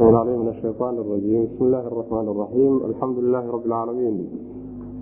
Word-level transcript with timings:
عليه 0.00 0.36
من 0.36 0.48
الشيطان 0.48 0.94
الرجيم 0.98 1.44
بسم 1.44 1.64
الله 1.64 1.86
الرحمن 1.86 2.28
الرحيم 2.28 2.76
الحمد 2.84 3.18
لله 3.18 3.50
رب 3.50 3.66
العالمين 3.66 4.28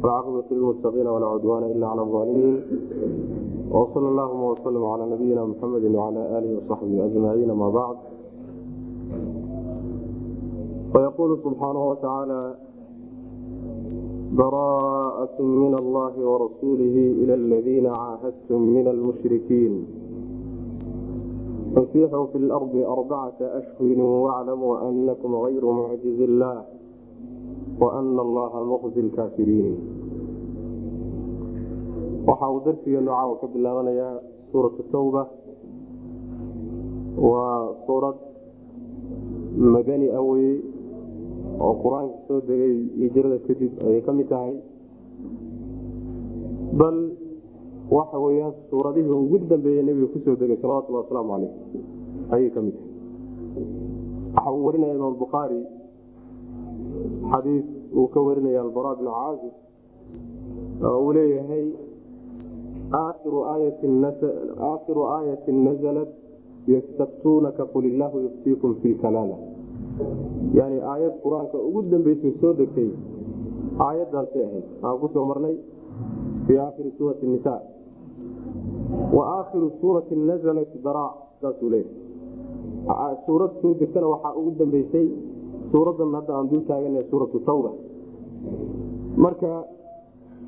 والعاقبة 0.03 0.45
للمتقين 0.51 1.07
ولا 1.07 1.27
عدوان 1.27 1.63
إلا 1.65 1.87
على 1.87 2.01
الظالمين 2.03 2.61
وصلى 3.71 4.09
اللهم 4.09 4.43
وسلم 4.43 4.85
على 4.85 5.05
نبينا 5.15 5.45
محمد 5.45 5.85
وعلى 5.95 6.39
آله 6.39 6.51
وصحبه 6.59 7.05
أجمعين 7.07 7.53
ما 7.53 7.71
بعد 7.71 7.97
ويقول 10.95 11.39
سبحانه 11.45 11.89
وتعالى 11.89 12.55
براءة 14.33 15.43
من 15.43 15.75
الله 15.79 16.15
ورسوله 16.31 16.97
إلى 17.23 17.35
الذين 17.35 17.87
عاهدتم 17.87 18.61
من 18.63 18.89
المشركين 18.89 19.87
فسيحوا 21.75 22.27
في 22.27 22.39
الأرض 22.39 22.77
أربعة 22.77 23.35
أشهر 23.41 24.01
واعلموا 24.03 24.89
أنكم 24.89 25.35
غير 25.35 25.71
معجز 25.71 26.21
الله 26.21 26.65
وأن 27.81 28.19
الله 28.19 28.53
muqsi 28.71 29.03
lkaafiriin 29.03 29.75
waxa 32.27 32.47
uu 32.51 32.61
darsiga 32.65 33.01
nooca 33.01 33.41
ka 33.41 33.47
bilaabanayaa 33.53 34.17
suuratu 34.53 34.83
tawba. 34.93 35.23
Waa 37.19 37.75
suurad 37.87 38.17
madani 39.59 40.09
a 40.09 40.19
ah 40.19 40.23
weye 40.23 40.55
oo 41.61 41.75
qur'aanka 41.83 42.17
soo 42.29 42.41
degay 42.49 42.75
hijrada 43.03 43.39
kadib 43.47 43.73
ayay 43.87 44.01
ka 44.07 44.13
mid 44.13 44.29
tahay. 44.29 44.57
Bal 46.79 46.97
waxa 47.97 48.19
weyaan 48.25 48.55
suuradihii 48.71 49.17
ugu 49.25 49.39
dambeeyey 49.51 49.83
nebiga 49.89 50.09
ku 50.13 50.19
soo 50.25 50.37
degay 50.41 50.59
salawatulli 50.63 50.99
wasalaamu 51.03 51.31
caleyh 51.33 51.53
ayay 52.35 52.51
ka 52.55 52.61
mid 52.67 52.77
waxa 54.35 54.51
uu 54.57 54.65
warinaya 54.67 54.95
imaam 54.99 55.17
bukhaari 55.25 55.61
xadiis 57.31 57.67
uu 57.99 58.07
ka 58.15 58.21
warinaya 58.27 58.61
albara 58.67 58.91
bnu 58.99 59.11
caazib 59.19 59.55
oo 60.89 60.99
uu 61.05 61.13
leeyahay 61.17 61.67
aakhiru 63.03 63.41
aayati 65.15 65.53
nazalat 65.67 66.11
yastaftuunaka 66.75 67.65
qul 67.73 67.85
illaahu 67.91 68.19
yuftiikum 68.27 68.75
fi 68.83 68.91
kalaala. 69.03 69.37
Yani 70.59 70.79
aayad 70.93 71.15
qur'aanka 71.25 71.59
ugu 71.69 71.83
dambeysay 71.93 72.33
soo 72.41 72.53
degtay 72.61 72.91
aayadaasay 73.87 74.43
ahayd. 74.49 74.67
Aan 74.85 74.97
ku 75.01 75.07
soo 75.15 75.25
marnay 75.31 75.57
fii 76.47 76.59
aakhiri 76.65 76.91
suurati 76.99 77.27
nisa 77.27 77.55
wa 79.17 79.25
aakhiru 79.39 79.69
suurati 79.81 80.15
bara 80.87 81.07
saasuu 81.41 81.71
leeyahay 81.75 83.15
suurad 83.27 83.53
soo 83.63 83.75
degtana 83.81 84.07
waxaa 84.15 84.35
ugu 84.39 84.51
dambeysay 84.59 85.07
suuradan 85.73 86.15
hadda 86.19 86.33
aan 86.39 86.49
dul 86.51 86.63
taagana 86.69 87.03
suuratu 87.11 87.39
tawba 87.49 87.71
marka 89.25 89.51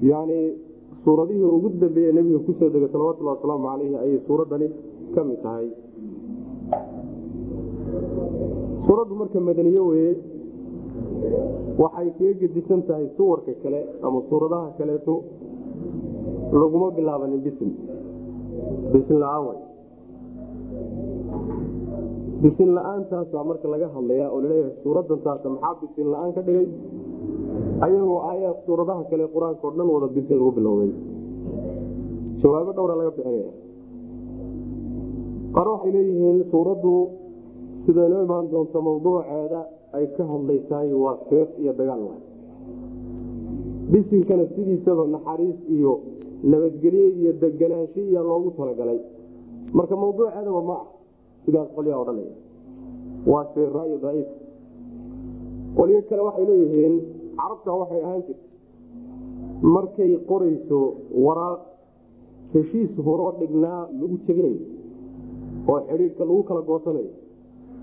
yani 0.03 0.39
suuradihii 1.05 1.49
ugu 1.57 1.69
dambeeye 1.81 2.13
nebiga 2.13 2.39
ku 2.47 2.53
soo 2.59 2.69
degay 2.75 2.89
salawatulli 2.93 3.31
wasalaamu 3.35 3.67
caleyhi 3.71 3.97
ayay 4.05 4.21
suuradani 4.29 4.69
ka 5.15 5.21
mid 5.29 5.39
tahay 5.45 5.69
suuraddu 8.87 9.15
marka 9.21 9.39
madaniye 9.49 9.81
weye 9.91 10.13
waxay 11.83 12.09
kaga 12.19 12.35
gedisan 12.41 12.81
tahay 12.89 13.07
suwarka 13.17 13.53
kale 13.63 13.81
ama 14.07 14.19
suuradaha 14.31 14.69
kaleeto 14.79 15.15
laguma 16.61 16.89
bilaabanin 16.97 17.41
bisin 17.47 17.71
bisin 18.93 19.19
la'aan 19.23 19.59
bisin 22.43 22.71
la'aantaasa 22.77 23.45
marka 23.51 23.67
laga 23.75 23.89
hadlayaa 23.97 24.29
oo 24.35 24.41
la 24.45 24.49
leeyahay 24.53 24.75
suuradan 24.83 25.21
taasa 25.27 25.47
maxaa 25.55 25.75
bisin 25.83 26.07
la'aan 26.13 26.31
ka 26.37 26.41
dhigay? 26.47 26.67
Ayagoo 27.87 28.19
aayaad 28.31 28.59
suuradaha 28.67 29.03
kale 29.11 29.25
qur'aanka 29.35 29.65
o 29.69 29.71
dhan 29.77 29.89
wada 29.95 30.09
bisin 30.17 30.37
lagu 30.41 30.51
bilowday 30.59 30.91
jawaabo 32.43 32.71
dhowra 32.77 32.95
laga 33.01 33.11
bixinaya 33.17 33.51
qaar 35.55 35.67
waxay 35.73 35.93
leeyihiin 35.97 36.39
suuraddu 36.53 36.93
siday 37.87 38.09
noo 38.13 38.23
imaan 38.27 38.47
doonto 38.53 38.79
mawduuceeda 38.89 39.61
ay 39.97 40.05
ka 40.17 40.23
hadlaysaay 40.33 40.89
waa 41.05 41.17
seef 41.31 41.49
iyo 41.63 41.73
dagaal 41.81 42.03
wa 42.09 42.17
bisinkana 43.93 44.45
sidiisaba 44.55 45.03
naxariis 45.15 45.59
iyo 45.77 45.93
nabadgelye 46.43 47.07
iyo 47.19 47.33
deganaansho 47.43 48.01
iya 48.01 48.21
loogu 48.23 48.51
talagalay. 48.59 48.99
Marka 49.73 49.95
mawduuceedaba 49.97 50.63
ma 50.71 50.75
ah 50.83 50.87
sidaas 51.45 51.69
qolyaa 51.77 51.99
odhanaya 52.03 52.33
waa 53.27 53.45
se 53.55 53.61
ra'yi 53.77 53.97
daciif. 54.05 54.29
Qolyo 55.77 55.99
kale 56.09 56.23
waxay 56.29 56.45
leeyihiin 56.51 56.95
carabta 57.39 57.71
waxay 57.81 58.01
ahaan 58.07 58.23
jirta 58.27 58.45
markay 59.75 60.13
qorayso 60.31 60.79
waraaq 61.25 61.61
heshiis 62.55 62.93
horoo 63.07 63.33
dhignaa 63.41 63.81
lagu 64.01 64.17
jebinayo 64.27 64.61
oo 65.71 65.79
xidhiidhka 65.89 66.23
lagu 66.29 66.43
kala 66.49 66.61
goosanayo 66.71 67.11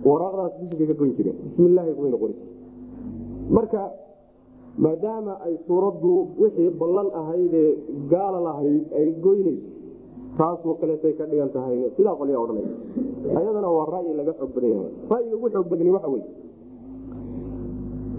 waraaqdaas 0.09 0.53
bisinka 0.59 0.85
ka 0.89 0.93
goyn 0.99 1.13
jireen. 1.17 1.37
Bismillaahi 1.45 1.91
kumayna 1.97 2.17
qori 2.23 2.35
marka 3.55 3.81
maadaama 4.77 5.33
ay 5.45 5.53
suuraddu 5.67 6.11
wixii 6.41 6.69
ballan 6.81 7.09
ahaydee 7.21 7.69
gaala 8.09 8.39
lahayd 8.47 8.83
ay 8.99 9.07
goynayso 9.25 9.69
taasoo 10.37 10.73
kaleetay 10.81 11.13
ka 11.13 11.25
dhigan 11.29 11.49
tahay. 11.53 11.77
Sidaa 11.97 12.15
qolyaa 12.19 12.41
odhanaya 12.43 12.69
ayadana 13.39 13.69
waa 13.77 13.85
ra'yi 13.95 14.13
laga 14.19 14.33
xoog 14.39 14.51
badan 14.55 14.71
ra'yiga 15.11 15.35
ugu 15.37 15.47
xoog 15.53 15.67
badani 15.71 15.91
waxa 15.95 16.09
weye 16.13 16.25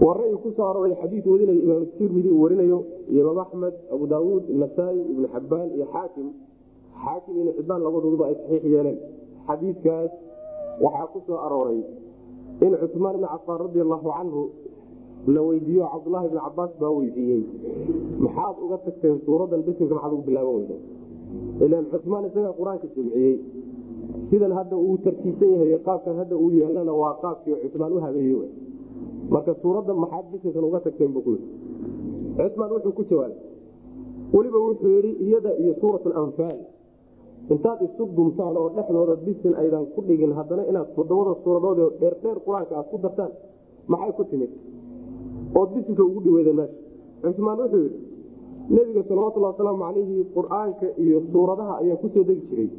waa 0.03 0.15
ra'yi 0.19 0.35
ku 0.43 0.49
soo 0.55 0.65
aroray 0.69 0.93
xadiid 1.01 1.25
wadinayo 1.27 1.59
imaam 1.65 1.83
tirmidi 1.97 2.29
uu 2.31 2.41
warinayo 2.43 2.79
iyo 3.11 3.21
imaam 3.23 3.39
axmed 3.45 3.75
abu 3.93 4.03
daawuud 4.13 4.43
nasaa-i 4.61 4.99
ibnu 5.11 5.27
xabbaan 5.35 5.67
iyo 5.75 5.85
xaakim. 5.93 6.27
Xaakim 7.03 7.33
ibnu 7.39 7.51
xibbaan 7.57 7.81
labadooduba 7.83 8.23
ay 8.31 8.35
saxiix 8.39 8.63
yeeleen. 8.73 8.97
Xadiidkaas 9.47 10.11
waxaa 10.83 11.07
ku 11.13 11.33
arooray 11.45 11.79
in 12.65 12.71
cusmaan 12.81 13.15
ibni 13.19 13.27
cafaan 13.33 13.59
radi 13.67 13.79
allahu 13.85 14.07
canhu 14.17 14.41
la 15.33 15.41
weydiiyo 15.47 15.85
cabdulahi 15.93 16.25
ibni 16.29 16.39
cabaas 16.47 16.71
baa 16.81 16.91
weydiiyey. 16.97 17.41
Maxaad 18.23 18.55
uga 18.65 18.77
tagteen 18.85 19.17
suuradan 19.25 19.61
bisinka 19.67 19.93
maxaad 19.95 20.13
ugu 20.13 20.23
bilaaban 20.29 20.55
weyda 20.59 20.77
ilan 21.65 21.85
cusmaan 21.91 22.25
isagaa 22.29 22.53
qur'aanka 22.59 22.87
jamciyey 22.95 23.35
sidan 24.29 24.51
hadda 24.57 24.75
uu 24.87 24.97
tartiibsan 25.05 25.49
yahay 25.53 25.79
qaabkan 25.87 26.15
hadda 26.21 26.35
uu 26.43 26.49
yeelana 26.59 26.93
waa 27.01 27.13
qaabkii 27.23 27.55
cusmaan 27.63 27.91
u 27.93 27.99
habeeye 28.05 28.47
marka 29.33 29.51
suuradda 29.61 29.93
maxaad 30.03 30.25
bisinkan 30.33 30.63
uga 30.69 30.79
tagteen 30.85 31.11
bu 31.15 31.19
cusmaan 31.25 32.69
wuxuu 32.75 32.93
ku 32.99 33.03
jawaabay. 33.09 33.37
Weliba 34.35 34.59
wuxuu 34.67 34.89
yidhi 34.95 35.11
iyada 35.25 35.51
iyo 35.61 35.73
suurat 35.81 36.03
anfaal 36.23 36.59
intaad 37.53 37.79
isu 37.87 38.03
dumtaan 38.17 38.53
oo 38.61 38.69
dhexdooda 38.75 39.15
bisin 39.25 39.53
aydan 39.61 39.85
ku 39.93 39.99
dhigin 40.07 40.31
haddana 40.37 40.63
inaad 40.69 40.87
toddobada 40.95 41.33
suuradood 41.43 41.93
dheerdheer 42.01 42.37
qur'aanka 42.45 42.73
aad 42.79 42.87
ku 42.91 42.97
dartaan 43.03 43.31
maxay 43.91 44.11
ku 44.17 44.23
timid 44.31 44.51
ood 45.59 45.69
bisinka 45.75 46.03
ugu 46.09 46.19
dhaweyda 46.25 46.53
meesha. 46.59 46.77
Cusmaan 47.23 47.59
wuxuu 47.61 47.81
yidhi 47.85 47.99
nebiga 48.75 49.01
salawatulli 49.09 49.45
wasalaamu 49.51 49.81
calayhi 49.85 50.17
qur'aanka 50.37 50.87
iyo 51.03 51.17
suuradaha 51.31 51.73
ayaa 51.81 51.97
ku 52.01 52.07
soo 52.13 52.23
degi 52.29 52.43
jiray. 52.49 52.69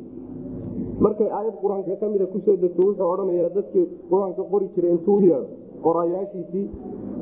Markay 1.04 1.28
aayad 1.38 1.56
qur'aanka 1.62 1.96
ka 2.00 2.06
mida 2.12 2.26
ku 2.32 2.38
soo 2.46 2.56
degto 2.64 2.80
wuxuu 2.88 3.08
odhanayaa 3.14 3.50
dadkii 3.56 3.84
qur'aanka 4.10 4.42
qori 4.52 4.66
jiray 4.74 4.90
intuu 4.96 5.18
yeero 5.28 5.46
qorayaashiisii 5.84 6.64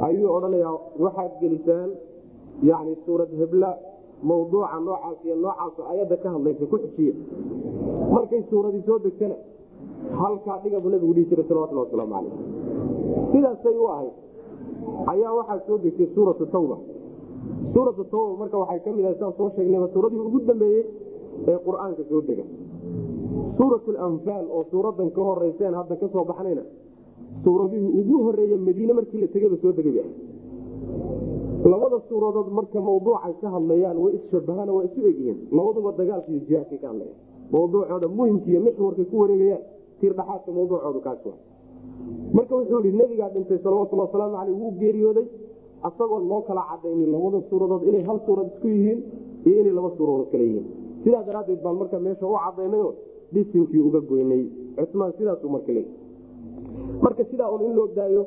ayuu 0.07 0.29
odhanayaa 0.37 0.75
waxaad 1.05 1.33
gelisaan 1.43 1.91
yani 2.71 2.93
suurad 3.05 3.31
hebla 3.41 3.71
mawduuca 4.29 4.79
noocaas 4.87 5.19
iyo 5.27 5.37
noocaas 5.45 5.75
ayadda 5.93 6.17
ka 6.23 6.29
hadlaysa 6.35 6.65
ku 6.73 6.77
xijiya 6.85 7.15
markay 8.15 8.43
suuradii 8.51 8.83
soo 8.89 8.99
degtana 9.07 9.37
halkaa 10.21 10.59
dhigabu 10.65 10.89
nabigu 10.95 11.13
dhihi 11.17 11.27
jiray 11.31 11.47
salawatulli 11.51 11.83
wasalaamu 11.85 12.13
calayh 12.15 12.35
sidaasay 13.33 13.77
u 13.85 13.87
ahayd 13.95 14.15
ayaa 15.13 15.33
waxaa 15.39 15.61
soo 15.67 15.79
degtay 15.85 16.09
suuratu 16.15 16.47
tawba. 16.55 16.77
Suuratu 17.75 18.03
tawba 18.13 18.33
marka 18.41 18.57
waxay 18.63 18.81
ka 18.85 18.91
mid 18.97 19.05
saan 19.21 19.33
soo 19.39 19.51
sheegnayba 19.57 19.89
suuradii 19.95 20.21
ugu 20.29 20.39
dambeeyey 20.49 20.85
ee 21.49 21.59
qur'aanka 21.67 22.03
soo 22.11 22.21
dega. 22.29 22.45
Suurat 23.57 23.85
lanfaal 23.97 24.47
oo 24.57 24.65
suuradan 24.71 25.11
ka 25.17 25.21
horeyseen 25.29 25.75
hadda 25.75 25.95
ka 26.03 26.07
soo 26.15 26.25
baxnayna 26.25 26.63
suuradihii 27.45 27.91
ugu 28.01 28.17
horeeye 28.25 28.57
madiine 28.57 28.93
markii 28.99 29.21
la 29.21 29.29
tegaba 29.35 29.57
soo 29.63 29.73
degay 29.73 30.05
labada 31.73 31.99
suuradood 32.09 32.49
marka 32.59 32.79
mawduucay 32.81 33.33
ka 33.41 33.49
hadlayaan 33.55 33.97
way 34.05 34.13
isshabahaan 34.19 34.69
waa 34.77 34.85
isu 34.89 35.01
egyihiin. 35.11 35.39
Labaduba 35.57 35.91
dagaalka 35.99 36.29
iyo 36.33 36.41
jihaadkay 36.49 36.79
ka 36.83 36.89
hadlayaan. 36.93 37.19
Mawduucooda 37.53 38.09
muhimka 38.09 38.49
iyo 38.53 38.61
mixwarkay 38.67 39.05
ku 39.11 39.17
wareegayaan 39.23 39.63
tiirdhaxaadka 40.01 40.51
mawduucoodu 40.57 41.01
kaas 41.07 41.21
marka 42.37 42.53
wuxuu 42.59 42.81
ihi 42.85 42.93
nebigaa 43.01 43.31
dhintay 43.35 43.59
salawatulli 43.65 44.03
wasalaamu 44.07 44.37
caleyh 44.39 44.57
wuu 44.61 44.73
geeriyooday 44.81 45.27
asagoon 45.89 46.25
loo 46.31 46.41
kala 46.49 46.63
cadaynin 46.71 47.11
labada 47.15 47.39
suuradood 47.51 47.83
inay 47.89 48.03
hal 48.09 48.19
suurad 48.27 48.47
isku 48.55 48.69
yihiin 48.75 49.01
iyo 49.49 49.57
inay 49.63 49.75
laba 49.79 49.91
suuradood 49.97 50.29
kale 50.33 50.45
yihiin. 50.49 50.67
Sidaa 51.05 51.23
daraaddeed 51.29 51.61
baan 51.65 51.77
marka 51.81 51.97
meesha 52.07 52.27
u 52.27 52.37
cadaynayo 52.45 52.89
dhisinkii 53.35 53.83
uga 53.89 54.01
goynay. 54.11 54.43
Cusmaan 54.77 55.13
sidaasuu 55.19 55.51
marka 55.57 55.73
leey 55.77 55.87
marka 57.05 57.23
sidaa 57.31 57.51
un 57.55 57.63
in 57.67 57.75
loo 57.79 57.89
daayo 57.97 58.23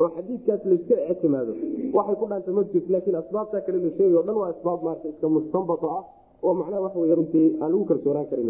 oo 0.00 0.08
xadiidkaas 0.16 0.62
layska 0.70 0.94
ictimaado 1.12 1.52
waxay 1.96 2.16
ku 2.20 2.24
dhaanta 2.30 2.50
ma 2.56 2.62
jirto 2.72 2.88
laakiin 2.94 3.16
asbaabtaa 3.22 3.60
kale 3.66 3.78
la 3.84 3.90
sheegay 3.96 4.16
o 4.20 4.22
dhan 4.26 4.36
waa 4.42 4.48
asbaab 4.54 4.80
maarata 4.86 5.08
iska 5.12 5.26
mustanbato 5.36 5.86
ah 5.98 6.02
oo 6.46 6.52
macnaha 6.60 6.80
waxa 6.86 6.98
wey 7.02 7.14
runtii 7.18 7.46
aan 7.62 7.70
lagu 7.72 7.84
kalsoonaan 7.90 8.26
karin 8.30 8.48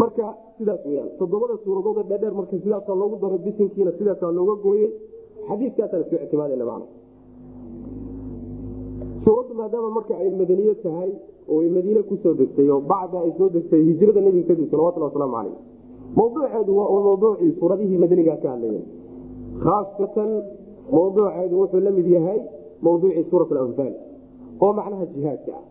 marka 0.00 0.26
sidaas 0.58 0.80
weyaan 0.88 1.08
toddobada 1.20 1.54
suuradood 1.64 1.98
dheerdheer 2.10 2.34
marka 2.40 2.56
sidaasaa 2.64 2.96
loogu 3.02 3.16
daro 3.22 3.38
bisinkiina 3.46 3.92
sidaasaa 3.98 4.32
looga 4.38 4.54
gooyey 4.66 4.88
xadiiskaasaan 5.48 6.02
isku 6.04 6.14
ictimaadana 6.24 6.64
macna 6.70 6.86
suuraddu 9.24 9.52
maadaama 9.60 9.90
marka 9.98 10.12
ay 10.22 10.28
madaniyo 10.40 10.74
tahay 10.84 11.10
oo 11.52 11.58
ay 11.64 11.68
madiine 11.76 12.02
ku 12.10 12.14
soo 12.22 12.34
degtay 12.40 12.68
oo 12.74 12.80
bacda 12.92 13.18
ay 13.26 13.32
soo 13.38 13.48
degtay 13.56 13.80
hijrada 13.88 14.20
nebiga 14.26 14.46
kadib 14.50 14.66
salawatulli 14.72 15.06
wasalaamu 15.08 15.34
caleyh 15.38 15.56
mawduuceedu 16.18 16.72
waa 16.78 16.88
uu 16.94 17.00
mawduucii 17.08 17.50
suuradihii 17.60 17.98
madanigaa 18.04 18.36
ka 18.42 18.48
hadlayeen. 18.54 18.84
Khaasatan 19.64 20.30
mawduuceedu 20.96 21.54
wuxuu 21.60 21.80
la 21.86 21.90
mid 21.98 22.06
yahay 22.16 22.38
mawduucii 22.86 23.24
suurat 23.30 23.48
alanfaal 23.52 23.94
oo 24.64 24.70
macnaha 24.78 25.04
jihaadka 25.14 25.52
ah 25.58 25.64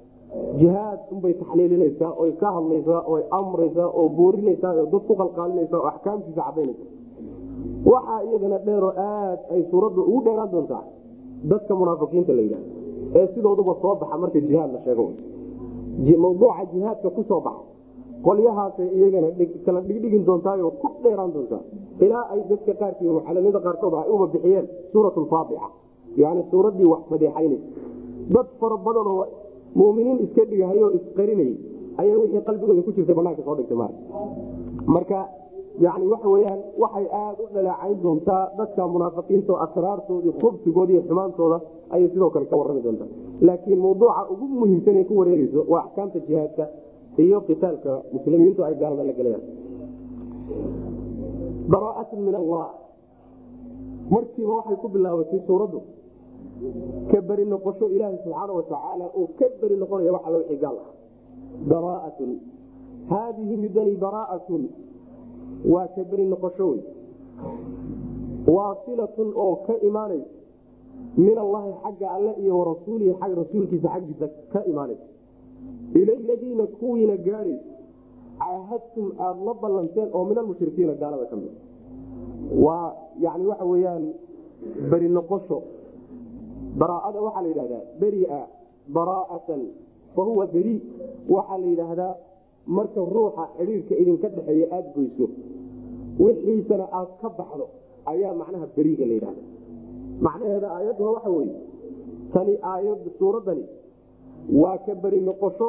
jihaad 0.59 0.99
unbay 1.11 1.33
taxliilinaysaa 1.33 2.11
oy 2.21 2.31
ka 2.41 2.51
hadlaysaa 2.57 3.01
oy 3.13 3.21
amraysaa 3.39 3.89
oo 3.99 4.09
boorinaysaa 4.17 4.73
oo 4.79 4.85
dad 4.93 5.03
ku 5.07 5.13
qalqaalinaysaa 5.21 5.79
oo 5.79 5.87
axkaamtiisa 5.91 6.41
cadaynaysa 6.47 6.85
waxaa 7.91 8.21
iyadana 8.27 8.57
dheeroo 8.67 8.93
aad 9.11 9.39
ay 9.53 9.61
suuraddu 9.71 10.01
ugu 10.09 10.21
dheeraan 10.25 10.51
doontaa 10.51 10.83
dadka 11.51 11.75
munaafiqiinta 11.81 12.33
la 12.37 12.41
yidhahda 12.45 12.69
ee 13.19 13.27
sidooduba 13.33 13.73
soo 13.81 13.95
baxa 14.01 14.17
marka 14.23 14.39
jihaad 14.49 14.71
la 14.75 14.79
sheego. 14.85 15.05
Mawduuca 16.23 16.63
jihaadka 16.73 17.09
ku 17.15 17.21
soo 17.29 17.41
baxa 17.47 17.63
qolyahaasay 18.25 18.89
iyagana 18.97 19.29
kala 19.65 19.79
dhigdhigin 19.87 20.23
doontaayoo 20.27 20.71
ku 20.81 20.87
dheeraan 21.03 21.31
doontaa. 21.35 21.63
Ilaa 22.05 22.25
ay 22.33 22.41
dadka 22.49 22.73
qaarkii 22.81 23.09
mucalamada 23.17 23.59
qaarkood 23.65 23.93
ay 24.01 24.09
uba 24.15 24.25
bixiyeen 24.33 24.65
suurat 24.91 25.15
yani 26.17 26.41
suuraddii 26.51 26.87
wax 26.93 27.01
fadeexaynaysa 27.09 27.67
dad 28.33 28.47
fara 28.59 28.77
badanoo 28.85 29.25
muminiin 29.75 30.19
iska 30.25 30.45
dhigahayoo 30.51 30.91
isqarinayay 30.99 31.55
ayaa 32.01 32.17
wixii 32.21 32.41
qalbigooda 32.47 32.81
ku 32.87 32.91
jirtay 32.97 33.15
banaanka 33.19 33.41
soo 33.47 33.55
dhigtay 33.59 33.77
mar 33.77 33.91
marka 34.95 35.19
yani 35.85 36.05
waxa 36.13 36.27
weyaan 36.35 36.59
waxay 36.83 37.05
aada 37.21 37.41
u 37.43 37.47
dhaleecayn 37.55 37.97
doontaa 38.03 38.43
dadka 38.57 38.87
munaafiqiinta 38.93 39.51
oo 39.53 39.59
asraartoodii 39.65 40.33
khubsigoodi 40.41 40.91
iyo 40.93 41.01
xumaantooda 41.09 41.57
ayay 41.93 42.09
sidoo 42.13 42.29
kale 42.33 42.45
ka 42.51 42.55
warrami 42.59 42.81
doontaa. 42.85 43.07
Laakiin 43.47 43.79
mawduuca 43.85 44.21
ugu 44.33 44.45
muhiimsan 44.59 44.95
ee 44.97 45.03
ku 45.09 45.13
wareegeyso 45.19 45.59
waa 45.71 45.81
axkaamta 45.85 46.19
jihaadka 46.27 46.63
iyo 47.25 47.37
qitaalka 47.47 47.91
muslimiintu 48.13 48.59
ay 48.67 48.73
gaalada 48.81 49.03
la 49.09 49.13
gelayaan 49.19 49.43
baraaatun 51.71 52.19
min 52.27 52.35
allah. 52.35 52.65
Markiiba 54.13 54.53
waxay 54.59 54.77
ku 54.81 54.87
bilaabatay 54.95 55.39
suuraddu 55.47 55.79
ka 57.11 57.21
beri 57.21 57.45
noqosho 57.45 57.85
ilaaha 57.95 58.17
subxaana 58.23 58.53
watacaala 58.59 59.05
oo 59.19 59.27
ka 59.39 59.45
beri 59.61 59.75
noqonaya 59.81 60.11
wax 60.15 60.23
alla 60.27 60.37
wixii 60.37 60.59
gaal 60.63 60.77
ah. 60.85 60.89
Baraaatun 61.69 62.31
haadihi 63.09 63.55
midani 63.63 63.95
baraaatun 63.95 64.63
waa 65.73 65.87
ka 65.95 66.03
beri 66.11 66.25
noqosho 66.25 66.65
wey. 66.71 66.81
Waasilatun 68.55 69.29
oo 69.35 69.55
ka 69.67 69.73
imaanaysa 69.87 70.29
min 71.17 71.37
allahi 71.37 71.71
xagga 71.83 72.07
alle 72.15 72.31
iyo 72.41 72.53
warasuulihi 72.59 73.13
rasuulkiisa 73.41 73.87
xaggiisa 73.93 74.27
ka 74.53 74.65
imaanaysa 74.65 75.05
ila 75.99 76.13
ladiina 76.27 76.63
kuwiina 76.79 77.17
gaadhaysa 77.17 77.75
caahadtum 78.39 79.05
aada 79.19 79.41
la 79.45 79.53
ballanteen 79.53 80.09
oo 80.13 80.23
min 80.25 80.37
almushrikiina 80.37 80.93
gaalada 80.93 81.25
ka 81.25 81.35
mid. 81.35 81.51
Waa 82.65 82.93
yani 83.19 83.45
waxa 83.47 83.65
weyaan 83.65 84.13
beri 84.91 85.09
noqosho 85.09 85.61
baraaada 86.81 87.19
waxaa 87.25 87.41
la 87.45 87.49
yidhahdaa 87.53 87.83
beria 88.01 88.39
baraa'atan 88.95 89.61
fa 90.15 90.21
huwa 90.29 90.45
beri. 90.55 90.75
Waxaa 91.35 91.57
la 91.63 91.67
yidhaahdaa 91.73 92.13
marka 92.77 93.01
ruuxa 93.15 93.43
xidhiirka 93.57 93.93
idinka 94.01 94.27
dhexeeya 94.35 94.65
aada 94.75 94.89
goyso 94.95 95.25
wixiisana 96.23 96.85
aad 96.99 97.09
ka 97.21 97.29
baxdo 97.39 97.65
ayaa 98.11 98.33
macnaha 98.41 98.65
beriga 98.75 99.05
la 99.09 99.13
yidhahda 99.17 99.41
macnaheeda 100.25 100.67
aayadduha 100.77 101.11
waxa 101.15 101.29
weye 101.37 101.55
tani 102.33 102.53
aayad 102.71 103.01
suuraddani 103.19 103.65
waa 104.61 104.77
ka 104.85 104.93
beri 105.03 105.19
noqosho 105.29 105.67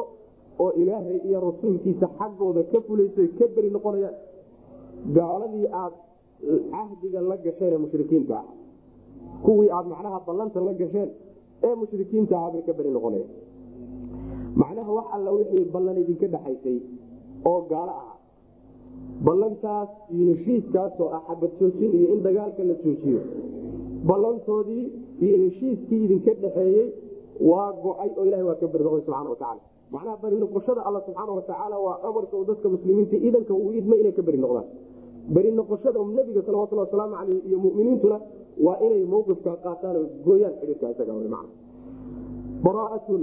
oo 0.63 0.71
ilaahay 0.81 1.17
iyo 1.27 1.39
rasuulkiisa 1.47 2.07
xaggooda 2.19 2.61
ka 2.71 2.79
fulayso 2.87 3.21
ka 3.39 3.45
beri 3.55 3.69
noqonayaan. 3.75 4.15
Gaaladii 5.17 5.67
aad 5.81 5.93
cahdiga 6.73 7.19
la 7.29 7.37
gasheen 7.45 7.73
ee 7.73 7.77
mushrikiinta. 7.85 8.35
ah 8.41 8.45
kuwii 9.45 9.69
aad 9.77 9.85
macnaha 9.93 10.19
ballanta 10.27 10.59
la 10.67 10.73
gasheen 10.81 11.09
ee 11.67 11.73
mushrikiinta 11.81 12.35
ah 12.45 12.49
bay 12.53 12.61
ka 12.67 12.73
beri 12.79 12.91
noqonayaan 12.97 13.31
macnaha 14.61 14.91
wax 14.97 15.05
alla 15.15 15.31
wixii 15.37 15.65
ballan 15.75 15.97
idinka 16.03 16.27
dhexaysay 16.33 16.77
oo 17.51 17.59
gaalo 17.71 17.93
ah. 18.03 18.15
Ballantaas 19.27 19.89
iyo 20.15 20.25
heshiiskaasoo 20.33 21.07
ah 21.17 21.21
xabad 21.27 21.51
joojin 21.59 21.91
iyo 21.97 22.07
in 22.15 22.19
dagaalka 22.25 22.63
la 22.69 22.73
joojiyo. 22.83 23.21
Ballantoodii 24.09 24.83
iyo 25.25 25.35
heshiiskii 25.43 25.99
idinka 26.05 26.33
dhexeeyey 26.43 26.85
waa 27.49 27.71
go'ay 27.83 28.09
oo 28.19 28.25
ilaha 28.29 28.43
waa 28.49 28.55
ka 28.61 28.67
beri 28.73 28.83
noqday 28.87 29.01
subxana 29.05 29.29
watacaala 29.33 29.61
macnaha 29.93 30.17
beri 30.23 30.37
noqoshada 30.43 30.81
alla 30.87 30.99
subxaana 31.07 31.31
watacaala 31.39 31.75
waa 31.85 31.97
amarka 32.09 32.37
dadka 32.49 32.67
muslimiinta 32.75 33.17
idanka 33.27 33.53
uu 33.61 33.71
idma 33.79 33.95
inay 34.01 34.11
ka 34.19 34.21
beri 34.27 34.37
noqdaan 34.45 34.67
beri 35.27 35.51
noqoshada 35.51 35.99
nabiga 35.99 36.41
salawatulhi 36.41 36.83
wasalaamu 36.85 37.15
aleyh 37.15 37.39
iyo 37.47 37.57
muminiintuna 37.59 38.17
waa 38.65 38.77
inay 38.85 39.03
mawqifka 39.05 39.51
qaataan 39.63 39.95
oo 39.97 40.07
gooyaan 40.25 40.53
xidhiirka 40.59 40.91
isaga 40.93 41.13
man 41.13 41.47
baraaatun 42.63 43.21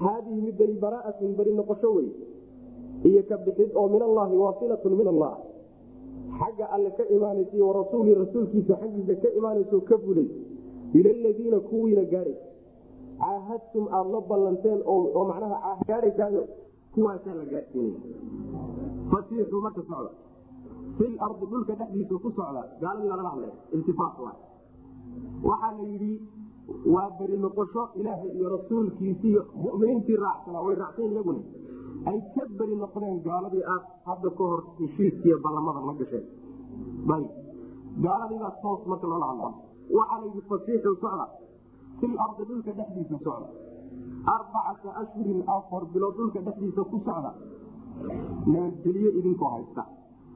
haadihi 0.00 0.40
midani 0.46 0.74
baraaatun 0.84 1.36
beri 1.38 1.52
noqosho 1.54 1.88
wey. 1.96 2.08
Iyo 3.04 3.22
ka 3.28 3.36
oo 3.74 3.88
min 3.88 4.02
allahi 4.02 4.34
waasilatun 4.36 4.92
min 4.96 5.08
allah 5.12 5.34
xagga 6.38 6.66
alle 6.74 6.90
ka 6.98 7.04
imaanaysa 7.16 7.56
warasuuli 7.68 8.14
rasuulkiisa 8.14 8.74
xaggiisa 8.82 9.14
ka 9.22 9.28
imaanayso 9.38 9.80
ka 9.88 9.96
fulay 9.98 10.28
ila 10.94 11.10
ladiina 11.24 11.58
kuwiina 11.60 12.04
gaadhay. 12.12 12.36
Caahadtum 13.20 13.84
aada 13.92 14.10
la 14.10 14.20
ballanteen 14.20 14.80
oo 14.84 15.24
macnaha 15.24 15.78
gaadhaysaayo 15.88 16.42
kuwaasaa 16.94 17.34
la 17.34 17.44
gaadhsiinaya 17.52 18.00
fasiixuu 19.10 19.60
marka 19.60 19.82
socda 19.88 20.10
fil 20.98 21.14
ardi 21.26 21.44
dhulka 21.52 21.74
dhexdiisa 21.80 22.14
ku 22.24 22.28
socda. 22.38 22.62
Gaaladii 22.80 23.08
laga 23.12 23.28
hadlay. 23.32 23.52
Iltifaat 23.76 24.16
waay 24.24 24.38
waxaa 25.48 25.72
la 25.78 25.84
yidhi 25.92 26.12
waa 26.94 27.08
beri 27.18 27.36
noqosho 27.44 27.82
ilaahay 28.00 28.30
iyo 28.38 28.48
rasuulkiisi 28.56 29.26
iyo 29.32 29.42
muminiintii 29.62 30.16
raacsana 30.24 30.58
way 30.66 30.74
raacsayn 30.82 31.12
iyaguna 31.12 31.42
ay 32.10 32.18
ka 32.34 32.42
beri 32.58 32.74
noqdeen 32.82 33.16
gaaladii 33.26 33.64
aad 33.74 33.84
hadda 34.08 34.28
ka 34.38 34.44
hor 34.50 34.60
heshiiskiiyo 34.80 35.36
ballamada 35.44 35.80
la 35.88 35.92
gasheen. 36.00 36.24
Gaaladiibaa 38.04 38.54
toos 38.62 38.80
marka 38.90 39.06
loola 39.12 39.26
hadla 39.30 39.50
waxaa 39.98 40.18
la 40.22 40.26
yidhi 40.30 40.42
fasiixu 40.50 40.90
socda 41.02 41.26
fil 42.00 42.14
ardi 42.24 42.42
dhulka 42.48 42.72
dhexdiisa 42.78 43.16
socda. 43.26 43.48
Arbacata 44.34 44.90
ashhurin 45.02 45.40
afar 45.56 45.82
bilood 45.92 46.14
dhulka 46.18 46.40
dhexdiisa 46.46 46.82
ku 46.90 46.96
socda. 47.06 47.30
Nabadgeliyo 48.52 49.10
idinkoo 49.18 49.50
haysta 49.54 49.82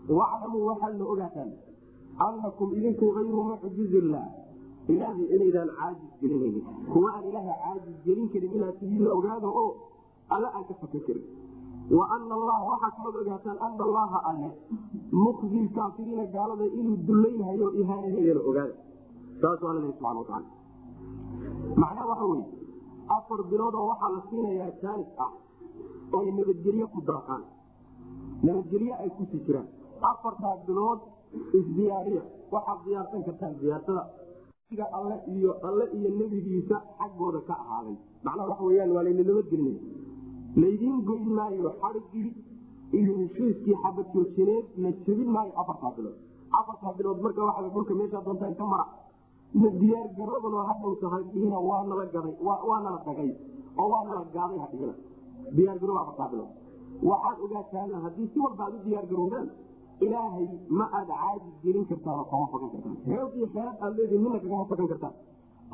waclamuu 0.09 0.64
waxaad 0.71 0.95
la 1.00 1.04
ogaataan 1.14 1.50
annakum 2.26 2.69
idinku 2.78 3.07
ayru 3.21 3.42
mucjizillaah 3.50 4.26
ilaahay 4.92 5.26
inaydaan 5.35 5.71
caajis 5.78 6.11
gelinaynin 6.21 6.64
kuwa 6.92 7.09
aan 7.16 7.25
ilaaha 7.30 7.52
caajis 7.64 7.97
gelin 8.07 8.28
karin 8.33 8.52
inaad 8.57 8.76
tihiin 8.80 9.02
la 9.04 9.11
ogaado 9.19 9.49
oo 9.62 9.71
alle 10.35 10.49
aan 10.57 10.64
ka 10.69 10.75
fakan 10.80 11.00
karin 11.07 11.26
wa 11.99 12.04
ana 12.14 12.35
allaha 12.38 12.62
waxaad 12.71 12.92
kalood 12.97 13.16
ogaataan 13.23 13.59
ana 13.66 13.83
allaha 13.88 14.19
alle 14.30 14.50
mukzi 15.25 15.61
kaafiriina 15.76 16.25
gaalada 16.35 16.66
inuu 16.80 16.97
dullaynhayo 17.07 17.66
o 17.69 17.73
ihaanahayana 17.83 18.40
ogaada 18.50 18.75
saasuu 19.40 19.69
alla 19.73 19.92
subana 19.99 20.19
wataala 20.23 20.49
macnaha 21.83 22.07
waxa 22.12 22.25
weye 22.33 22.47
afar 23.16 23.40
bilood 23.50 23.75
oo 23.80 23.87
waxaa 23.92 24.11
la 24.16 24.21
siinayaa 24.30 24.71
jaanis 24.83 25.11
ah 25.25 25.33
oy 26.19 26.26
nabadgelyo 26.38 26.87
ku 26.95 27.00
daaqaan 27.11 27.42
nabadgelyo 28.47 28.95
ay 29.02 29.11
ku 29.19 29.23
sii 29.30 29.42
jiraan 29.47 29.69
afartaa 30.11 30.57
bilood 30.66 31.00
isdiyaariya 31.59 32.23
waxaad 32.52 32.78
diyaarsan 32.87 33.23
kartaan 33.28 33.54
diyaarsada 33.61 34.02
alle 34.99 35.16
iyo 35.35 35.50
alle 35.69 35.85
iyo 35.99 36.11
nebigiisa 36.19 36.76
xaggooda 36.99 37.40
ka 37.49 37.54
ahaaday. 37.62 37.97
Macnaha 38.25 38.49
waxa 38.50 38.64
weyaan 38.69 38.90
waa 38.97 39.02
layna 39.07 39.23
nabadgelinaya 39.28 39.80
laydiin 40.62 40.99
goyn 41.09 41.28
maayo 41.38 41.71
xadhigii 41.83 42.30
iyo 42.99 43.12
heshiiskii 43.21 43.76
xabad 43.83 44.07
joojineed 44.14 44.66
la 44.83 44.90
jebin 45.07 45.30
maayo 45.37 45.52
afartaa 45.62 45.92
bilood. 45.97 46.16
Afartaa 46.61 46.92
bilood 46.99 47.19
marka 47.25 47.40
waa 47.49 47.62
dhulka 47.75 47.95
meeshaa 48.00 48.23
doontaan 48.26 48.54
ka 48.61 48.64
mara. 48.73 48.87
Diyaar 49.80 50.09
garoobanoo 50.19 50.64
hadhow 50.71 50.95
tahay 51.02 51.23
dhihina 51.33 51.59
waa 51.69 51.83
nala 51.90 52.04
gaday 52.14 52.35
waa 52.47 52.80
nala 52.85 52.99
dhagay 53.07 53.30
oo 53.80 53.88
waa 53.92 54.04
nala 54.09 54.23
gaaday 54.35 54.59
hadhihina 54.64 54.95
diyaar 55.57 55.78
garoob 55.83 55.99
afartaa 56.02 56.28
bilood. 56.33 56.50
Waxaad 57.11 57.38
ogaataan 57.45 57.90
haddii 58.04 58.28
si 58.33 58.38
walba 58.45 58.62
aad 58.66 58.75
u 58.75 58.80
diyaar 58.87 59.07
garoodaan 59.11 59.47
ilaahay 60.07 60.47
ma 60.78 60.85
aada 60.99 61.14
caajis 61.23 61.54
gelin 61.64 61.85
kartaan 61.90 62.25
kama 62.30 62.47
fagan 62.52 62.71
kartaan 62.75 62.97
xoog 63.07 63.33
iyo 63.38 63.47
xeelad 63.54 63.76
aad 63.85 63.92
leedihin 63.99 64.23
mina 64.25 64.38
kagama 64.45 64.64
fagan 64.71 64.88
kartaan 64.92 65.14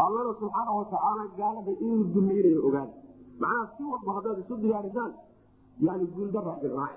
allana 0.04 0.32
subxaana 0.40 0.70
watacaala 0.78 1.24
gaalada 1.38 1.72
inuu 1.84 2.04
dumaynayo 2.14 2.60
ogaada. 2.68 2.94
Macnaha 3.40 3.64
si 3.76 3.82
walba 3.92 4.10
haddaad 4.16 4.38
isu 4.42 4.54
diyaarisaan 4.62 5.12
yani 5.86 6.04
guuldaraa 6.14 6.58
diraac 6.62 6.96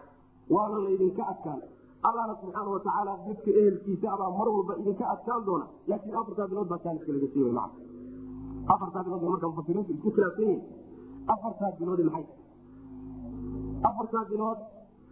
waana 0.54 0.78
laydinka 0.86 1.24
adkaan. 1.34 1.62
Allana 2.08 2.34
subxaana 2.42 2.70
watacaala 2.76 3.14
dadka 3.28 3.50
ehelkiisa 3.60 4.08
abaa 4.16 4.32
mar 4.40 4.48
walba 4.56 4.74
idinka 4.82 5.06
adkaan 5.14 5.42
doona. 5.48 5.66
Laakiin 5.90 6.16
afartaa 6.22 6.48
bilood 6.52 6.68
baa 6.72 6.82
taaniska 6.86 7.12
laga 7.16 7.28
siiway 7.34 7.56
afartaa 8.74 9.04
bilood 9.04 9.24
marka 9.34 9.48
mufasiriintu 9.52 9.92
isku 9.98 10.10
khilaafsan 10.16 10.46
yihiin 10.50 10.62
afartaa 11.34 11.72
bilood 11.80 12.00
maxay? 12.08 12.26
Afartaa 13.90 14.24
bilood 14.32 14.60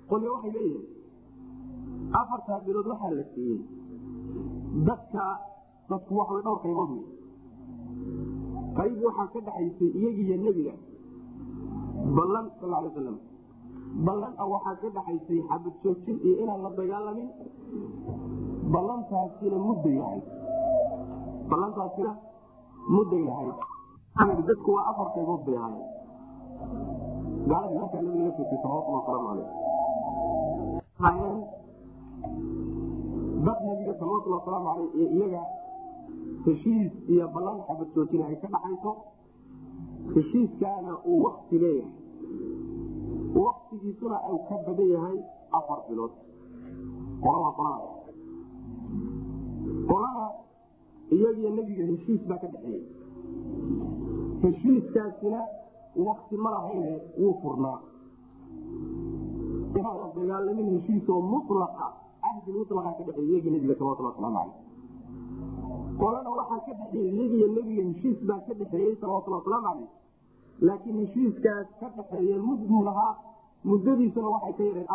qolyo 0.10 0.30
waxay 0.36 0.52
leeyihiin 0.58 0.97
afartaa 2.22 2.60
bilood 2.66 2.88
waxaa 2.92 3.12
la 3.20 3.24
siiyey. 3.34 3.60
Dadka 4.88 5.24
dadku 5.90 6.12
waxway 6.20 6.42
dhowr 6.46 6.60
qaybood 6.64 6.92
qayb 8.78 8.98
waxaa 9.08 9.28
ka 9.34 9.40
dhaxaysay 9.48 9.90
iyagiiyo 10.00 10.36
nebiga. 10.46 10.74
Ballan 12.18 12.46
sal 12.60 12.74
alay 12.78 12.92
aslam 12.94 13.18
ballan 14.08 14.34
a 14.42 14.44
waxaa 14.54 14.76
ka 14.82 14.88
dhaxaysay 14.98 15.40
xabad 15.50 15.74
joojin 15.84 16.18
iyo 16.26 16.36
inaan 16.44 16.62
la 16.66 16.70
dagaalamin 16.80 17.30
ballantaasina 18.74 19.58
mudday 19.68 19.96
lahayd 20.02 20.26
ballantaasina 21.52 22.12
mudday 22.96 23.24
lahayd 23.30 23.58
dadku 24.50 24.70
waa 24.76 24.86
afar 24.92 25.08
qaybood 25.16 25.42
bay 25.48 25.56
ahaayeen 25.58 25.90
gaaladii 27.50 27.80
markaa 27.82 28.02
nabiga 28.06 28.24
la 28.28 28.32
joogtay 28.38 28.60
salawatullah 28.64 29.00
wasalaamu 29.00 29.28
caleyh 29.30 29.50
hayeen 31.06 31.38
dad 33.48 33.60
nabiga 33.68 33.94
salawatullah 34.00 34.40
wasalaamu 34.44 34.68
aleyh 34.76 34.92
iyo 35.00 35.08
iyaga 35.18 35.44
heshiis 36.46 36.92
iyo 37.14 37.26
ballan 37.36 37.58
xabad 37.68 37.88
joojin 37.96 38.22
ay 38.28 38.36
ka 38.44 38.48
dhaxayso 38.54 38.92
heshiiskaana 40.16 40.92
uu 41.08 41.20
wakti 41.26 41.56
leeyahay. 41.64 41.96
Waktigiisuna 43.38 44.18
uu 44.32 44.40
ka 44.50 44.56
badan 44.68 44.90
yahay 44.96 45.18
afar 45.60 45.80
bilood. 45.88 46.14
Qolada 47.24 47.50
qolada. 47.58 47.88
Qolada 49.90 50.26
iyagiyo 51.16 51.50
nebiga 51.58 51.84
heshiis 51.92 52.22
baa 52.30 52.40
ka 52.44 52.48
dhexeeyey 52.48 52.84
heshiiskaasina 54.44 55.42
wakti 56.08 56.36
ma 56.44 56.50
lahayne 56.56 56.94
wuu 57.20 57.34
furnaa. 57.42 57.80
Inaan 59.78 59.98
la 60.02 60.08
dagaalamin 60.16 60.68
heshiisoo 60.80 61.22
mulaqa 61.22 61.88
mulaqa 62.46 62.94
ka 62.98 63.04
dhexeey 63.08 63.28
iyagii 63.32 63.52
nebiga 63.56 63.76
salawatullah 63.80 64.12
wasalaamu 64.14 64.38
caleyh 64.38 64.56
qolana 66.02 66.30
waxaa 66.40 66.60
ka 66.66 66.74
dhexeeyey 66.80 67.12
iyagiyo 67.18 67.48
nebiga 67.58 67.84
heshiis 67.90 68.20
baa 68.30 68.40
heshiiskaas 71.02 71.68
ka 71.80 71.88
dhexeeye 71.98 72.36
mudduu 72.48 72.82
lahaa 72.90 73.14
muddadiisuna 73.70 74.28
waxay 74.36 74.54
ka 74.58 74.64
yareen 74.70 74.90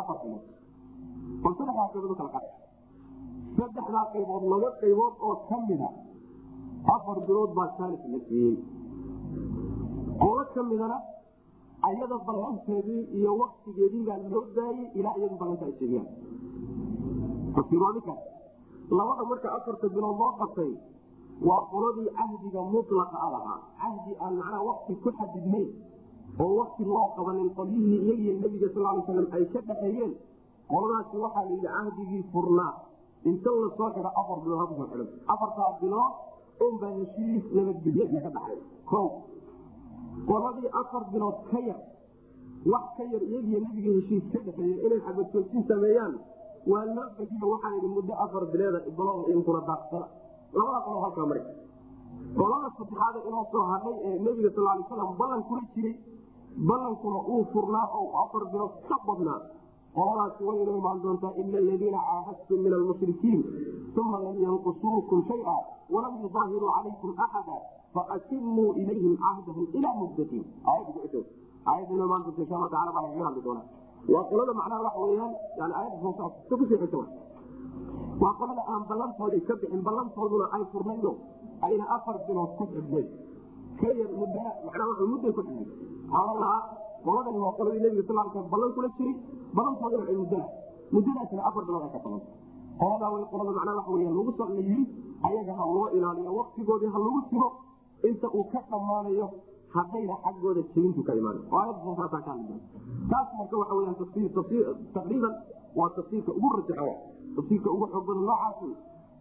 qaybood 4.15 4.43
laba 4.53 4.69
qaybood 4.83 5.15
oo 5.29 5.35
ka 5.49 5.57
mida 5.69 5.91
afar 6.95 7.19
bilood 7.27 7.51
ayada 11.89 12.17
ballanteedii 12.27 13.03
iyo 13.19 13.31
waktigeedii 13.43 14.05
baa 14.09 14.19
loo 14.33 14.45
daayey 14.57 14.87
ilaa 14.99 15.15
iyadu 15.19 15.37
ballanta 15.41 15.65
ay 15.71 15.75
jeediyaan 17.57 17.65
asimaamikaas 17.65 18.21
labada 18.99 19.23
marka 19.31 19.49
afarta 19.57 19.89
bilood 19.95 20.17
loo 20.21 20.33
qabtay 20.41 20.73
waa 21.49 21.61
qoladii 21.73 22.09
cahdiga 22.19 22.61
mulaqa 22.73 23.17
a 23.27 23.29
lahaa 23.35 23.59
cahdi 23.83 24.13
aan 24.25 24.35
macnaha 24.39 24.61
wakti 24.69 24.93
ku 25.03 25.11
xadidnayn 25.19 25.69
oo 26.43 26.53
wakti 26.61 26.83
loo 26.85 27.07
qabanin 27.17 27.51
qolyihii 27.57 27.99
iyagiyo 28.07 28.33
nebiga 28.43 28.69
sal 28.75 28.83
ly 28.97 29.03
slam 29.07 29.27
ay 29.37 29.45
ka 29.53 29.61
dhaxeeyeen 29.69 30.13
qoladaasi 30.73 31.17
waxaa 31.25 31.45
la 31.45 31.51
yidhi 31.51 31.69
cahdigii 31.77 32.23
furnaa. 32.33 32.73
Inta 33.31 33.51
la 33.63 33.69
soo 33.77 33.89
xidho 33.95 34.11
afar 34.21 34.39
bilood 34.45 34.69
ku 34.69 34.75
soo 34.79 34.87
xidhan 34.91 35.09
afartaa 35.33 35.71
bilood 35.81 36.13
unbaa 36.67 36.93
heshiis 36.99 37.45
nabadgelyo 37.57 38.05
ka 38.25 38.31
dhaxay 38.37 38.59
o 38.99 39.03
qoladii 40.29 40.69
afar 40.81 41.03
bilood 41.13 41.37
ka 41.51 41.59
yar 41.69 41.81
wax 42.73 42.85
ka 42.97 43.05
yar 43.13 43.23
iyagiyo 43.31 43.59
nebiga 43.67 43.91
heshiis 43.99 44.25
ka 44.33 44.39
dhexeeye 44.47 44.77
inay 44.87 45.01
xabadjoojin 45.07 45.63
sameeyaan 45.71 46.15
waa 46.71 46.85
loo 46.97 47.09
bajiyo 47.19 47.47
waxaa 47.53 47.73
yidhi 47.77 47.89
muddo 47.97 48.13
afar 48.25 48.45
bileeda 48.53 48.79
bilood 48.99 49.29
inkuna 49.35 49.61
daaqsana 49.69 50.07
labada 50.57 50.81
qolo 50.87 50.99
halkaa 51.05 51.27
mari. 51.31 51.43
Qolada 52.39 52.69
saddexaada 52.79 53.19
inoo 53.29 53.45
soo 53.53 53.65
hadhay 53.73 53.95
ee 54.09 54.19
nebiga 54.27 54.51
sal 54.57 54.65
lay 54.69 54.83
slam 54.89 55.11
ballan 55.21 55.43
kula 55.49 55.63
jiray. 55.75 55.95
Ballankuna 56.69 57.19
uu 57.33 57.45
furnaa 57.53 57.87
oo 57.99 58.07
afar 58.23 58.43
bilood 58.53 58.73
ka 58.89 58.97
badnaa. 59.07 59.41
Qoladaasi 59.97 60.41
way 60.49 60.59
inoo 60.65 60.77
imaan 60.83 60.99
doontaa 61.05 61.33
ila 61.41 61.59
aladiina 61.63 62.01
caahadtum 62.09 62.59
min 62.65 62.73
almushrikiin 62.79 63.41
uma 64.03 64.19
lam 64.25 64.37
yanqusuukum 64.47 65.19
shaya 65.29 65.57
walam 65.95 66.15
yudaahiruu 66.23 66.71
calaykum 66.77 67.11
axada 67.25 67.57
faatimuu 67.95 68.71
ilayhim 68.83 69.15
cahdahum 69.25 69.67
ilaa 69.79 69.95
muddatin 70.01 70.43
aayadda 70.71 71.93
inoo 71.95 72.07
imaan 72.09 72.23
doonta 72.25 72.41
insha 72.43 72.55
alla 72.59 72.69
tacala 72.75 72.93
baa 72.97 73.03
lagaga 73.07 73.25
hadli 73.29 73.43
doonaa 73.47 73.67
waa 74.09 74.25
qolada 74.31 74.53
macnaha 74.61 74.83
waxa 74.87 75.01
weyaan 75.07 75.33
yani 75.59 75.75
aayadda 75.79 75.99
soo 76.03 76.57
ku 76.59 76.65
sii 76.69 76.79
xigta 76.83 76.99
waa 78.23 78.33
qolada 78.39 78.63
aan 78.73 78.83
ballantoodi 78.91 79.39
ka 79.47 79.55
bixin 79.61 79.83
ballantooduna 79.89 80.47
ay 80.57 80.63
furnayno 80.73 81.13
ayna 81.67 81.85
afar 81.97 82.17
bilood 82.27 82.51
ku 82.59 82.65
xidhnay 82.73 83.07
ka 83.81 83.89
yar 83.99 84.11
mud 84.19 84.31
manaa 84.37 84.55
mudday 85.13 85.33
ku 85.37 85.43
xidhnay. 85.47 85.67
Waxaa 86.13 86.35
lahaa 86.43 86.63
qoladani 87.05 87.39
waa 87.45 87.55
qoladii 87.59 87.83
nebiga 87.85 88.05
sal 88.09 88.29
sl 88.33 88.49
ballan 88.53 88.71
kula 88.75 88.89
jiri 88.97 89.13
ballantooduna 89.57 90.05
ay 90.11 90.17
muddada 90.21 90.47
muddadaasina 90.95 91.43
afar 91.49 91.63
bilood 91.67 91.83
ay 91.87 91.91
ka 91.95 91.99
badan 92.05 92.23
qoladaa 92.81 93.11
way 93.15 93.25
qolada 93.31 93.51
macnaa 93.57 93.77
waxa 93.79 93.91
weya 93.97 94.11
lagu 94.17 94.33
soo 94.39 94.49
ayaga 95.29 95.53
ha 95.59 95.65
loo 95.75 95.89
ilaaliyo 95.97 96.31
waktigoodii 96.39 96.91
ha 96.95 96.99
lagu 96.99 97.21
jiro 97.31 97.49
inta 98.09 98.27
uu 98.37 98.45
ka 98.53 98.61
dhammaanayo 98.71 99.27
haddayna 99.75 100.15
xaggooda 100.25 100.63
jebintu 100.75 101.01
ka 101.07 101.13
hadli 101.13 102.57
taas 103.11 103.29
marka 103.39 103.55
weyaan 103.79 103.97
taqriiban 104.95 105.35
waa 105.79 105.89
tafsiirka 105.97 106.33
ugu 106.39 106.49
rajaxa 106.57 106.89
tafsiirka 107.37 107.69
ugu 107.77 107.87
xoog 107.93 108.05
badan 108.09 108.25
noocaas 108.29 108.61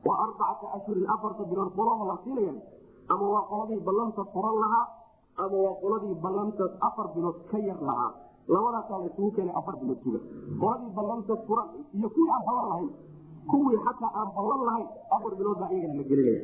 waa 0.08 0.18
arbacata 0.26 0.66
ashhurin 0.78 1.08
afarta 1.16 1.44
bilood 1.52 1.72
qolada 1.78 2.04
la 2.12 2.16
siinaya 2.24 2.54
ama 3.14 3.26
waa 3.34 3.44
qoladii 3.52 3.80
ballanta 3.88 4.22
furan 4.34 4.56
lahaa 4.64 4.86
ama 5.44 5.58
waa 5.66 5.76
qoladii 5.84 6.16
ballantaas 6.26 6.74
afar 6.88 7.08
bilood 7.16 7.38
ka 7.52 7.58
yar 7.68 7.80
lahaa. 7.90 8.12
Labadaasaa 8.54 8.98
la 9.04 9.10
keenay 9.16 9.56
afar 9.60 9.76
bilood 9.82 10.00
suga 10.04 10.20
qoladii 10.62 10.92
ballanta 10.98 11.34
furan 11.48 11.68
iyo 11.98 12.08
kuwii 12.16 12.32
aan 12.36 12.44
ballan 12.48 12.68
lahayn 12.72 12.90
kuwii 13.52 13.78
xataa 13.86 14.12
aan 14.20 14.30
ballan 14.38 14.62
lahayn 14.70 14.88
afar 15.16 15.34
bilood 15.40 15.58
baa 15.64 15.70
iyagana 15.76 15.96
la 16.02 16.04
gelinaya 16.12 16.42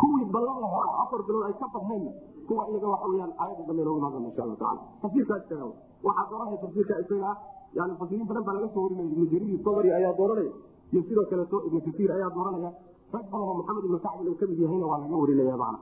kuwii 0.00 0.26
ballan 0.36 0.58
lahaa 0.64 0.88
afar 1.04 1.20
bilood 1.28 1.44
ay 1.48 1.54
ka 1.62 1.66
badnayn 1.74 2.04
kuwa 2.48 2.62
iyaga 2.70 2.88
waxa 2.94 3.06
weyaan 3.12 3.32
aayadda 3.42 3.62
dambe 3.70 3.82
noogu 3.86 3.98
imaan 4.00 4.12
doona 4.14 4.28
insha 4.30 4.42
allahu 4.44 4.58
tacala 4.62 4.80
tafsiirkaa 5.02 5.38
isaga 5.44 5.66
waxaa 6.06 6.26
dooranaya 6.30 6.58
tafsiirka 6.64 6.94
isaga 7.04 7.30
yani 7.78 7.92
fasiriin 8.00 8.26
badan 8.30 8.44
baa 8.48 8.54
laga 8.58 8.68
soo 8.74 8.82
warinaya 8.86 9.08
ibnu 9.14 9.26
jariir 9.32 9.58
sabri 9.66 9.88
ayaa 9.98 10.12
dooranaya 10.20 10.52
iyo 10.92 11.00
sidoo 11.08 11.26
kaleeto 11.32 11.56
ibnu 11.68 11.80
kasiir 11.86 12.10
ayaa 12.16 12.30
dooranaya 12.36 12.70
rag 13.14 13.24
badan 13.32 13.48
oo 13.50 13.54
maxamed 13.60 13.84
ibnu 13.88 13.98
kacbin 14.06 14.28
uu 14.32 14.38
ka 14.40 14.44
mid 14.50 14.58
yahayna 14.64 14.86
waa 14.92 14.98
laga 15.04 15.16
warinaya 15.22 15.56
macna 15.62 15.78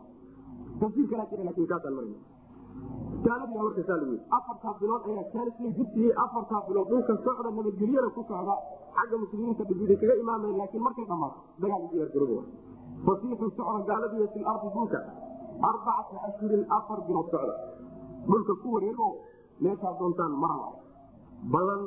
tafsiir 0.83 1.07
kalaa 1.13 1.27
jira 1.31 1.43
laakiin 1.49 1.69
kaasaan 1.73 1.95
marayna 1.99 2.19
jaaladiina 3.25 3.63
marka 3.65 3.83
saa 3.89 3.97
lagu 4.01 4.13
yii 4.13 4.25
afartaa 4.37 4.75
bilood 4.81 5.03
ayaa 5.09 5.25
bilood 6.69 6.89
dhulka 6.91 7.15
socda 7.25 7.51
nabadgelyada 7.51 8.09
ku 8.15 8.21
socda. 8.29 8.55
Xagga 8.97 9.17
muslimiinta 9.23 9.65
dhibida 9.69 9.95
kaga 10.01 10.15
imaamaya 10.23 10.55
laakiin 10.61 10.83
markay 10.87 11.07
dhamaato 11.11 11.39
dagaal 11.61 11.83
socda 13.57 13.81
gaaladiiyo 13.89 14.27
fil 14.35 14.47
ardi 14.53 14.69
dhulka 14.77 15.01
arbacata 15.69 16.17
ashhurin 16.29 16.65
afar 16.79 16.99
bilood 17.07 17.29
socda. 17.33 17.55
Dhulka 18.29 18.53
ku 18.63 18.69
wareego 18.75 19.09
meeshaa 19.61 19.95
doontaan 19.99 20.33
marla 20.43 20.69
balan 21.53 21.83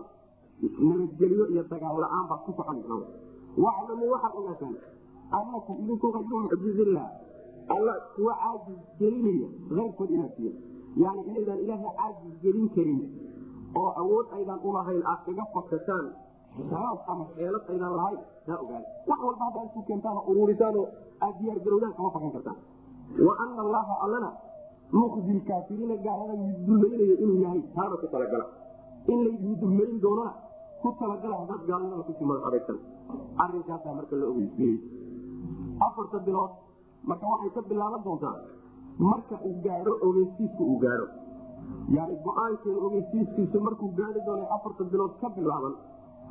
nabadgelyo 0.61 1.45
iyo 1.53 1.63
dagaal 1.69 1.97
la'aan 2.03 2.25
ku 2.45 2.51
soconaysa 2.57 2.95
waclamu 3.63 4.05
waxaad 4.13 4.33
ogaataan 4.39 4.75
anakum 5.37 5.75
idinku 5.83 6.07
ayru 6.17 6.35
mucjizillah 6.45 7.07
alla 7.75 7.93
kuwa 8.15 8.33
caajis 8.41 8.79
gelinaya 8.99 9.47
keyrkood 9.69 10.09
inaad 10.15 10.33
tihin 10.37 10.55
yani 11.03 11.21
inaydaan 11.29 11.59
ilaaha 11.65 11.89
caajis 11.97 12.35
gelin 12.43 12.67
karin 12.75 12.99
oo 13.79 13.89
awood 14.01 14.27
aydaan 14.37 14.59
ulahayn 14.69 15.03
aad 15.11 15.19
kaga 15.25 15.45
fakataan 15.53 16.05
xisaab 16.57 16.99
ama 17.11 17.25
xeelad 17.35 17.63
aydaan 17.71 17.93
lahayn 17.99 18.19
taa 18.45 18.57
ogaada. 18.63 18.87
Wax 19.09 19.19
walba 19.27 19.43
haddaa 19.47 19.63
isku 19.67 19.81
keentaan 19.87 20.17
uruurisaanoo 20.29 20.85
aad 21.25 21.35
diyaar 21.39 21.59
garowdaan 21.65 21.93
kama 21.97 22.09
fakan 22.15 22.31
kartaan. 22.35 22.57
Wa 23.27 23.33
ana 23.43 23.61
allaha 23.65 23.93
allana 24.05 24.29
muqdi 24.99 25.35
kaafiriina 25.49 25.95
gaalada 26.05 26.35
middulaynayo 26.45 27.15
inuu 27.23 27.39
yahay 27.45 27.61
taana 27.75 27.95
ku 28.01 28.07
talagala. 28.13 28.45
In 29.11 29.19
laydin 29.25 29.53
dullayn 29.61 29.95
doonana 30.03 30.33
ku 30.81 30.87
ku 30.91 30.97
talagala 30.99 31.35
hadaad 31.41 31.61
gaalnimada 31.69 32.03
ku 32.07 32.13
sii 32.17 32.27
madax 32.29 32.43
adagsan 32.49 32.77
arinkaasaa 33.43 33.93
marka 33.99 34.15
la 34.21 34.25
ogeysiiyey 34.31 34.77
afarta 35.87 36.17
bilood 36.27 36.51
marka 37.09 37.25
waxay 37.31 37.51
ka 37.55 37.61
bilaaban 37.69 38.01
doontaa 38.07 38.35
marka 38.99 39.35
uu 39.47 39.55
gaadho 39.65 39.91
ogeysiisku 40.07 40.63
uu 40.71 40.77
gaadho. 40.85 41.07
Yani 41.95 42.15
go'aankeeda 42.25 42.79
ogeysiiskiisu 42.87 43.59
markuu 43.67 43.89
gaari 43.99 44.21
doono 44.27 44.45
afarta 44.55 44.83
bilood 44.91 45.13
ka 45.21 45.29
bilaaban 45.37 45.75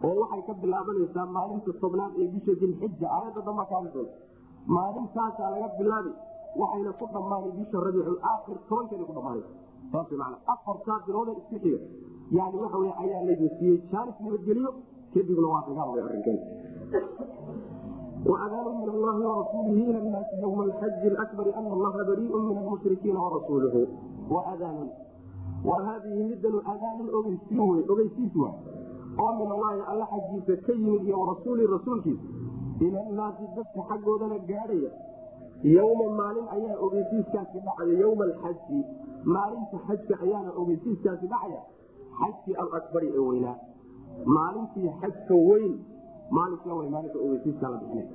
oo 0.06 0.14
waxay 0.20 0.42
ka 0.48 0.54
bilaabanaysaa 0.62 1.26
maalinta 1.36 1.72
tobnaad 1.82 2.12
ee 2.22 2.28
bisha 2.34 2.52
dilxija 2.62 3.06
aayadda 3.16 3.40
damba 3.48 3.64
kaadi 3.70 3.88
doonta 3.94 4.16
maalintaasaa 4.76 5.50
laga 5.54 5.68
bilaabi 5.78 6.10
waxayna 6.60 6.92
ku 7.00 7.04
dhammaanay 7.14 7.52
bisha 7.58 7.84
rabiicul 7.86 8.18
aakhir 8.32 8.58
tobankeeda 8.68 9.04
ku 9.08 9.12
dhammaanay. 9.18 9.44
Saas 9.92 10.10
man 10.20 10.32
afartaa 10.54 10.98
bilooda 11.06 11.32
isku 11.40 11.56
xiga 11.62 11.78
yani 12.38 12.56
waxa 12.62 12.78
ayaa 13.04 13.22
laydu 13.28 13.48
siiyey 13.58 13.78
jaanis 13.92 14.16
nabadgeliyo 14.24 14.70
kadibna 15.14 15.48
waa 15.54 15.62
dagaal 15.68 15.88
way 15.94 16.02
arrinkeen 18.15 18.15
وأذان 18.25 18.65
من 18.81 18.89
الله 18.89 19.15
ورسوله 19.29 19.89
إلى 19.89 19.97
الناس 19.97 20.25
يوم 20.41 20.61
الحج 20.61 21.05
الأكبر 21.05 21.55
أن 21.57 21.67
الله 21.71 22.03
بريء 22.07 22.37
من 22.37 22.57
المشركين 22.57 23.17
ورسوله 23.17 23.87
وأذان 24.29 24.89
وهذه 25.65 26.23
مدة 26.23 26.61
أذان 26.73 27.09
أغيسيسوا 27.89 28.47
ومن 29.19 29.51
الله 29.51 29.93
ألا 29.93 30.05
حجيس 30.05 30.59
كيم 30.65 31.19
ورسول 31.19 31.69
رسولك 31.69 32.07
إلى 32.81 33.01
الناس 33.09 33.33
الدفع 33.39 33.81
حقه 33.89 34.11
ذلك 34.21 34.51
قارية 34.51 34.91
يوم 35.63 36.17
مالين 36.17 36.47
أيان 36.47 36.71
أغيسيس 36.71 37.25
كاسي 37.33 37.59
بعد 37.65 37.87
يوم 37.87 38.21
الحج 38.21 38.83
مالين 39.25 39.65
حج 39.87 40.21
أيان 40.23 40.45
أغيسيس 40.45 40.97
كاسي 41.03 41.27
بعد 41.27 41.51
حج 42.13 42.49
الأكبر 42.49 43.17
أوينا 43.17 43.55
مالين 44.25 44.65
في 44.73 44.89
حج 44.89 45.31
وين 45.31 45.83
maalinka 46.30 46.68
w 46.78 46.80
maalinka 46.94 47.18
ogeysiiska 47.26 47.66
la 47.72 47.76
bixinay 47.82 48.06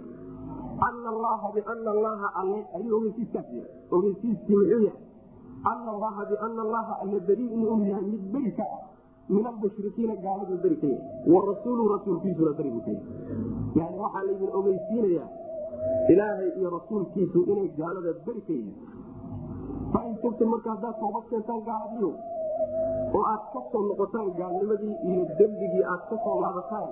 oo 23.15 23.23
aad 23.33 23.43
ka 23.53 23.59
soo 23.71 23.81
noqotaan 23.89 24.27
gaalnimadii 24.39 24.95
iyo 25.09 25.23
dembigii 25.39 25.83
aad 25.93 26.01
ka 26.09 26.15
soo 26.25 26.37
laabataan 26.43 26.89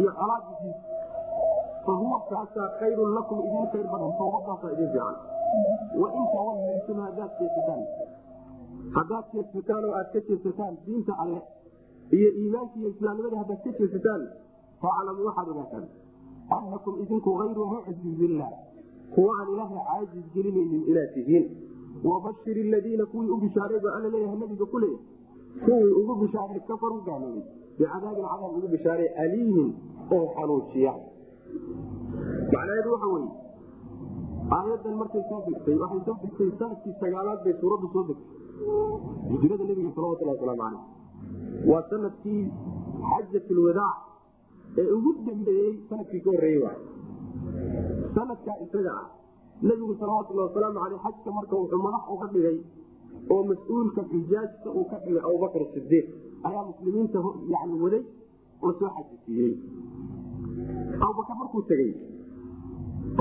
iyo 0.00 0.10
colaadiis 0.20 0.76
fa 1.86 1.92
huwa 2.02 2.18
kaasaa 2.30 2.68
khayrun 2.80 3.10
lakum 3.18 3.38
idin 3.48 3.66
khayr 3.72 3.86
badan 3.92 4.12
toobadaasaa 4.18 4.72
idin 4.76 4.88
fiican. 4.92 5.16
Wain 6.00 6.24
tawallaytum 6.34 6.96
haddaad 7.06 7.30
jeesataan 7.40 7.82
haddaad 8.96 9.24
jeedsataan 9.34 9.84
oo 9.88 9.94
aad 10.00 10.08
ka 10.14 10.20
jeedsataan 10.28 10.74
diinta 10.86 11.12
alle 11.22 11.40
iyo 12.18 12.28
iimaanka 12.40 12.74
iyo 12.80 12.88
islaamnimadii 12.94 13.38
haddaad 13.42 13.60
ka 13.66 13.70
jeedsataan 13.80 14.22
faclamu 14.82 15.20
waxaad 15.28 15.48
ogaataan. 15.54 15.86
Annakum 16.56 16.94
idinku 17.02 17.30
hayru 17.40 17.64
mucjizillah 17.74 18.50
kuwa 19.14 19.30
aan 19.40 19.48
ilaahay 19.54 19.80
caajis 19.88 20.26
gelinaynin 20.34 20.82
inaad 20.90 21.10
tihiin. 21.14 21.46
Wabashir 22.08 22.56
ladiina 22.74 23.04
kuwii 23.12 23.30
u 23.34 23.36
bishaaray 23.44 23.80
baa 23.84 23.94
alla 23.98 24.08
leeyahay 24.14 24.38
nabiga 24.42 24.66
ku 24.72 24.78
leeyahay. 24.78 25.04
Kuwii 25.64 25.92
ugu 26.00 26.14
bishaaray 26.22 26.60
kafaru 26.68 27.00
gaaloobay 27.06 27.44
bicadaabin 27.78 28.24
cadaab 28.32 28.52
ugu 28.58 28.68
bishaaray 28.74 29.08
aliimin 29.24 29.68
oo 30.16 30.24
xanuujiya 30.36 30.92
macnaheedu 32.54 32.88
waxa 32.94 33.08
weye 33.14 33.30
aayadan 34.56 34.94
markay 35.02 35.22
soo 35.30 35.40
degtay 35.48 35.76
waxay 35.82 36.00
soo 36.08 36.16
degtay 36.24 36.50
sannadkii 36.60 36.94
sagaalaad 37.02 37.40
bay 37.46 37.54
suuraddu 37.62 37.86
soo 37.94 38.04
degtay 38.10 38.34
hijrada 39.30 39.64
nebiga 39.70 39.90
salawatulhi 39.96 40.32
wasalaamu 40.34 40.62
caleyh 40.62 40.84
waa 41.70 41.82
sannadkii 41.90 42.42
xajatlwadaac 43.10 43.96
ee 44.80 44.88
ugu 44.96 45.10
dambeeyey 45.28 45.72
sannadkii 45.90 46.20
ka 46.26 46.30
horreeyey 46.34 46.62
waay 46.66 46.80
sanadkaa 48.16 48.56
isaga 48.66 48.92
ah 49.02 49.06
nebigu 49.68 49.94
salawatullahi 50.02 50.48
wasalaamu 50.50 50.78
caleyh 50.84 51.00
xajka 51.06 51.30
marka 51.38 51.54
wuxuu 51.62 51.82
madax 51.86 52.04
uga 52.14 52.26
dhigay 52.34 52.56
oo 53.32 53.42
mas'uulka 53.50 54.02
xujaajka 54.10 54.68
uu 54.78 54.84
ka 54.90 54.96
dhigay 55.04 55.22
abubakr 55.28 55.62
sidiiq 55.74 56.06
ayaa 56.48 56.64
muslimiinta 56.70 57.18
yani 57.54 57.74
waday 57.84 58.02
oo 58.64 58.72
soo 58.78 58.90
xajisiiyey 58.96 59.52
abubakar 61.04 61.36
markuu 61.40 61.62
tegey 61.70 61.90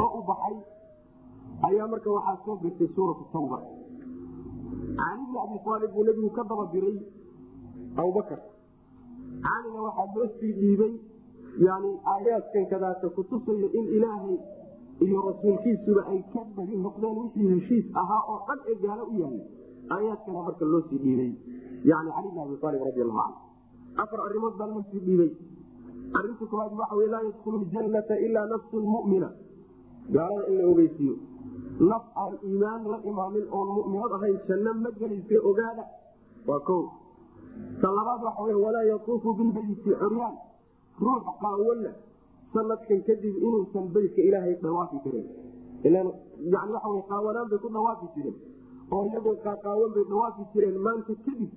oo 0.04 0.10
u 0.18 0.22
baxay 0.30 0.56
ayaa 1.68 1.88
marka 1.94 2.10
waxaa 2.18 2.38
soo 2.46 2.56
degtay 2.64 2.90
suuratu 2.96 3.26
tawba. 3.34 3.58
Cali 5.00 5.24
bni 5.28 5.38
abi 5.46 5.58
aalib 5.72 5.92
buu 5.96 6.04
nebigu 6.08 6.30
ka 6.38 6.44
daba 6.50 6.66
diray 6.74 6.98
abubakar. 8.00 8.40
Calina 9.46 9.80
waxaa 9.88 10.08
loo 10.16 10.28
sii 10.40 10.54
dhiibay 10.60 10.94
yani 11.68 11.92
aayaadkan 12.14 12.66
kadaata 12.72 13.08
kutusayo 13.16 13.68
in 13.80 13.86
ilaahay 13.98 14.38
iyo 15.06 15.18
rasuulkiisuba 15.28 16.02
ay 16.12 16.20
ka 16.34 16.42
bari 16.56 16.76
noqdeen 16.86 17.16
wixii 17.20 17.48
heshiis 17.54 17.86
ahaa 18.02 18.22
oo 18.32 18.40
dhan 18.48 18.60
ee 18.72 18.76
gaalo 18.84 19.04
u 19.12 19.16
yahay 19.22 19.42
aayaadkana 19.94 20.40
marka 20.48 20.66
loo 20.66 20.82
sii 20.90 21.00
dhiibay. 21.04 21.32
Yani 21.90 22.10
cali 22.16 22.30
bn 22.34 22.40
abi 22.40 22.56
aalib 22.66 22.82
radi 22.90 23.02
allahu 23.06 23.22
canhu 23.26 24.02
afar 24.02 24.20
arrimood 24.26 24.56
baa 24.60 24.68
loo 24.74 24.84
sii 24.92 25.02
dhiibay. 25.06 25.32
Arinta 26.18 26.46
koowaad 26.50 26.74
waxa 26.80 26.96
wey 27.00 27.10
laa 27.14 27.24
yadkulu 27.28 27.58
ljannata 27.66 28.16
ilaa 28.26 28.46
nafsu 28.54 28.76
lmumina 28.80 29.30
gaalada 30.14 30.48
in 30.52 30.56
la 30.58 30.66
ogeysiiyo. 30.72 31.16
Naf 31.90 32.04
aan 32.22 32.34
iimaan 32.48 32.84
la 32.92 32.98
imaamin 33.10 33.46
oon 33.52 33.68
muminad 33.76 34.12
ahayn 34.18 34.38
janno 34.48 34.72
ma 34.84 34.90
gelaysa 35.00 35.38
ogaada. 35.50 35.84
Waa 36.48 36.60
ko 36.68 36.78
ta 37.82 37.88
labaad 37.98 38.22
waxa 38.28 38.42
wey 38.48 38.58
walaa 38.66 38.86
yatuufu 38.92 39.30
bilbeyti 39.38 39.76
curyaan. 40.02 40.36
Ruux 41.02 41.24
qaawana 41.42 41.92
sanadkan 42.54 43.00
kadib 43.08 43.36
inuusan 43.46 43.86
beytka 43.94 44.22
ilaahay 44.28 44.56
dhawaafi 44.64 44.98
karin. 45.04 45.28
Qaawanaan 47.10 47.48
bay 47.50 47.60
ku 47.64 47.68
dhawaafi 47.76 48.08
jireen 48.16 48.55
oo 48.92 49.04
iyagoo 49.10 49.36
qaaqaawan 49.46 49.92
bay 49.96 50.04
dhawaafi 50.10 50.44
jireen 50.54 50.78
maanta 50.88 51.14
kadib 51.26 51.52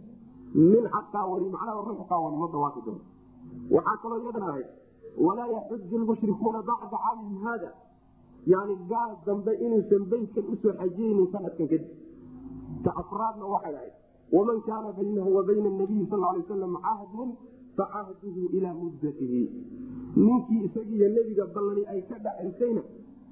nin 0.54 0.84
xaqaawani 0.94 1.48
macnaha 1.54 1.80
ruux 1.88 2.00
qaawani 2.10 2.36
ma 2.42 2.46
dhawaafi 2.54 2.80
karo 2.86 3.00
waxaa 3.76 3.96
kaloo 4.02 4.20
iyadana 4.24 4.48
ahayd 4.52 4.68
walaa 5.26 5.48
yaxuju 5.56 5.96
lmushrikuuna 6.02 6.60
bacda 6.62 6.96
caamihim 7.04 7.38
haada. 7.46 7.70
Yani 8.46 8.74
gaal 8.90 9.12
dambe 9.26 9.52
inuusan 9.64 10.02
beytkan 10.10 10.44
u 10.52 10.56
soo 10.62 10.72
xajiyeynin 10.80 11.28
sanadkan 11.32 11.68
kadib. 11.72 11.90
Ta 12.84 12.90
afraadna 13.02 13.44
waxay 13.54 13.74
ahayd 13.78 13.94
waman 14.32 14.58
kaana 14.68 14.92
baynahu 14.98 15.30
wa 15.36 15.42
bayna 15.48 15.70
nabiyi 15.80 16.06
sal 16.10 16.20
lay 16.24 16.40
wasalam 16.42 16.74
cahdun 16.86 17.30
facahduhu 17.76 18.42
ilaa 18.56 18.74
muddatihi. 18.82 19.42
Ninkii 20.16 20.60
isagiiyo 20.68 21.08
nebiga 21.16 21.44
ballani 21.54 21.84
ay 21.92 22.00
ka 22.08 22.16
dhacaysayna 22.24 22.82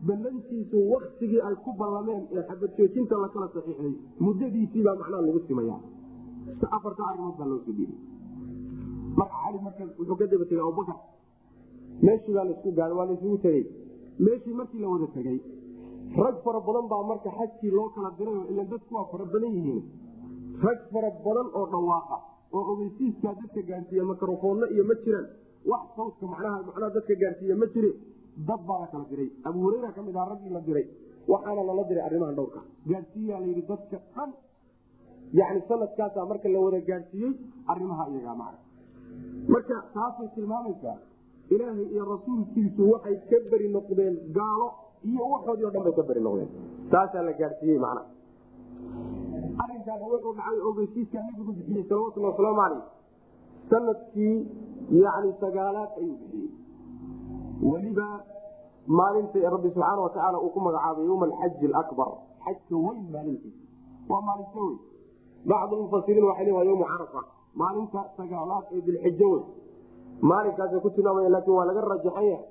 ballantiisu 0.07 0.77
waktigii 0.93 1.41
ay 1.49 1.55
ku 1.65 1.71
ballameen 1.81 2.23
ee 2.33 2.43
xabadjoojinta 2.49 3.17
lakala 3.25 3.49
saxiixday 3.55 3.95
muddadiisiibaa 4.25 4.97
macnaha 5.01 5.23
lagu 5.27 5.41
simaya 5.49 5.79
afarta 6.77 7.03
arimood 7.11 7.37
baa 7.39 7.49
loo 7.53 7.61
soo 7.67 7.75
marka 9.17 9.37
cali 9.43 9.59
marka 9.65 9.83
wuxuu 9.99 10.17
ka 10.17 10.27
daba 10.27 10.45
tegay 10.45 10.61
abubakar. 10.61 10.99
Meeshii 12.05 12.35
baa 12.37 12.45
la 12.45 12.53
isku 12.57 12.71
gaada 12.77 12.95
waa 12.95 13.07
laisugu 13.11 13.39
tegey 13.45 13.65
meeshii 14.25 14.55
markii 14.59 14.81
la 14.83 14.89
wada 14.89 15.07
tegey 15.15 15.39
rag 16.17 16.37
fara 16.45 16.61
badan 16.67 16.87
baa 16.93 17.03
marka 17.11 17.31
xajkii 17.39 17.71
loo 17.77 17.89
kala 17.95 18.11
diray 18.19 18.41
ila 18.51 18.65
dadku 18.71 18.95
waa 18.95 19.07
fara 19.11 19.25
badan 19.33 19.53
yihiin. 19.57 19.83
Rag 20.65 20.81
fara 20.93 21.11
badan 21.25 21.49
oo 21.59 21.67
dhawaaqa 21.73 22.17
oo 22.53 22.65
ogeysiiskaa 22.73 23.35
dadka 23.41 23.61
gaarsiiya 23.69 24.05
mikrofoonno 24.13 24.67
iyo 24.75 24.85
ma 24.85 24.95
jiraan. 25.05 25.27
Wax 25.71 25.85
sawdka 25.97 26.25
macnaha 26.33 26.57
macnaha 26.69 26.91
dadka 26.97 27.15
gaarsiiya 27.23 27.57
ma 27.57 27.67
jire 27.75 27.91
dad 28.49 28.61
baa 28.69 28.79
la 28.83 28.87
kala 28.93 29.05
diray 29.11 29.29
abu 29.49 29.59
hureyra 29.65 29.91
ka 29.97 30.03
mid 30.07 30.17
aha 30.17 30.27
raggii 30.33 30.53
la 30.57 30.61
diray 30.69 30.87
waxaana 31.33 31.63
lala 31.69 31.85
diray 31.91 32.05
arrimahan 32.09 32.35
dhowrka. 32.39 32.61
Gaarsiiyaa 32.91 33.41
layidhi 33.45 33.63
dadka 33.71 33.99
dhan. 34.15 34.31
Yani 35.39 35.61
sanadkaasaa 35.69 36.25
marka 36.31 36.49
la 36.55 36.59
wada 36.65 36.81
gaadhsiiyey 36.89 37.33
arimaha 37.73 38.05
iyagaa 38.13 38.37
macna 38.41 38.59
marka 39.53 39.77
taasay 39.95 40.29
tilmaamaysaa 40.35 40.99
ilaahay 41.55 41.87
iyo 41.95 42.05
rasuulkiisu 42.15 42.83
waxay 42.93 43.17
ka 43.31 43.39
beri 43.51 43.69
noqdeen 43.77 44.15
gaalo 44.39 44.69
iyo 45.11 45.23
waxoodii 45.33 45.67
o 45.69 45.71
dhan 45.75 45.83
bay 45.87 45.95
ka 45.99 46.03
beri 46.11 46.21
noqdeen. 46.27 46.51
Taasaa 46.93 47.23
la 47.29 47.33
gaadhsiiyey 47.41 47.79
macna. 47.87 48.03
Arinkaana 49.63 50.05
wuxuu 50.13 50.33
dhacay 50.39 50.59
ogeysiiskaa 50.69 51.23
nabigu 51.29 51.53
bixiyey 51.59 51.85
salawatulli 51.89 52.27
wasalaamu 52.31 52.61
caleyh 52.63 52.83
sannadkii 53.71 54.37
yani 55.05 55.31
sagaalaad 55.43 55.91
ayuu 56.01 56.17
bixiyey 56.23 56.49
weliba 57.63 58.07
maalinta 58.87 59.39
rabbi 59.55 59.69
subxaana 59.75 60.01
watacaala 60.07 60.39
uu 60.41 60.51
ku 60.55 60.61
magacaabay 60.61 61.05
yowma 61.07 61.27
alxaji 61.27 61.67
alabar 61.67 62.11
xajka 62.45 62.75
weyn 62.77 63.07
maalintiisa 63.13 63.65
waa 64.11 64.21
maalinta 64.29 64.59
weyn. 64.67 64.79
Bacdu 65.51 65.77
mufasiriin 65.83 66.25
waxay 66.31 66.45
le 66.47 66.53
waa 66.53 66.65
yowma 66.71 66.87
carafa 66.93 67.21
maalinta 67.55 68.01
sagaalaad 68.17 68.65
ee 68.77 68.81
dilxijo 68.87 69.29
wey 69.33 69.43
maalinkaasay 70.31 70.81
ku 70.81 70.91
tilmaamaya 70.91 71.29
laakin 71.35 71.53
waa 71.59 71.65
laga 71.71 71.81
rajaxan 71.81 72.25
yahay 72.31 72.45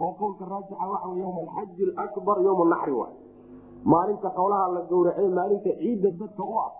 oo 0.00 0.12
qowlka 0.20 0.44
raajixa 0.52 0.84
waxa 0.92 1.08
wey 1.12 1.20
yowma 1.24 1.40
alxaji 1.46 1.82
alabar 1.96 2.36
yowma 2.46 2.64
naxri 2.74 2.92
waay. 3.00 3.14
Maalinta 3.92 4.28
xoolaha 4.36 4.68
la 4.76 4.80
gowracay 4.90 5.28
maalinta 5.38 5.70
ciidda 5.80 6.08
dadka 6.20 6.42
u 6.42 6.54
ah 6.64 6.70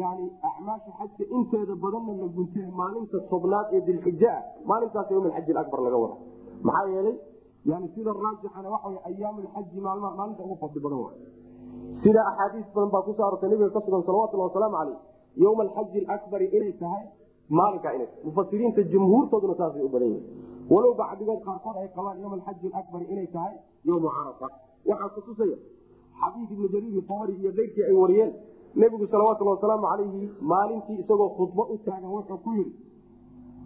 yani 0.00 0.26
acmaasha 0.48 0.90
xajka 0.98 1.24
inteeda 1.36 1.74
badanna 1.84 2.12
la 2.22 2.26
guntay 2.36 2.66
maalinta 2.80 3.16
tobnaad 3.30 3.66
ee 3.76 3.80
dilxija 3.88 4.30
ah 4.36 4.42
maalintaas 4.70 5.10
yowm 5.10 5.26
alxaji 5.26 5.52
alabar 5.52 5.80
laga 5.86 5.96
wada 6.04 6.16
maxaa 6.62 6.88
yeelay 6.94 7.16
yani 7.70 7.88
sida 7.94 8.10
raajixana 8.12 8.68
wey 8.84 8.98
ayaam 9.10 9.36
maalmaha 9.86 10.16
maalinta 10.16 10.42
ugu 10.46 10.56
fadli 10.62 10.80
badan 10.80 11.00
sida 12.02 12.20
axaadiis 12.30 12.66
badan 12.74 12.90
baa 12.94 13.02
ku 13.02 13.12
soo 13.16 13.26
arortay 13.28 13.50
nabiga 13.50 13.70
ka 13.70 13.80
sugan 13.86 14.02
salawatulhi 14.08 14.44
wasalaamu 14.48 14.76
caleyh 14.80 14.98
yowma 15.44 15.62
alxaji 15.66 16.00
alakbari 16.06 16.46
inay 16.56 16.72
tahay 16.82 17.04
maalinkaa 17.58 17.92
inay 17.96 18.08
mufasiriinta 18.24 18.82
jumhuurtooduna 18.92 19.54
saasay 19.60 19.82
u 19.88 19.88
badan 19.94 20.08
yihiin 20.14 20.24
walow 20.70 20.94
bacdigood 21.00 21.40
qaarkood 21.46 21.76
ay 21.82 21.88
qabaan 21.96 22.20
yowma 22.22 22.36
alxaji 22.38 22.66
alakbari 22.72 23.06
inay 23.12 23.26
tahay 23.34 23.54
yowmu 23.84 24.08
carafa. 24.16 24.48
Waxaa 24.88 25.08
kutusaya 25.16 25.56
xadiid 26.20 26.50
ibnu 26.54 26.68
jariir 26.74 27.02
tabari 27.10 27.34
iyo 27.40 27.50
keyrkii 27.58 27.84
ay 27.88 27.96
wariyeen 28.02 28.32
nebigu 28.80 29.06
salawatulhi 29.12 29.50
wasalaamu 29.54 29.86
calayhi 29.92 30.30
maalintii 30.52 30.98
isagoo 31.02 31.30
khudbo 31.38 31.62
u 31.74 31.78
taagan 31.84 32.10
wuxuu 32.16 32.38
ku 32.44 32.50
yidhi 32.58 32.74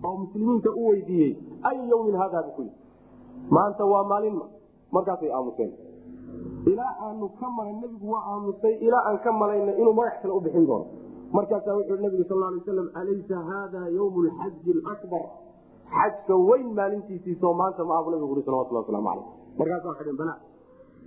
oo 0.05 0.17
muslimiinta 0.23 0.71
u 0.81 0.83
weydiiyey 0.89 1.33
ay 1.69 1.79
yowmin 1.91 2.17
haada 2.21 2.43
bu 2.47 2.51
ku 2.57 2.63
yidhi 2.63 2.80
maanta 3.49 3.85
waa 3.93 4.05
maalinma 4.05 4.45
markaasay 4.93 5.31
aamuseen. 5.33 5.73
Ilaa 6.67 6.95
aanu 7.07 7.29
ka 7.41 7.49
malay 7.57 7.73
nebigu 7.83 8.13
waa 8.13 8.25
aamusay. 8.33 8.75
Ilaa 8.87 9.03
aan 9.09 9.19
ka 9.25 9.33
malayna 9.33 9.73
inuu 9.81 9.93
magax 9.93 10.23
kale 10.23 10.33
u 10.35 10.41
bixin 10.41 10.67
doono. 10.67 10.87
Markaasaa 11.33 11.75
wuxuu 11.79 11.97
nabigu 12.05 12.25
sal 12.29 12.39
lay 12.43 12.59
waslam 12.59 12.89
alaysa 13.01 13.37
haada 13.51 13.81
ywm 13.97 14.15
lxaji 14.27 14.71
alabar 14.71 15.25
xajka 15.91 16.35
weyn 16.49 16.69
maalintiisiisoo 16.79 17.53
maanta 17.61 17.85
ma 17.85 17.99
abu 17.99 18.11
nabigu 18.11 18.33
ui 18.35 18.43
salawatulhi 18.43 18.81
waslamu 18.83 19.09
aleyh 19.11 19.27
markaasaa 19.59 19.95
xidhin 19.99 20.17
bala 20.21 20.35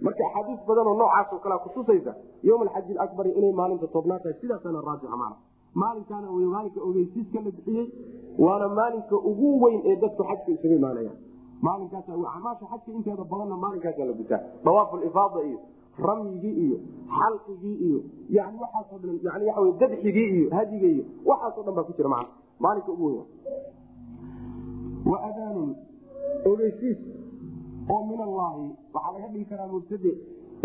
marka 0.05 0.23
axaadiis 0.27 0.61
badan 0.67 0.87
oo 0.91 0.95
noocaasoo 1.01 1.39
kalea 1.43 1.59
kutusaysa 1.65 2.11
ywm 2.47 2.61
alxaji 2.65 2.97
alabari 3.03 3.31
inay 3.39 3.53
maalinta 3.59 3.87
tobnaad 3.95 4.21
tahay 4.23 4.35
sidaasana 4.41 4.81
raajixa 4.87 5.17
maana 5.21 5.35
maalinkaana 5.81 6.27
w 6.31 6.39
maalinka 6.55 6.79
ogeysiiska 6.89 7.39
la 7.45 7.51
bixiyey 7.57 7.85
waana 8.45 8.67
maalinka 8.79 9.15
ugu 9.31 9.49
weyn 9.63 9.81
ee 9.91 9.95
dadku 10.03 10.23
xajka 10.29 10.51
isugu 10.55 10.75
imaanayaan 10.79 11.17
maalinkaas 11.65 12.07
amaasha 12.37 12.65
xajka 12.71 12.89
inteeda 12.97 13.23
badanna 13.31 13.55
maalinkaasa 13.63 14.05
la 14.09 14.13
gutaa. 14.19 14.39
Dawaaf 14.65 14.91
lifaada 15.03 15.39
iyo 15.49 15.59
ramyigii 16.07 16.55
iyo 16.65 16.77
xalqigii 17.17 17.75
iyo 17.87 17.99
yani 18.37 18.57
waxaasoo 18.63 18.97
dhan 19.03 19.19
yani 19.27 19.43
waa 19.49 19.71
dabxigii 19.81 20.27
iyo 20.37 20.45
hadiga 20.57 20.87
iyo 20.95 21.03
waxaasoo 21.29 21.63
dhan 21.65 21.75
baa 21.77 21.83
ku 21.89 21.93
jira 21.97 22.09
man 22.15 22.25
maalinka 22.63 22.91
ugu 22.95 23.05
weyn. 23.07 23.25
Wa 25.11 25.17
adaanun 25.29 25.69
ogeysiis 26.51 26.99
oo 27.93 28.01
min 28.09 28.19
allaahi 28.27 28.65
waxaa 28.95 29.13
laga 29.15 29.27
dhigi 29.33 29.45
karaa 29.51 29.67
mubtade 29.73 30.11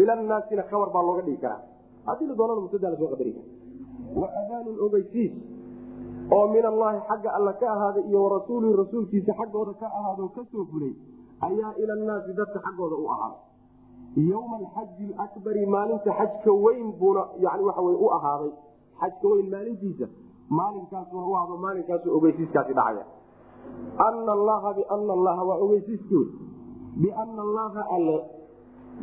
ila 0.02 0.12
naasina 0.30 0.62
kabar 0.70 0.88
baa 0.94 1.02
looga 1.08 1.22
dhigi 1.26 1.40
karaa. 1.44 1.62
Haddii 2.06 2.26
la 2.30 2.34
doonana 2.38 2.61
mubtada 2.64 2.90
la 2.92 2.96
soo 3.00 3.08
qadari 3.12 3.32
kara 3.37 3.46
wa 4.20 4.28
adaanun 4.40 4.76
ogeysiis 4.87 5.32
oo 6.30 6.46
min 6.54 6.64
allaahi 6.72 6.98
xagga 7.08 7.30
alla 7.38 7.52
ka 7.52 7.66
ahaaday 7.74 8.04
iyo 8.08 8.18
warasuulihi 8.24 8.76
rasuulkiisa 8.82 9.32
xaggooda 9.40 9.72
ka 9.80 9.86
ahaado 9.98 10.28
ka 10.36 10.42
soo 10.52 10.64
fulay 10.70 10.94
ayaa 11.40 11.72
ila 11.82 11.94
naasi 12.08 12.32
dadka 12.40 12.58
xaggooda 12.66 12.96
u 12.96 13.06
ahaaday 13.14 13.48
yowma 14.16 14.56
alxaji 14.56 15.14
alakbari 15.18 15.66
maalinta 15.66 16.10
xajka 16.18 16.52
weyn 16.52 16.92
buuna 16.98 17.22
yani 17.38 17.62
waxa 17.62 17.82
u 17.82 18.10
ahaaday. 18.10 18.52
Xajka 19.00 19.28
weyn 19.28 19.50
maalintiisa 19.50 20.06
maalinkaasuna 20.50 21.26
u 21.26 21.36
ahdo 21.36 21.56
maalinkaasu 21.56 22.16
ogeysiiskaasi 22.16 22.72
dhacaya. 22.74 23.04
Ana 23.98 24.32
allaha 24.32 24.74
biana 24.74 25.12
allaha 25.12 25.44
waa 25.44 25.58
ogeysiiskood 25.64 26.28
biana 27.02 27.42
allaha 27.42 27.82
alle 27.96 28.18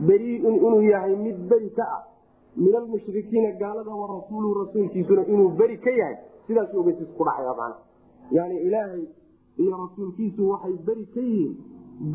beriiun 0.08 0.56
inuu 0.56 0.82
yahay 0.82 1.16
mid 1.16 1.38
beri 1.50 1.70
ka 1.70 1.84
ah. 1.84 2.04
Min 2.56 2.76
almushrikiina 2.76 3.52
gaalada 3.60 3.92
wa 3.92 4.08
rasuuluhu 4.08 4.54
rasuulkiisuna 4.66 5.22
inuu 5.28 5.50
beri 5.50 5.78
ka 5.78 5.90
yahay 5.90 6.18
sidaasu 6.48 6.80
ogeysiis 6.82 7.12
ku 7.18 7.24
dhacaya 7.28 7.54
mana 7.60 7.76
yani 8.38 8.56
ilaahay 8.68 9.04
iyo 9.64 9.74
rasuulkiisu 9.84 10.50
waxay 10.52 10.76
beri 10.88 11.06
ka 11.16 11.22
yihiin 11.22 11.54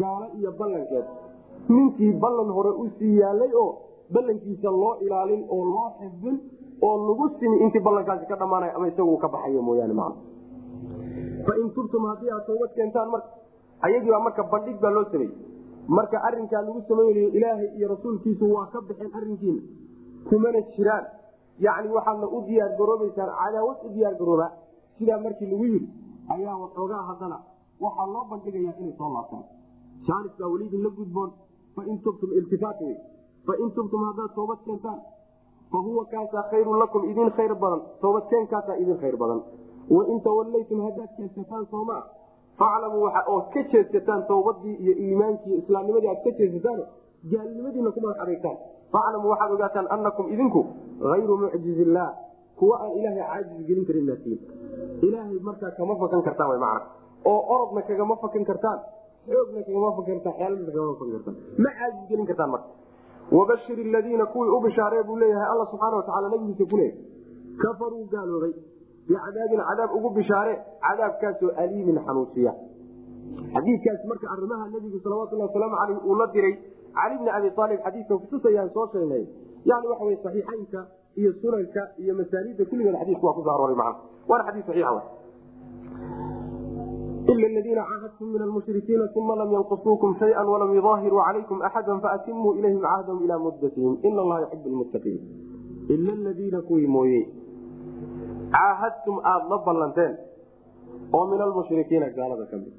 gaalo 0.00 0.26
iyo 0.38 0.50
ballankeed. 0.60 1.06
Ninkii 1.68 2.12
ballan 2.22 2.48
hore 2.56 2.70
u 2.82 2.84
sii 2.98 3.16
yaalay 3.22 3.52
oo 3.62 3.70
ballankiisa 4.14 4.70
loo 4.82 4.94
ilaalin 5.06 5.42
oo 5.54 5.64
loo 5.74 5.88
xifdin 5.98 6.36
oo 6.82 6.94
lagu 7.08 7.28
simi 7.38 7.56
intii 7.64 7.82
ballankaasi 7.86 8.26
ka 8.30 8.36
dhamaanay 8.42 8.70
ama 8.76 8.88
isagu 8.88 9.16
ka 9.24 9.28
baxayo 9.34 9.62
mooyaane 9.68 9.94
man 10.00 10.12
fain 11.46 11.68
tubtum 11.76 12.04
haddii 12.10 12.30
aad 12.36 12.44
toobad 12.48 12.72
keentaan 12.78 13.08
marka 13.14 13.28
ayagii 13.86 14.10
baa 14.14 14.22
marka 14.26 14.42
bandhig 14.52 14.78
baa 14.84 14.90
loo 14.96 15.04
sameeyey 15.12 15.34
marka 15.98 16.16
arinkaa 16.28 16.62
lagu 16.66 16.80
samaynayo 16.88 17.28
ilaahay 17.38 17.68
iyo 17.76 17.88
rasuulkiisu 17.94 18.44
waa 18.54 18.66
ka 18.72 18.80
baxeen 18.88 19.12
arinkiina 19.20 19.62
kumana 20.28 20.60
jiraan 20.76 21.04
yani 21.66 21.88
waxaadna 21.96 22.26
u 22.36 22.38
diyaar 22.48 22.72
garoobaysaan 22.78 23.30
cadaawad 23.40 23.78
u 23.86 23.88
diyaar 23.94 24.14
garooba 24.20 24.46
sidaa 24.98 25.18
markii 25.24 25.48
lagu 25.52 25.64
yidhi 25.72 25.88
ayaa 26.34 26.56
waxoogaa 26.62 27.02
haddana 27.10 27.38
waxaa 27.84 28.06
loo 28.14 28.24
bandhigayaa 28.30 28.74
inay 28.80 28.94
soo 28.98 29.10
laabtaan. 29.14 29.44
Jaanis 30.06 30.32
baa 30.40 30.48
weli 30.52 30.64
idinla 30.68 30.90
gudboon 30.98 31.30
fain 31.76 31.98
tubtum 32.04 32.30
iltifaat 32.38 32.78
wey 32.86 32.96
fain 33.46 33.70
tubtum 33.76 34.00
haddaad 34.08 34.30
toobad 34.38 34.60
keentaan 34.66 35.00
fa 35.72 35.78
huwa 35.86 36.04
kaasaa 36.12 36.44
khayrun 36.50 36.78
lakum 36.82 37.02
idin 37.10 37.30
khayr 37.36 37.54
badan 37.62 37.80
toobadkeenkaasaa 38.02 38.76
idin 38.82 38.96
khayr 39.02 39.16
badan. 39.22 39.40
Wain 39.94 40.20
tawallaytum 40.26 40.78
haddaad 40.86 41.10
jeesataan 41.18 41.64
soomaa 41.72 42.02
faclamuu 42.58 43.02
waxa 43.06 43.22
ood 43.34 43.46
ka 43.54 43.60
jeesataan 43.72 44.22
towbadii 44.30 44.74
iyo 44.84 44.94
iimaankii 45.04 45.56
islaamnimadii 45.62 46.10
aad 46.12 46.20
ka 46.24 46.30
jeesataan 46.40 46.80
gaalnimadiina 47.32 47.90
ku 47.94 48.00
madax 48.04 48.18
adeegtaan 48.24 48.58
faclamuu 48.92 49.31
waxaad 49.33 49.50
ogaataan 49.57 49.87
anakum 49.96 50.26
idinku 50.35 50.61
ayru 51.16 51.35
mucjiz 51.42 51.79
illaah 51.87 52.11
kuwa 52.59 52.76
aan 52.85 52.92
ilaahay 52.98 53.22
caajis 53.31 53.66
gelin 53.68 53.85
karin 53.88 54.05
maatiin 54.11 54.40
ilaahay 55.07 55.38
markaa 55.48 55.70
kama 55.79 55.94
fakan 56.03 56.22
kartaan 56.29 56.50
w 56.53 56.59
mana 56.64 56.81
oo 57.31 57.40
orodna 57.55 57.81
kagama 57.88 58.16
fakan 58.24 58.44
kartaan 58.50 58.79
xoogna 59.29 59.61
kagama 59.68 59.90
fakan 59.98 60.18
kartaan 60.24 60.37
xeeladna 60.40 60.70
kagama 60.72 60.92
fakan 60.98 61.12
kartaan. 61.16 61.37
Ma 61.64 61.70
caajis 61.79 62.05
gelin 62.11 62.26
kartaan 62.31 62.50
marka. 62.55 62.70
Wabashir 63.37 63.79
ladiina 63.94 64.24
kuwii 64.33 64.50
u 64.57 64.61
bishaaree 64.64 65.03
buu 65.09 65.16
leeyahay 65.22 65.48
alla 65.53 65.64
subxaana 65.70 65.96
watacaala 66.00 66.29
nabigiisa 66.35 66.64
kuleeyahy 66.72 66.98
kafaruu 67.62 68.05
gaaloobay 68.12 68.53
bicadaabin 69.09 69.61
cadaab 69.68 69.90
ugu 69.98 70.09
bishaare 70.18 70.55
cadaabkaasoo 70.87 71.50
aliimin 71.62 71.98
xanuusiya 72.07 72.53
xadiikaas 73.55 74.03
marka 74.11 74.26
arimaha 74.35 74.64
nabigu 74.74 74.98
salawatuli 75.05 75.42
wasalaamu 75.46 75.76
aleyh 75.83 75.98
uu 76.09 76.16
la 76.20 76.26
diray 76.35 76.55
cali 76.98 77.14
bni 77.20 77.31
abi 77.38 77.48
aalib 77.57 77.81
xadiika 77.87 78.18
kutusayaan 78.22 78.70
soo 78.74 78.87
sheegnay. 78.92 79.24
Yani 79.64 79.87
waxa 79.92 80.05
wey 80.05 80.18
saxiixaynka 80.24 80.81
iyo 81.16 81.33
sunanka 81.42 81.83
iyo 81.98 82.14
masaanida 82.14 82.64
kulligeed 82.64 82.96
xadiiku 82.96 83.26
waa 83.26 83.35
kuso 83.35 83.50
arooray 83.50 83.76
maa 83.76 83.94
waana 84.29 84.44
xadii 84.46 84.62
saxiixa 84.66 85.03
ila 87.31 87.48
ladiina 87.57 87.83
caahadtum 87.90 88.29
min 88.33 88.42
almushrikiina 88.42 89.05
uma 89.14 89.35
lam 89.37 89.53
yanqusuukum 89.53 90.16
shaya 90.18 90.44
walam 90.44 90.74
yudaahiruu 90.74 91.20
calaykum 91.26 91.62
axada 91.62 91.98
faatimuu 92.00 92.55
ilayhim 92.59 92.81
cahdahum 92.81 93.24
ilaa 93.24 93.38
muddatihim 93.38 93.98
ina 94.03 94.20
allaha 94.22 94.40
yuxib 94.40 94.66
lmuttaqiin 94.66 95.20
ila 95.94 96.14
ladiina 96.26 96.62
kuwii 96.62 96.87
mooye 96.87 97.22
caahadtum 98.55 99.20
aada 99.33 99.48
la 99.50 99.59
ballanteen 99.66 100.14
oo 101.12 101.26
min 101.26 101.40
almushrikiina 101.40 102.09
gaalada 102.16 102.46
ka 102.50 102.57
mid 102.57 102.74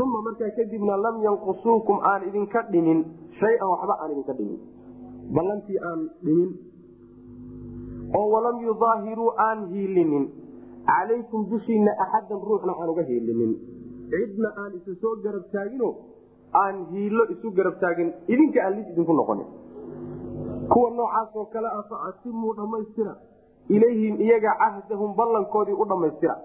uma 0.00 0.22
markaa 0.22 0.50
kadibna 0.56 0.96
lam 0.96 1.22
yanqusuukum 1.22 2.00
aan 2.00 2.28
idinka 2.28 2.62
dhimin 2.72 3.04
shay-an 3.40 3.68
waxba 3.68 3.94
aan 4.00 4.10
idinka 4.12 4.32
dhimin 4.38 4.60
ballantii 5.36 5.78
aan 5.78 6.00
dhimin 6.24 6.50
oo 8.16 8.26
walam 8.32 8.56
yudaahiruu 8.64 9.30
aan 9.46 9.68
hiilinin 9.72 10.24
calaykum 10.86 11.44
dushiina 11.50 11.92
axadan 12.04 12.40
ruuxna 12.48 12.72
aan 12.72 12.88
uga 12.94 13.04
hiilinin 13.10 13.52
cidna 14.10 14.48
aan 14.64 14.72
isu 14.80 14.94
soo 15.00 15.14
garab 15.24 15.44
taagino 15.52 15.88
aan 16.62 16.76
hiilo 16.92 17.24
isu 17.34 17.52
garab 17.56 17.76
taagin 17.80 18.12
idinka 18.32 18.64
aan 18.64 18.74
lis 18.76 18.88
idinku 18.92 19.12
noqonin 19.12 19.48
kuwa 20.72 20.90
noocaasoo 20.96 21.46
kale 21.52 21.68
ah 21.68 21.84
fa 21.88 22.12
dhammaystira 22.58 23.14
ilayhim 23.68 24.14
iyaga 24.20 24.52
cahdahum 24.62 25.16
ballankoodii 25.20 25.76
u 25.82 25.84
dhammaystira 25.90 26.36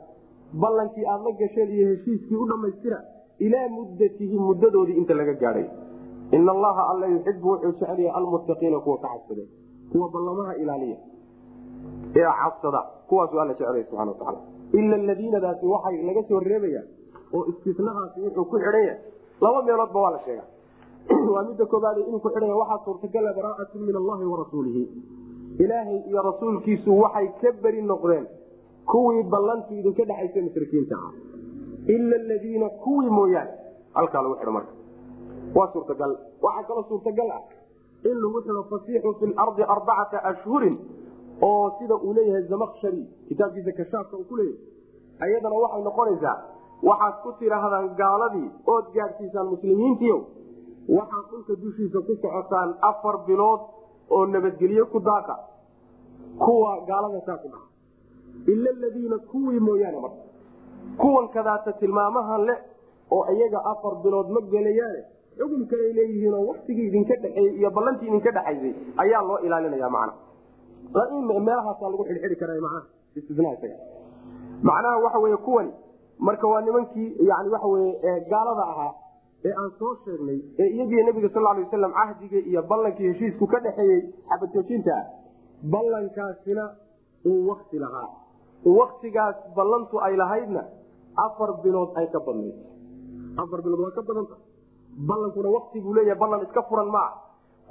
ballankii 0.61 1.05
aad 1.11 1.21
la 1.27 1.31
gasheen 1.39 1.69
iyo 1.75 1.87
heshiiskii 1.91 2.35
u 2.43 2.47
dhammaystira 2.51 2.99
ilaa 3.39 3.67
muddatihim 3.69 4.41
muddadoodii 4.49 4.97
inta 5.01 5.13
laga 5.13 5.33
gaadhay 5.33 5.67
ina 6.31 6.51
allaha 6.51 6.89
alla 6.91 7.07
yuxibu 7.07 7.49
wuxuu 7.51 7.71
jecelyahay 7.71 8.09
almuttaqiina 8.19 8.79
kuwa 8.79 8.97
ka 8.97 9.07
cabsada 9.07 9.43
kuwa 9.91 10.09
ballamaha 10.09 10.55
ilaaliya 10.55 10.97
ee 12.15 12.29
cabsada 12.43 12.81
kuwaasuu 13.09 13.39
alla 13.39 13.53
jecelaya 13.53 13.85
subana 13.89 14.11
wataala 14.11 14.39
ila 14.73 14.95
aladiinadaasi 14.95 15.65
waxay 15.65 16.03
laga 16.09 16.23
soo 16.29 16.39
reebaya 16.39 16.81
oo 17.33 17.45
istinahaasi 17.45 18.21
wuxuu 18.21 18.45
ku 18.45 18.57
xidhan 18.57 18.85
yahay 18.87 18.99
laba 19.41 19.61
meeloodba 19.63 19.99
waa 19.99 20.11
la 20.11 20.19
sheega 20.25 20.43
waa 21.33 21.43
midda 21.49 21.65
koobaad 21.65 21.97
inuu 21.97 22.19
ku 22.19 22.29
xidhan 22.29 22.49
yahay 22.49 22.59
waxaa 22.63 22.85
suurtagala 22.85 23.33
baraa'atun 23.33 23.81
min 23.89 23.95
allahi 23.95 24.25
wa 24.31 24.37
rasuulihi. 24.43 24.83
Ilaahay 25.63 25.99
iyo 26.09 26.21
rasuulkiisu 26.29 26.99
waxay 26.99 27.27
ka 27.41 27.51
beri 27.61 27.81
noqdeen 27.81 28.27
kuwii 28.91 29.23
ballantu 29.23 29.73
idinka 29.73 30.03
dhexaysa 30.09 30.45
mushrikiinta. 30.47 30.95
ah 30.95 31.36
ila 31.95 32.15
aladiina 32.23 32.69
kuwii 32.83 33.09
mooyaane 33.19 33.51
halkaa 33.97 34.21
lagu 34.21 34.35
xidho 34.39 34.51
marka 34.57 34.73
waa 35.57 35.69
suurtagal 35.73 36.11
waxaa 36.45 36.67
kaloo 36.69 36.85
suurtagal 36.91 37.29
ah 37.37 37.41
in 38.09 38.17
lagu 38.23 38.39
xidho 38.45 38.63
fasiixu 38.71 39.13
fi 39.19 39.25
lardi 39.37 39.63
arbacata 39.75 40.17
ashhurin 40.31 40.75
oo 41.47 41.65
sida 41.79 41.95
uu 42.05 42.13
leeyahay 42.17 42.43
zamakshari 42.53 43.03
kitaabkiisa 43.27 43.71
kashaafka 43.79 44.17
uu 44.17 44.23
ku 44.31 44.35
leeyahay 44.35 45.25
ayadana 45.25 45.55
waxay 45.63 45.83
noqonaysaa 45.89 46.35
waxaad 46.89 47.15
ku 47.23 47.29
tidhaahdaan 47.39 47.87
gaaladii 48.01 48.47
ood 48.73 48.85
gaadhsiisaan 48.97 49.47
muslimiintiio 49.53 50.17
waxaad 50.97 51.25
dhulka 51.31 51.53
dushiisa 51.63 51.99
ku 52.07 52.13
socotaan 52.23 52.69
afar 52.89 53.15
bilood 53.27 53.61
oo 54.15 54.25
nabadgelye 54.33 54.83
ku 54.93 54.99
daaqa 55.09 55.35
kuwa 56.43 56.71
gaalada 56.89 57.19
saa 57.27 57.37
ku 57.43 57.47
dhaca 57.53 57.67
ila 58.53 58.69
aladiina 58.77 59.17
kuwii 59.31 59.59
mooyaane 59.69 59.99
marka 60.05 60.21
kuwan 61.01 61.27
kadaata 61.35 61.73
tilmaamahan 61.79 62.45
le 62.49 62.55
oo 63.11 63.25
iyaga 63.35 63.59
afar 63.71 63.95
bilood 64.03 64.29
ma 64.35 64.41
gelayaane 64.53 65.01
xugum 65.37 65.65
kaley 65.71 65.93
leeyihiinoo 65.97 66.45
waktigii 66.51 66.87
idinka 66.87 67.15
dhexeeyey 67.23 67.55
iyo 67.59 67.71
ballantii 67.71 68.07
idinka 68.07 68.31
dhexaysay 68.31 68.73
ayaa 69.03 69.21
loo 69.29 69.39
ilaalinaya 69.45 69.89
macna. 69.89 70.13
Meelahaasaa 71.47 71.89
lagu 71.91 72.03
xidhxidhi 72.09 72.35
kara 72.35 72.55
isaga. 72.57 73.75
Macnaha 74.63 74.97
waxa 75.05 75.19
weye 75.19 75.37
kuwani 75.37 75.71
marka 76.19 76.47
waa 76.47 76.61
nimankii 76.61 77.15
yani 77.29 77.49
waxa 77.49 77.67
weye 77.67 78.19
gaalada 78.29 78.63
ahaa 78.73 78.93
ee 79.45 79.53
aan 79.61 79.71
soo 79.79 79.95
sheegnay 80.05 80.39
ee 80.59 80.67
iyagii 80.75 81.03
nabiga 81.03 81.29
sal 81.29 81.43
lay 81.43 81.63
waslam 81.63 81.93
cahdiga 81.93 82.37
iyo 82.49 82.61
ballankii 82.63 83.07
heshiisku 83.07 83.47
ka 83.47 83.59
dhexeeyey 83.59 84.01
xabadjoojinta 84.29 84.91
ah 84.97 85.05
ballankaasina 85.73 86.65
uu 87.25 87.47
wakti 87.49 87.79
lahaa. 87.79 88.09
Waktigaas 88.65 89.35
ballantu 89.55 90.01
ay 90.01 90.15
lahaydna 90.15 90.63
afar 91.25 91.49
bilood 91.63 91.89
ay 91.99 92.07
ka 92.13 92.19
badnayd. 92.27 92.57
Afar 93.43 93.59
bilood 93.65 93.81
waa 93.85 93.95
ka 93.97 94.01
badanta. 94.09 94.35
Ballankuna 95.09 95.49
wakti 95.55 95.77
buu 95.85 95.93
leeyahay 95.97 96.19
ballan 96.21 96.41
iska 96.45 96.61
furan 96.69 96.89
maa 96.95 97.09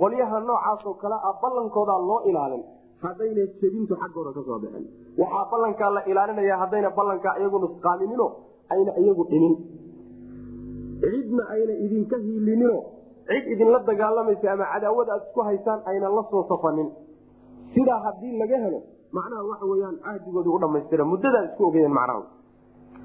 qolyaha 0.01 0.37
noocaasoo 0.49 0.95
kale 1.03 1.17
ah 1.29 1.35
ballankoodaa 1.43 2.01
loo 2.09 2.21
ilaalin. 2.31 2.63
Haddayna 3.05 3.43
jebintu 3.61 3.95
xaggooda 4.03 4.31
ka 4.37 4.41
soo 4.47 4.59
bixin. 4.63 4.85
Waxaa 5.21 5.45
ballankaa 5.53 5.91
la 5.97 6.01
ilaalinaya 6.11 6.57
haddayna 6.63 6.91
ballankaa 6.99 7.35
iyagu 7.41 7.59
nusqaaminino 7.65 8.27
ayna 8.75 8.93
iyagu 9.03 9.25
dhimin 9.31 9.55
cidna 11.03 11.43
ayna 11.55 11.75
idinka 11.85 12.17
hiilinino. 12.25 12.79
Cid 13.29 13.45
idinla 13.53 13.79
dagaalamaysa 13.89 14.47
ama 14.55 14.65
cadaawada 14.73 15.11
aad 15.15 15.23
isku 15.29 15.41
haysaan 15.49 15.81
ayna 15.91 16.09
la 16.17 16.23
soo 16.31 16.43
safanin. 16.51 16.89
Sidaa 17.75 18.01
haddii 18.07 18.39
laga 18.41 18.59
helo 18.65 18.81
macnaha 19.17 19.43
waxa 19.51 19.67
weyaan 19.73 19.97
cahdigoodi 20.05 20.49
u 20.49 20.59
dhamaystira 20.63 21.05
muddadaad 21.13 21.45
isku 21.51 21.63
ogeyeen 21.69 21.93
macnaha 21.99 22.23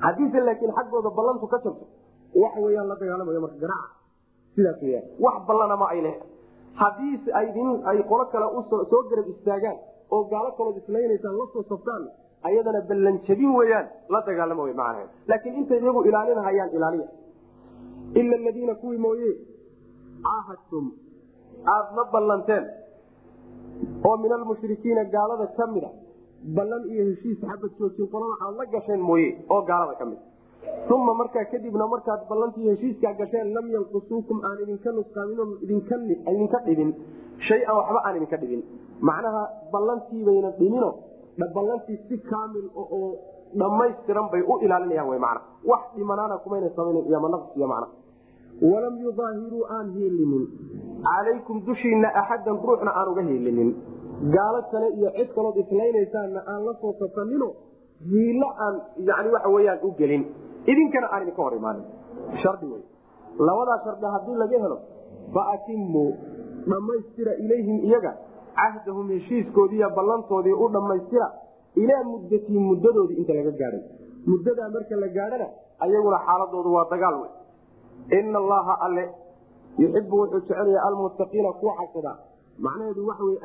haddiise 0.06 0.40
laakiin 0.48 0.74
xaggooda 0.78 1.10
ballantu 1.18 1.48
ka 1.54 1.58
jabto 1.66 1.86
waxa 2.44 2.60
weyaan 2.66 2.88
la 2.92 2.96
dagaalamayo 3.02 3.42
marka 3.46 3.58
garaaca 3.64 3.96
sidaas 4.56 4.82
weyaan 4.86 5.06
wax 5.26 5.38
ballanama 5.48 5.86
ay 5.94 6.02
leh 6.08 6.16
haddii 6.82 7.16
aydin 7.42 7.70
ay 7.90 7.98
qolo 8.10 8.26
kale 8.32 8.48
soo 8.92 9.04
garab 9.10 9.28
istaagaan 9.34 9.78
oo 10.14 10.24
gaalo 10.32 10.50
kalood 10.58 10.78
islaynaysaan 10.82 11.36
la 11.40 11.46
soo 11.54 11.80
ayadana 12.44 12.82
ballan 12.90 13.22
jabin 13.28 13.54
weyaan 13.58 13.88
la 14.10 14.20
dagaalama 14.26 14.64
w 14.64 14.74
macnaha 14.74 15.06
laakiin 15.30 15.56
intay 15.62 15.80
iyagu 15.80 16.02
ilaalinahayaan 16.10 16.72
ilaaliya. 16.78 17.08
Ila 18.20 18.36
aladiina 18.42 18.76
kuwii 18.82 18.98
mooye 19.06 19.32
caahadtum 20.26 20.86
aada 21.74 21.96
la 21.98 22.04
ballanteen. 22.14 22.66
Oo 24.06 24.18
min 24.24 24.32
almushrikiina 24.38 25.04
gaalada 25.16 25.48
ka 25.58 25.68
mida 25.68 25.90
ballan 26.58 26.84
iyo 26.94 27.04
heshiis 27.10 27.40
xabad 27.42 27.72
joojin 27.80 28.08
qolada 28.14 28.36
aad 28.46 28.56
la 28.60 28.66
gasheen 28.76 29.02
mooye 29.10 29.30
oo 29.50 29.62
gaalada 29.70 29.96
ka 30.00 30.06
mid. 30.06 30.20
Uma 30.90 31.14
markaa 31.14 31.46
kadibna 31.52 31.88
markaad 31.88 32.22
ballantii 32.30 32.70
heshiiskaa 32.70 33.14
gasheen 33.22 33.54
lam 33.54 33.68
yanqusuukum 33.76 34.38
aan 34.50 34.58
idinka 34.64 34.92
nusqaamin 34.92 35.50
idinka 35.64 36.58
dhibin. 36.66 36.92
Shay-an 37.48 37.76
waxba 37.78 38.00
aan 38.06 38.16
idinka 38.18 38.38
dhibin. 38.38 38.62
Macnaha 39.02 39.44
ballantiibayna 39.74 40.52
dhimino 40.60 40.90
ballantii 41.56 41.98
si 42.08 42.18
kaamil 42.30 42.68
oo 42.76 43.16
dhammaystiran 43.60 44.30
bay 44.32 44.42
u 44.42 44.60
ilaalinayaan 44.66 45.10
w 45.10 45.20
mana 45.20 45.42
wax 45.66 45.82
dhimanaana 45.96 46.38
kumayna 46.44 46.70
samaynan 46.76 47.06
iyo 47.10 47.20
manaqs 47.20 47.56
iyo 47.58 47.68
macna. 47.68 47.88
Walam 48.62 48.96
yudaahiruu 49.04 49.64
aan 49.76 49.88
hiilinin 49.96 50.44
calaykum 51.06 51.66
dushiina 51.66 52.08
axadan 52.22 52.58
ruuxna 52.68 52.92
aan 53.00 53.08
uga 53.12 53.22
hiilinin 53.22 53.70
gaalo 54.36 54.62
kale 54.72 54.88
iyo 54.98 55.10
cid 55.18 55.30
kalood 55.36 55.58
islaynaysaaana 55.58 56.42
aan 56.48 56.66
la 56.66 56.74
soo 56.82 56.94
safanino 57.00 57.48
hiilo 58.10 58.48
aan 58.66 58.76
yani 58.98 59.30
waxa 59.34 59.50
weyaan 59.50 59.80
u 59.84 59.92
gelin. 60.00 60.24
Idinkana 60.72 61.08
aan 61.12 61.22
idinka 61.24 61.42
hor 61.42 61.54
imaanin. 61.54 61.86
Shardi 62.42 62.66
wey 62.72 62.84
labadaa 63.48 63.80
shardi 63.86 64.06
haddii 64.06 64.38
laga 64.42 64.58
helo 64.64 64.78
faatimu 65.34 66.06
dhammaystira 66.70 67.34
ilayhim 67.44 67.78
iyaga. 67.90 68.14
Cahdahum 68.56 69.10
heshiiskoodiiyo 69.10 69.90
ballantoodii 69.98 70.54
u 70.64 70.70
dhammaystira 70.74 71.28
ilaa 71.76 72.04
muddatii 72.04 72.60
muddadoodii 72.70 73.18
inta 73.22 73.34
laga 73.34 73.52
gaadhay. 73.62 73.84
Muddadaa 74.28 74.70
marka 74.76 74.96
la 75.04 75.08
gaadhana 75.18 75.48
ayaguna 75.80 76.18
xaaladoodu 76.26 76.74
waa 76.74 76.86
dagaal 76.92 77.16
wey 77.22 77.32
ina 78.20 78.38
allaha 78.44 78.74
alle 78.86 79.06
yuxibu 79.78 80.16
wuxuu 80.22 80.40
jecelaya 80.40 80.82
almuttaqiina 80.88 81.52
kuwa 81.60 81.74
cabsada 81.80 82.12
macnaheedu 82.60 83.08
waxa 83.08 83.24
wey 83.24 83.38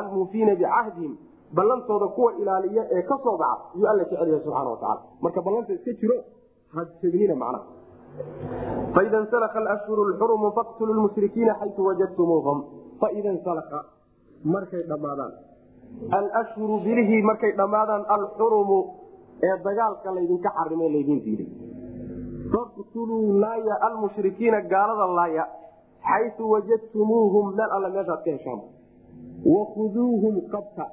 almuufiina 0.00 0.54
bicahdihim 0.54 1.16
ballantooda 1.54 2.06
kuwa 2.16 2.32
ilaaliya 2.40 2.82
ee 2.96 3.02
ka 3.02 3.18
soo 3.24 3.36
baxa 3.38 3.78
yuu 3.78 3.86
alla 3.92 4.04
jecel 4.04 4.28
yahay 4.28 4.40
subxana 4.44 4.70
watacaala 4.70 5.02
marka 5.20 5.40
ballanta 5.42 5.72
iska 5.72 5.92
jiro 6.00 6.16
hajegnina 6.76 7.34
macnaha. 7.34 7.64
Faida 8.94 9.20
nsalaka 9.20 9.58
alashhuru 9.58 10.04
lxurumu 10.10 10.48
faqtulu 10.58 10.92
lmushrikiina 10.98 11.54
xaytu 11.60 11.84
wajadtumuuhum. 11.86 12.58
Faida 13.00 13.32
nsalaka 13.32 13.84
markay 14.44 14.82
dhammaadaan. 14.90 15.32
Alashhuru 16.18 16.80
bilihii 16.86 17.22
markay 17.22 17.52
dhammaadaan 17.60 18.04
alxurumu 18.16 18.78
ee 19.48 19.56
dagaalka 19.66 20.14
laydinka 20.16 20.50
xarimay 20.58 20.88
laydin 20.96 21.20
diiday. 21.24 21.48
Faqtuluu 22.52 23.38
laaya 23.44 23.74
almushrikiina 23.88 24.60
gaalada 24.72 25.06
laaya 25.18 25.44
xayu 26.08 26.44
wajadtumuuhum 26.52 27.46
meel 27.58 27.70
alle 27.76 27.88
meeshaad 27.96 28.20
ka 28.24 28.30
heshaan 28.36 28.60
wakhuduuhum 29.54 30.34
qabta 30.54 30.84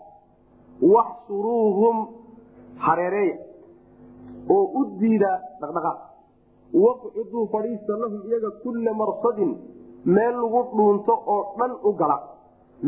waxsuruuhum 0.94 1.98
hareereeya 2.86 3.38
oo 4.56 4.64
u 4.80 4.82
diida 5.00 5.32
dhaqdhaqaaq 5.62 6.00
waqciduu 6.84 7.44
fadhiista 7.54 7.94
lahum 8.02 8.22
iyaga 8.30 8.50
kulla 8.64 8.92
marsadin 9.02 9.52
meel 10.16 10.36
lagu 10.44 10.62
dhuunto 10.78 11.14
oo 11.36 11.42
dhan 11.60 11.72
u 11.90 11.92
gala 12.02 12.18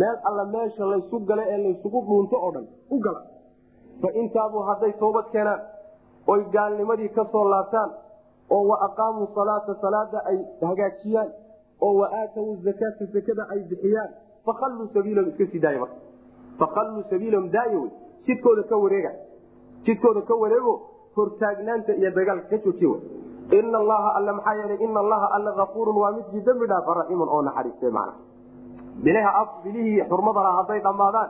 meel 0.02 0.18
alla 0.30 0.44
meesha 0.56 0.84
laysu 0.92 1.20
gala 1.30 1.44
ee 1.54 1.58
laysugu 1.66 2.00
dhuunto 2.08 2.36
oo 2.46 2.52
dhan 2.56 2.66
u 2.96 2.98
gala 3.06 3.22
fa 4.02 4.10
intaabuu 4.22 4.64
hadday 4.70 4.94
toobad 5.02 5.28
keenaan 5.34 5.62
oy 6.34 6.42
gaalnimadii 6.56 7.10
ka 7.18 7.24
soo 7.32 7.46
laabtaan 7.54 7.90
oo 8.56 8.64
wa 8.70 8.76
aqaamuu 8.88 9.28
salaata 9.38 9.74
salaada 9.84 10.20
ay 10.30 10.38
hagaajiyaan 10.70 11.30
oo 11.82 11.94
wa 12.00 12.08
aatawu 12.22 12.56
zakaata 12.64 13.06
zakada 13.14 13.44
ay 13.54 13.60
bixiyaan. 13.70 14.12
Fakhalluu 14.46 14.88
sabiilahum 14.94 15.30
iska 15.30 15.46
sii 15.52 15.60
daaya 15.60 15.80
marka. 15.80 15.96
Fakhalluu 16.60 17.04
sabiilahum 17.10 17.50
daaya 17.50 17.78
wey. 17.80 17.92
Jidkooda 18.28 18.64
ka 18.64 18.78
wareega. 18.78 19.12
Jidkooda 19.86 20.22
ka 20.22 20.36
wareego 20.36 20.74
hortaagnaanta 21.16 21.94
iyo 21.96 22.12
dagaalka 22.12 22.50
ka 22.50 22.58
joojiy 22.58 22.94
ina 23.52 23.78
allaha 23.78 24.10
alle 24.18 24.32
maxaa 24.32 24.54
yeelay 24.60 24.80
ina 24.84 25.00
allaha 25.00 25.28
alle 25.38 25.52
afuurun 25.64 25.98
waa 25.98 26.12
midkii 26.12 26.42
dembi 26.42 26.68
dhaafa 26.68 26.94
raxiimun 27.00 27.30
oo 27.30 27.42
naxariiste 27.42 27.90
macna 27.98 28.14
bilha 29.04 29.32
bilihii 29.64 30.02
xurmadala 30.10 30.52
hadday 30.58 30.80
dhammaadaan 30.88 31.30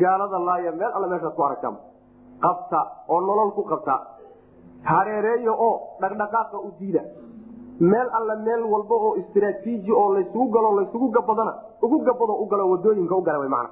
gaalada 0.00 0.38
laaya 0.48 0.72
meel 0.72 0.92
alle 0.96 1.08
meeshaad 1.12 1.34
ku 1.36 1.42
aragtaan 1.42 1.76
qabta 2.40 2.80
oo 3.08 3.20
nolol 3.20 3.50
ku 3.56 3.62
qabta. 3.62 3.94
Hareereeya 4.90 5.52
oo 5.52 5.74
dhaqdhaqaaqa 6.00 6.58
u 6.66 6.72
diida 6.78 7.02
meel 7.80 8.08
alle 8.18 8.36
meel 8.46 8.62
walba 8.72 8.94
oo 8.94 9.16
istraatiiji 9.16 9.92
oo 9.92 10.14
laysugu 10.14 10.48
galo 10.50 10.76
laysugu 10.80 11.10
gabadana 11.10 11.54
ugu 11.82 11.98
gabado 11.98 12.34
u 12.42 12.48
waddooyinka 12.72 13.16
u 13.16 13.22
gala 13.22 13.48
mana 13.48 13.70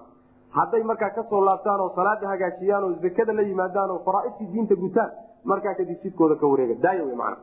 hadday 0.51 0.83
markaa 0.83 1.11
ka 1.11 1.25
soo 1.31 1.45
laabtaan 1.45 1.91
salaada 1.95 2.29
hagaajiyaan 2.29 2.85
oo 2.85 2.93
zakada 3.03 3.33
la 3.33 3.43
yimaadaan 3.43 3.91
oo 3.91 4.23
diinta 4.53 4.75
gutaan 4.75 5.11
markaa 5.45 5.75
kadib 5.75 5.99
jidkooda 6.03 6.35
ka 6.37 6.47
wareega. 6.47 6.75
Daaya 6.83 7.05
w 7.05 7.17
man 7.17 7.37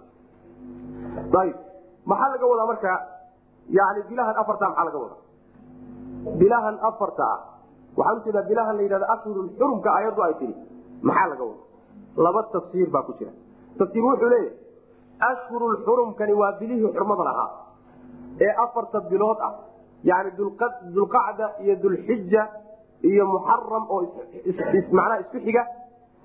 ayb 1.41 1.55
maxaa 2.05 2.29
laga 2.29 2.45
wadaa 2.45 2.67
marka 2.67 2.91
yani 3.69 4.01
bilahan 4.09 4.35
afarta 4.37 4.69
maxaa 4.69 4.85
laga 4.85 4.97
wadaa? 4.97 5.21
Bilahan 6.39 6.77
afarta 6.81 7.23
ah 7.23 7.39
waxaan 7.97 8.17
u 8.17 8.23
jeedaa 8.25 8.43
bilahan 8.49 8.75
la 8.77 8.81
yidhahda 8.81 9.07
ashhurul 9.15 9.49
xurumka 9.57 9.89
ayaddu 9.99 10.21
ay 10.21 10.33
tihi 10.39 10.55
maxaa 11.01 11.27
laga 11.31 11.43
wada 11.43 11.63
laba 12.23 12.43
tafsiir 12.51 12.89
baa 12.89 13.03
ku 13.03 13.13
jira. 13.19 13.31
Tafsiir 13.77 14.03
wuxuu 14.03 14.29
leeyahay 14.29 14.68
ashhurul 15.29 15.77
xurumkani 15.85 16.33
waa 16.41 16.51
bilihii 16.59 16.91
xurmada 16.97 17.23
lahaa 17.29 17.49
ee 18.45 18.51
afarta 18.65 18.99
bilood 19.11 19.39
ah 19.47 19.53
yani 20.03 20.29
dulqacda 20.95 21.45
iyo 21.63 21.75
dulxija 21.83 22.41
iyo 23.11 23.25
muxaram 23.33 23.83
oo 23.95 24.01
macnaha 24.97 25.19
isku 25.23 25.37
xiga 25.45 25.63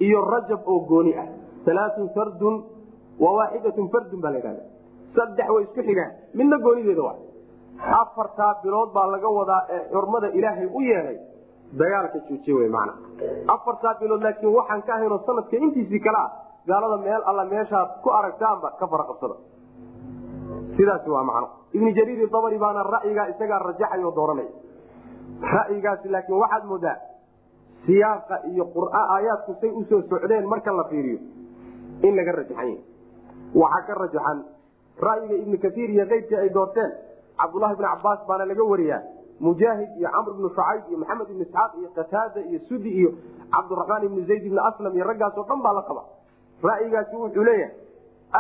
iyo 0.07 0.19
rajab 0.35 0.61
oo 0.73 0.79
gooni 0.91 1.13
ah 1.23 1.27
alaatun 1.73 2.09
sardun 2.17 2.57
waa 3.25 3.35
waaxidatun 3.39 3.89
fardun 3.95 4.21
baa 4.25 4.31
la 4.35 4.39
yidhahda 4.39 4.63
saddex 5.17 5.49
way 5.55 5.63
isku 5.67 5.81
xigaan 5.89 6.11
midna 6.39 6.57
goonideeda 6.67 7.03
wa 7.09 7.15
afartaa 8.03 8.53
bilood 8.63 8.91
baa 8.97 9.07
laga 9.15 9.29
wadaa 9.39 9.63
ee 9.75 9.81
xurmada 9.93 10.29
ilaahay 10.39 10.67
u 10.79 10.81
yeelay 10.91 11.19
dagaalka 11.81 12.19
joojiye 12.29 12.55
wey 12.61 12.69
macna 12.77 12.93
afartaa 13.57 13.95
bilood 14.03 14.23
laakiin 14.27 14.55
waxaan 14.59 14.83
ka 14.89 14.93
ahaynoo 14.97 15.21
sanadka 15.29 15.57
intiisii 15.67 16.01
kale 16.07 16.19
ah 16.25 16.31
gaalada 16.67 16.97
meel 17.07 17.23
alla 17.31 17.45
meeshaad 17.45 17.91
ku 18.03 18.11
aragtaanba 18.11 18.69
ka 18.81 18.87
fara 18.93 19.05
qabsada. 19.11 19.37
Sidaasi 20.77 21.09
waa 21.11 21.25
macno. 21.25 21.49
Ibni 21.73 21.93
jariir 21.95 22.29
dabari 22.31 22.59
baana 22.59 22.83
ra'yigaa 22.83 23.29
isagaa 23.35 23.59
rajaxay 23.69 24.03
oo 24.05 24.13
dooranaya 24.15 24.53
ra'yigaasi 25.57 26.09
laakiin 26.15 26.39
waxaad 26.43 26.65
moodaa 26.71 26.97
siyaaqa 27.87 28.37
iyo 28.51 28.65
aayaadku 28.93 29.53
say 29.61 29.71
u 29.71 29.83
soo 29.91 30.03
socdeen 30.11 30.47
marka 30.47 30.73
la 30.73 30.85
fiiriyo 30.91 31.19
in 32.03 32.17
laga 32.17 32.33
rajaxan 32.39 32.69
yahy 32.69 32.79
waxaa 33.63 33.87
ka 33.89 33.95
rajaxan 34.03 34.39
ra'yiga 35.09 35.35
ibni 35.43 35.59
kaiir 35.65 35.91
iyo 35.97 36.07
keyrkii 36.13 36.37
ay 36.45 36.51
doorteen 36.55 36.91
cabdulahi 37.43 37.75
bni 37.77 37.87
cabaas 37.95 38.21
baana 38.29 38.45
laga 38.51 38.65
wariyaa 38.73 39.01
mujaahid 39.41 39.91
iyo 40.01 40.09
camr 40.15 40.31
ibnu 40.37 40.49
shucayb 40.55 40.83
iyo 40.91 40.99
maxamed 41.03 41.29
ibni 41.35 41.43
isxaaq 41.49 41.73
iyo 41.81 41.89
qataada 41.99 42.41
iyo 42.51 42.59
sudi 42.69 42.91
iyo 43.01 43.11
cabdiraxmaan 43.57 44.05
ibni 44.09 44.23
zayd 44.31 44.45
ibni 44.49 44.61
aslam 44.69 44.93
iyo 44.97 45.05
raggaasoo 45.11 45.45
dhan 45.51 45.61
baa 45.67 45.75
la 45.79 45.83
qaba 45.91 46.03
ra'yigaasi 46.63 47.17
wuxuu 47.23 47.45
leeyahay 47.51 47.73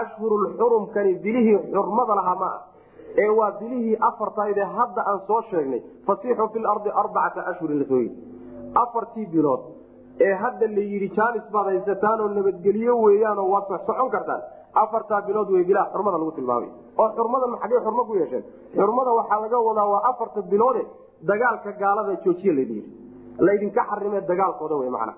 ashhurulxurumkani 0.00 1.12
bilihii 1.24 1.58
xurmada 1.74 2.14
lahaa 2.20 2.36
ma 2.42 2.48
ah 2.56 2.60
ee 3.22 3.28
waa 3.38 3.50
bilihii 3.60 3.96
afartaydee 4.08 4.68
hadda 4.78 5.00
aan 5.10 5.20
soo 5.28 5.40
sheegnay 5.50 5.80
fasiixu 6.06 6.48
fi 6.52 6.58
lardi 6.66 6.90
arbacata 7.02 7.40
ashhurin 7.50 7.78
la 7.82 7.86
soo 7.90 8.00
yii 8.04 8.12
afartii 8.82 9.26
bilood 9.34 9.62
ee 10.26 10.32
hadda 10.42 10.66
la 10.76 10.82
yidhi 10.92 11.08
jaanis 11.18 11.46
baad 11.54 11.66
haysataanoo 11.72 12.28
nabadgelyo 12.38 12.94
weeyaanoo 13.04 13.48
waad 13.54 13.64
socon 13.86 14.10
kartaan 14.16 14.42
afartaa 14.82 15.20
bilood 15.28 15.48
wey 15.54 15.64
bilaa 15.70 15.86
xurmada 15.92 16.18
lagu 16.18 16.32
tilmaamay. 16.38 16.70
Oo 17.00 17.08
xurmadan 17.16 17.52
xaggey 17.62 17.80
xurmo 17.86 18.02
ku 18.08 18.14
yeesheen. 18.20 18.44
Xurmada 18.78 19.10
waxaa 19.18 19.40
laga 19.44 19.58
wadaa 19.68 19.86
waa 19.92 20.02
afarta 20.10 20.40
biloode 20.52 20.82
dagaalka 21.28 21.70
gaalada 21.82 22.12
joojiye 22.24 22.52
layidhi 22.58 22.80
laydinka 23.46 23.82
xarimee 23.90 24.22
dagaalkooda 24.30 24.74
wey 24.80 24.90
macana 24.96 25.14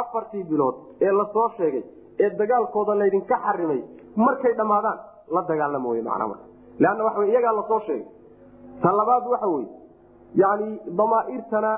afartii 0.00 0.44
bilood 0.50 0.74
ee 1.06 1.12
la 1.18 1.24
soo 1.34 1.48
sheegay 1.56 1.82
ee 2.24 2.30
dagaalkooda 2.40 2.94
laydinka 3.00 3.36
xarimay 3.46 3.80
markay 4.16 4.54
dhammaadaan 4.60 4.98
la 5.34 5.42
dagaalamo 5.50 5.88
waxa 7.06 7.18
wey 7.20 7.30
iyagaa 7.30 7.52
la 7.58 7.62
soo 7.68 7.80
sheegay. 7.86 8.06
Ta 8.82 8.92
labaad 8.98 9.24
waxa 9.32 9.46
weye 9.54 9.68
yani 10.34 10.80
damaairtana 10.98 11.72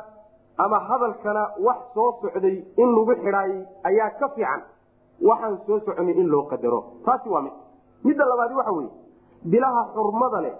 ama 0.64 0.78
hadalkana 0.88 1.42
wax 1.66 1.78
soo 1.94 2.08
socday 2.22 2.56
in 2.82 2.88
lagu 2.96 3.12
xidhaayey 3.22 3.60
ayaa 3.88 4.10
ka 4.20 4.28
fiican. 4.34 4.60
Waxaan 5.28 5.58
soo 5.66 5.78
soconay 5.86 6.14
in 6.20 6.28
loo 6.30 6.42
qadaro. 6.50 6.80
Taasi 7.04 7.28
waa 7.28 7.42
mid. 7.42 7.52
Midda 8.04 8.24
labaadi 8.24 8.54
waxa 8.54 8.72
weye 8.78 8.90
bilaha 9.52 9.82
xurmada 9.94 10.40
leh 10.46 10.54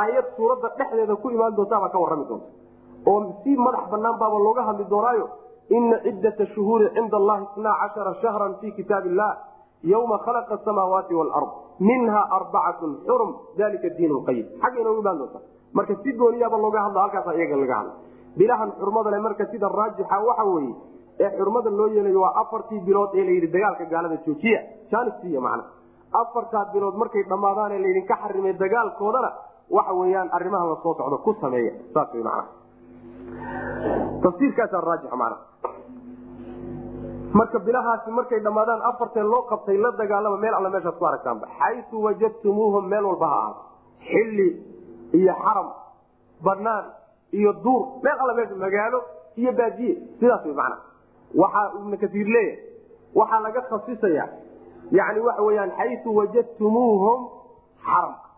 aayad 0.00 0.26
suuradda 0.36 0.68
dhexdeeda 0.78 1.16
ku 1.16 1.30
imaan 1.30 1.56
doontaabaa 1.56 1.88
ka 1.94 1.98
warrami 1.98 2.24
doonta. 2.28 2.46
Oo 3.06 3.20
si 3.42 3.56
madax 3.56 3.84
banaan 3.92 4.18
baaba 4.18 4.38
looga 4.46 4.62
hadli 4.68 4.84
doonaayo 4.92 5.26
ina 5.76 5.96
ciddata 6.06 6.46
shuhuuri 6.54 6.88
cinda 6.96 7.16
allahi 7.20 7.42
isnaa 7.50 7.74
cashara 7.82 8.14
shahran 8.22 8.54
fi 8.60 8.72
kitaab 8.78 9.06
illah 9.10 9.30
yowma 9.92 10.18
khalaqa 10.26 10.54
asamaawaati 10.58 11.14
waalard 11.20 11.50
minha 11.88 12.22
arbacatun 12.38 12.92
xurum 13.08 13.30
dalika 13.58 13.88
diin 13.98 14.12
lqayim 14.18 14.46
xagga 14.62 14.80
inoogu 14.84 15.00
imaan 15.04 15.18
doonta 15.22 15.38
marka 15.78 15.94
si 16.04 16.12
gooniyaaba 16.22 16.56
looga 16.64 16.80
hadlo 16.86 17.00
halkaasa 17.04 17.34
iyaga 17.38 17.56
laga 17.62 17.74
hadla 17.80 17.92
bilahan 18.40 18.70
xurmada 18.80 19.10
le 19.14 19.18
marka 19.26 19.44
sida 19.52 19.68
raajixa 19.80 20.16
waxa 20.28 20.44
weeye 20.54 20.74
ee 21.24 21.30
xurmada 21.38 21.70
loo 21.78 21.88
yeelayo 21.96 22.20
waa 22.24 22.32
afartii 22.42 22.80
bilood 22.88 23.10
ee 23.20 23.24
layidhi 23.28 23.48
dagaalka 23.56 23.84
gaalada 23.92 24.16
joojiya 24.26 24.60
jaanistiiy 24.92 25.38
macna 25.46 25.64
afartaa 26.22 26.64
bilood 26.74 26.94
markay 27.02 27.22
dhammaadaan 27.32 27.72
ee 27.76 27.80
laydinka 27.84 28.14
xarimay 28.24 28.52
dagaalkoodana 28.64 29.30
waxa 29.78 29.92
weeyaan 30.00 30.28
arrimaha 30.38 30.64
la 30.72 30.76
soo 30.84 30.94
socdo 31.00 31.18
ku 31.26 31.32
sameeya 31.44 31.72
saas 31.94 32.08
wey 32.14 32.22
macna 32.28 32.44
macna 35.16 35.36
marka 37.38 37.58
bilahaasi 37.66 38.10
markay 38.10 38.40
dhammaadaan 38.40 38.80
afartee 38.90 39.22
loo 39.22 39.42
qabtay 39.50 39.76
la 39.76 39.90
dagaalama 40.00 40.36
meel 40.36 40.54
alla 40.54 40.70
meeshaad 40.70 40.96
ku 40.98 41.04
aragtaanba. 41.06 41.46
Xayu 41.58 42.02
wajadtumuuhum 42.06 42.84
meel 42.88 43.04
walba 43.04 43.26
ha 43.26 43.36
ahaato 43.38 43.62
xilli 44.10 44.48
iyo 45.12 45.32
xaram 45.44 45.68
banaan 46.44 46.84
iyo 47.32 47.52
duur 47.64 47.82
meel 48.02 48.16
alla 48.22 48.34
meesha 48.34 48.54
magaalo 48.54 48.98
iyo 49.36 49.52
baadiye 49.52 49.94
sidaas 50.20 50.44
way 50.46 50.54
macna 50.54 50.76
waxaa 51.34 51.66
ibnu 51.78 51.96
kasiir 52.02 52.26
leeyahay 52.26 52.58
waxaa 53.14 53.40
laga 53.46 53.60
khasisaya 53.70 54.24
yani 54.98 55.20
waxa 55.20 55.42
weyaan 55.42 55.70
xayu 55.78 56.10
wajadtumuuhum 56.18 57.20
xaramka 57.86 58.28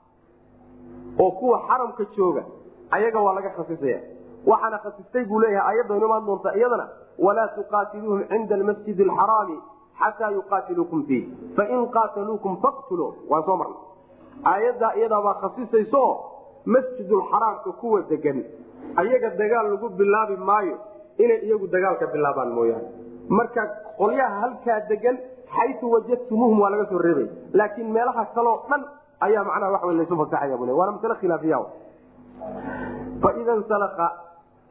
oo 1.25 1.31
kuwa 1.31 1.59
xaramka 1.69 2.05
jooga 2.17 2.43
ayaga 2.91 3.19
waa 3.21 3.35
laga 3.39 3.51
khasisaya 3.57 4.01
waxaana 4.47 4.79
khasistay 4.79 5.25
buu 5.25 5.41
leeyahay 5.41 5.75
ayadaynu 5.77 6.07
imaan 6.07 6.27
doonta 6.27 6.55
iyadana 6.57 6.89
walaa 7.19 7.49
tuqaatiluuhum 7.57 8.25
cinda 8.29 8.55
almasjid 8.55 9.01
alxaraami 9.01 9.57
xataa 10.01 10.31
yuqaatiluukum 10.31 11.05
fiih. 11.09 11.25
Fain 11.57 11.87
qaataluukum 11.97 12.57
faqtuluu 12.63 13.15
waan 13.31 13.45
soo 13.45 13.57
marnay. 13.57 13.79
Aayaddaa 14.45 14.93
iyadaabaa 15.01 15.35
khasisayso 15.43 16.03
masjidulxaraamka 16.67 17.73
kuwa 17.81 18.01
degan 18.11 18.45
ayaga 18.97 19.31
dagaal 19.41 19.71
lagu 19.73 19.89
bilaabi 19.89 20.37
maayo 20.37 20.77
inay 21.19 21.41
iyagu 21.47 21.67
dagaalka 21.67 22.07
bilaabaan 22.07 22.53
mooyaane. 22.53 22.89
Marka 23.29 23.67
qolyaha 23.99 24.41
halkaa 24.41 24.81
degan 24.89 25.19
xayu 25.57 25.93
wajadtumuuhum 25.93 26.61
waa 26.61 26.71
laga 26.71 26.87
soo 26.91 26.99
reebay. 26.99 27.29
Laakiin 27.53 27.93
meelaha 27.93 28.25
kaloo 28.35 28.57
dhan 28.71 28.83
ayaa 29.21 29.45
macnaha 29.45 29.87
wa 29.87 29.93
laysu 29.93 30.17
fasaxaya 30.17 30.57
bu 30.57 30.65
waana 30.79 30.93
masale 30.93 31.15
khilaafiya 31.21 31.59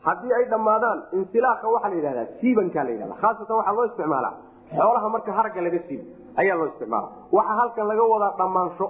haddii 0.08 0.34
ay 0.38 0.46
dhammaadaan 0.54 1.00
insilaaqa 1.20 1.66
waxaa 1.76 1.90
la 1.92 1.96
yidhahdaa 2.00 2.28
siibankaa 2.42 2.84
la 2.88 2.92
yidhahda 2.96 3.16
khaasatan 3.22 3.56
waxaa 3.60 3.74
loo 3.78 3.86
isticmaalaa. 3.90 4.34
Xoolaha 4.78 5.08
marka 5.16 5.32
haragga 5.38 5.62
laga 5.66 5.80
siibo 5.88 6.04
ayaa 6.42 6.56
loo 6.60 6.68
isticmaala 6.72 7.08
waxaa 7.38 7.56
halkan 7.62 7.88
laga 7.92 8.04
wadaa 8.14 8.34
dhammaansho 8.42 8.88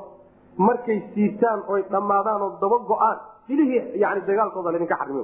markay 0.68 1.00
siibtaan 1.14 1.60
oy 1.74 1.82
dhammaadaan 1.94 2.42
oo 2.46 2.50
daba 2.64 2.78
go'aan 2.92 3.18
silihii 3.48 3.82
yani 4.04 4.22
dagaalkooda 4.30 4.70
laydinka 4.74 4.96
xarimi 5.02 5.24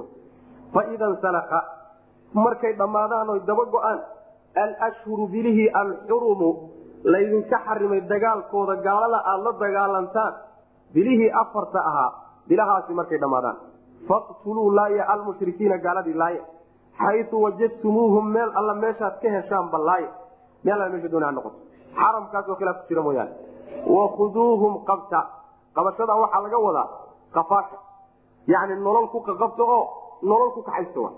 faida 0.74 1.06
nsalaka 1.14 1.58
markay 2.44 2.72
dhammaadaan 2.80 3.28
oy 3.34 3.40
daba 3.50 3.64
go'aan 3.74 3.98
alshhuru 4.86 5.24
bilihii 5.34 5.68
alxurumu 5.80 6.50
laydinka 7.14 7.56
xarimay 7.66 8.00
dagaalkooda 8.12 8.74
gaalada 8.86 9.18
aada 9.32 9.42
la 9.46 9.52
dagaalantaan 9.64 10.32
bilihii 10.94 11.30
afarta 11.42 11.78
ahaa 11.90 12.10
bilahaasi 12.48 12.92
markay 13.00 13.18
dhammaadaan 13.24 13.56
faqtuluu 14.08 14.70
laaya 14.78 15.04
almushrikiina 15.12 15.78
gaaladii 15.78 16.14
laaya. 16.14 16.42
Xayu 16.98 17.42
wajadtumuuhum 17.44 18.30
meel 18.32 18.50
alla 18.54 18.74
meeshaad 18.74 19.20
ka 19.22 19.28
heshaanba 19.36 19.78
laaya. 19.78 20.08
Meel 20.64 20.90
meesha 20.92 21.08
doona 21.08 21.26
ha 21.26 21.32
noqoto 21.32 21.58
xaramkaasoo 21.98 22.56
kale 22.56 22.72
ku 22.78 22.82
jira 22.88 23.02
mooyaane. 23.02 23.32
Wakhuduuhum 23.96 24.84
qabta. 24.88 25.20
Qabashada 25.74 26.14
waxaa 26.22 26.42
laga 26.42 26.58
wadaa 26.66 26.88
qafaasha 27.34 27.76
yani 28.46 28.74
nolol 28.86 29.08
ku 29.12 29.20
qaqabta 29.20 29.62
oo 29.62 29.84
nolol 30.22 30.50
ku 30.54 30.62
kaxaysta 30.62 31.00
wa 31.00 31.10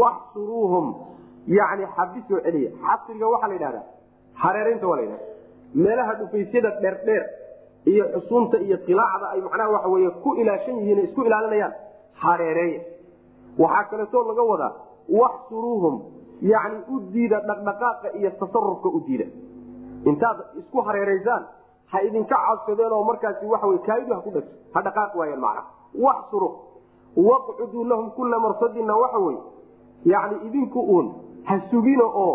waxsuruuhum. 0.00 0.86
Yani 1.46 1.84
xabisoo 1.96 2.40
celiya. 2.44 2.70
Xasriga 2.86 3.26
waxaa 3.32 3.48
la 3.48 3.54
yidhahdaa. 3.54 3.84
Hareeraynta 4.42 4.86
waa 4.88 4.96
la 4.96 5.02
yidhahda 5.02 5.26
meelaha 5.74 6.12
dhufaysyada 6.14 6.70
dheerdheer 6.82 7.24
iyo 7.86 8.04
xusuunta 8.14 8.56
iyo 8.66 8.76
qilaacda 8.86 9.26
ay 9.34 9.40
macnaha 9.40 9.70
waxa 9.74 9.88
wey 9.88 10.10
ku 10.22 10.34
ilaashan 10.34 10.76
yihiin 10.80 10.98
isku 11.06 11.20
ilaalinayaan 11.28 11.72
hareereeya 12.24 12.80
waxaa 13.58 13.84
kaleetoo 13.90 14.24
laga 14.30 14.42
wadaa 14.52 14.72
waxsuruuhum 15.20 15.94
yani 16.52 16.78
u 16.94 17.00
diida 17.14 17.40
dhaqdhaqaaqa 17.48 18.08
iyo 18.18 18.30
tasarufka 18.40 18.88
u 18.88 19.00
diida. 19.06 19.26
Intaad 20.10 20.38
isku 20.60 20.80
hareeraysaan 20.86 21.44
ha 21.92 22.00
idinka 22.02 22.36
cabsadeen 22.46 22.92
oo 22.92 23.04
markaasi 23.04 23.46
waa 23.46 23.78
kaaidu 23.86 24.14
ha 24.14 24.20
ku 24.20 24.30
dhagso 24.30 24.52
ha 24.74 24.82
dhaqaaq 24.86 25.14
waayeen 25.20 25.40
macna 25.40 25.62
waxsuru 26.04 26.48
waqcuduu 27.16 27.84
lahum 27.84 28.10
kula 28.10 28.38
marsadina 28.38 28.96
waxa 29.02 29.18
wey 29.26 29.36
yani 30.04 30.36
idinku 30.46 30.80
uun 30.80 31.12
ha 31.44 31.60
sugina 31.70 32.04
oo 32.04 32.34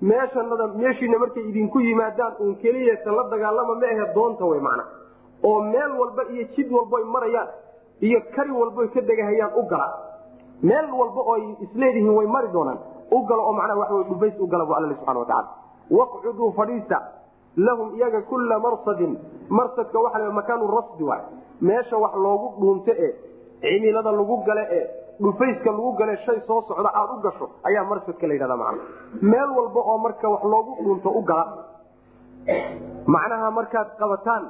meeshanada 0.00 0.66
meeshiina 0.80 1.18
markay 1.18 1.44
idinku 1.50 1.80
yimaadaan 1.80 2.32
uun 2.40 2.54
keliyasa 2.62 3.10
la 3.18 3.22
dagaalama 3.30 3.74
ma 3.74 3.86
ahe 3.86 4.04
doonta 4.14 4.44
wey 4.44 4.60
macna 4.60 4.84
oo 5.42 5.60
meel 5.62 5.92
walba 6.00 6.22
iyo 6.32 6.44
jid 6.56 6.72
walboy 6.72 7.04
marayaan 7.04 7.48
iyo 8.00 8.20
kari 8.34 8.50
walboy 8.50 8.88
ka 8.94 9.00
degahayaan 9.00 9.52
u 9.56 9.62
gala. 9.70 9.88
Meel 10.62 10.86
walba 11.00 11.20
oo 11.30 11.36
isleedihiin 11.64 12.14
way 12.18 12.26
mari 12.26 12.48
doonaan. 12.52 12.78
U 13.10 13.18
galo 13.26 13.42
oo 13.48 13.52
macnaha 13.52 13.78
waxa 13.80 14.02
dhufays 14.10 14.34
u 14.40 14.46
gala 14.46 14.64
bu 14.66 14.72
alla 14.74 14.94
subxana 14.94 15.18
watacaala 15.20 15.48
waqcuduu 15.90 16.52
fadhiista. 16.58 16.98
Lahum 17.56 17.94
iyaga 17.96 18.22
kula 18.22 18.58
marsadin. 18.58 19.18
Marsadka 19.48 19.98
waxa 20.04 20.18
la 20.18 20.30
makaanu 20.30 20.66
rasdi 20.76 21.02
waay. 21.04 21.22
Meesha 21.60 21.96
wax 21.96 22.14
loogu 22.14 22.46
dhuunto 22.60 22.90
e 22.92 23.08
cimilada 23.62 24.12
lagu 24.12 24.36
gale 24.46 24.62
e 24.70 24.80
dhufayska 25.20 25.70
lagu 25.70 25.92
gale 25.98 26.16
shay 26.24 26.40
soo 26.46 26.62
socda 26.68 26.90
aada 26.94 27.12
u 27.14 27.20
gasho 27.20 27.46
ayaa 27.68 27.84
marsadka 27.90 28.26
la 28.26 28.34
yidhahda 28.34 28.56
macna 28.56 28.82
meel 29.22 29.50
walba 29.58 29.80
oo 29.80 29.98
marka 29.98 30.28
wax 30.34 30.42
loogu 30.52 30.72
dhuunto 30.84 31.10
u 31.10 31.22
gala 31.22 31.44
macnaha 33.06 33.50
markaad 33.50 33.88
qabataan 33.98 34.44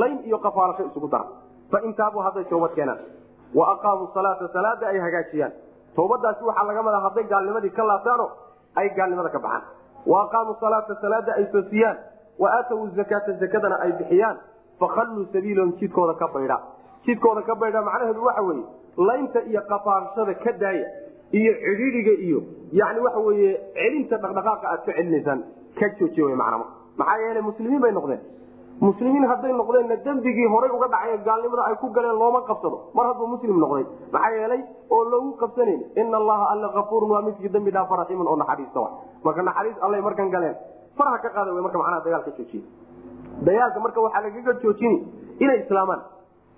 layn 0.00 0.18
iyo 0.26 0.38
qafaalasho 0.38 0.82
isugu 0.90 1.08
dara 1.08 1.26
fain 1.72 1.94
taabuu 1.94 2.22
hadday 2.26 2.44
toobad 2.44 2.74
keenaan 2.78 2.98
wa 3.54 3.64
aqaamuu 3.72 4.10
salaata 4.14 4.48
salaada 4.52 4.86
ay 4.92 4.98
hagaajiyaan 5.06 5.52
toobadaasi 5.96 6.44
waxaa 6.44 6.66
laga 6.70 6.82
madaa 6.82 7.00
hadday 7.06 7.24
gaalnimadii 7.32 7.70
ka 7.78 7.86
laabtaano 7.90 8.30
ay 8.76 8.88
gaalnimada 8.98 9.28
ka 9.28 9.38
baxaan 9.38 9.64
wa 10.06 10.22
aqaamuu 10.24 10.56
salaata 10.60 10.96
salaada 11.00 11.34
ay 11.34 11.44
toosiyaan 11.56 11.98
wa 12.38 12.48
aatawu 12.58 12.88
zakaata 13.00 13.32
zakadana 13.42 13.80
ay 13.86 13.92
bixiyaan 14.00 14.38
fakhalluu 14.80 15.26
sabiilahum 15.32 15.72
jidkooda 15.80 16.14
ka 16.22 16.28
baydha 16.34 16.58
jidkooda 17.06 17.42
ka 17.42 17.54
baydha 17.54 17.82
macnaheedu 17.82 18.24
waxa 18.24 18.42
weeye 18.42 18.64
laynta 19.10 19.40
iyo 19.42 19.62
qafaarashada 19.72 20.34
ka 20.44 20.52
daaya 20.52 20.86
iyo 21.40 21.52
cidhiidiga 21.64 22.12
iyo 22.26 22.42
yani 22.72 23.00
waxa 23.06 23.20
weye 23.28 23.50
celinta 23.74 24.16
dhaqdhaqaaqa 24.24 24.66
aad 24.72 24.84
ka 24.86 24.92
celinaysaan 24.92 25.42
ka 25.78 25.88
joojiy 25.98 26.24
w 26.24 26.36
manaa 26.36 26.64
maxaa 26.98 27.18
yeele 27.24 27.40
muslimiin 27.40 27.80
bay 27.80 27.92
noqdeen 27.92 28.20
muslimiin 28.80 29.24
hadday 29.30 29.52
noqdeenna 29.52 29.96
dembigii 30.04 30.48
horay 30.54 30.70
uga 30.70 30.88
dhacay 30.88 31.18
gaalnimada 31.26 31.62
ay 31.68 31.74
ku 31.82 31.90
galeen 31.90 32.18
looma 32.18 32.40
qabsado. 32.48 32.90
Mar 32.94 33.06
hadduu 33.10 33.26
muslim 33.26 33.58
noqday 33.58 33.84
maxaa 34.12 34.30
yeelay 34.38 34.60
oo 34.90 35.04
loogu 35.12 35.36
qabsanayn 35.42 35.80
ina 35.96 36.16
allaha 36.16 36.44
alla 36.52 36.68
afuurun 36.80 37.10
waa 37.10 37.22
midkii 37.22 37.48
dambi 37.48 37.70
dhaafa 37.70 37.96
raxiimun 37.96 38.26
oo 38.26 38.36
naxariista 38.36 38.80
marka 39.24 39.42
naxariis 39.42 39.76
allay 39.82 40.00
markan 40.00 40.30
galeen 40.30 40.56
faraha 40.96 41.18
ka 41.18 41.28
qaada 41.36 41.50
w 41.54 41.62
marka 41.62 41.78
macnaha 41.78 42.04
dagaalka 42.04 42.30
joojiye 42.38 42.62
dagaalka 43.46 43.80
marka 43.80 44.00
waxaa 44.00 44.22
lagaga 44.22 44.52
joojini 44.62 44.98
inay 45.40 45.58
islaamaan. 45.64 46.00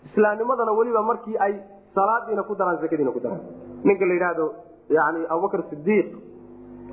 Islaamnimadana 0.09 0.73
weliba 0.73 1.03
markii 1.03 1.37
ay 1.39 1.55
salaadiina 1.95 2.43
ku 2.43 2.55
daraan 2.55 2.79
zakadiina 2.81 3.13
ku 3.13 3.21
daraan. 3.21 3.41
Ninka 3.85 4.05
la 4.07 4.15
yidhaahdo 4.15 4.47
yani 4.91 5.21
abubakr 5.29 5.63
sidiiq 5.71 6.09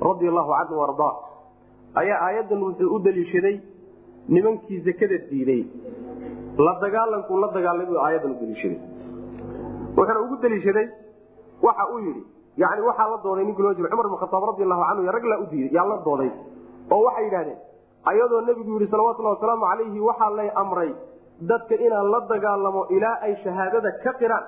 radi 0.00 0.28
allahu 0.28 0.50
canhu 0.58 0.82
ardaa 0.88 1.14
ayaa 2.00 2.18
aayadan 2.26 2.62
wuxuu 2.62 2.94
u 2.94 2.98
daliishaday 2.98 3.56
nimankii 4.34 4.80
zakada 4.88 5.18
diiday 5.30 5.62
la 6.66 6.72
dagaalanku 6.84 7.32
la 7.42 7.48
dagaalay 7.56 7.86
buu 7.90 7.98
aayadan 8.06 8.30
u 8.34 8.38
daliishaday. 8.40 8.78
Wuxuuna 9.96 10.20
ugu 10.24 10.36
daliishaday 10.42 10.86
waxa 11.66 11.84
uu 11.92 11.98
yidhi 12.06 12.22
yani 12.62 12.82
waxaa 12.88 13.08
la 13.12 13.18
dooday 13.24 13.44
ninkii 13.48 13.62
loo 13.66 13.74
jira 13.78 13.88
cumar 13.92 14.06
bin 14.12 14.18
khataab 14.22 14.44
radi 14.50 14.62
allahu 14.66 14.82
canhu 14.88 15.12
rag 15.16 15.24
laa 15.32 15.38
u 15.44 15.46
diiday 15.52 15.72
yaa 15.78 15.86
la 15.92 15.96
dooday 16.06 16.30
oo 16.94 17.00
waxay 17.06 17.24
yidhahdeen 17.28 17.58
ayadoo 18.10 18.40
nebigu 18.48 18.70
yidhi 18.76 18.90
salawatullahi 18.92 19.34
wasalaamu 19.36 19.64
calayhi 19.70 20.00
waxaa 20.08 20.30
lay 20.38 20.48
amray 20.62 20.90
dadka 21.50 21.74
inaan 21.86 22.10
la 22.14 22.20
dagaalamo 22.32 22.82
ilaa 22.96 23.16
ay 23.26 23.34
shahaadada 23.44 23.90
ka 24.04 24.12
qiraan. 24.20 24.44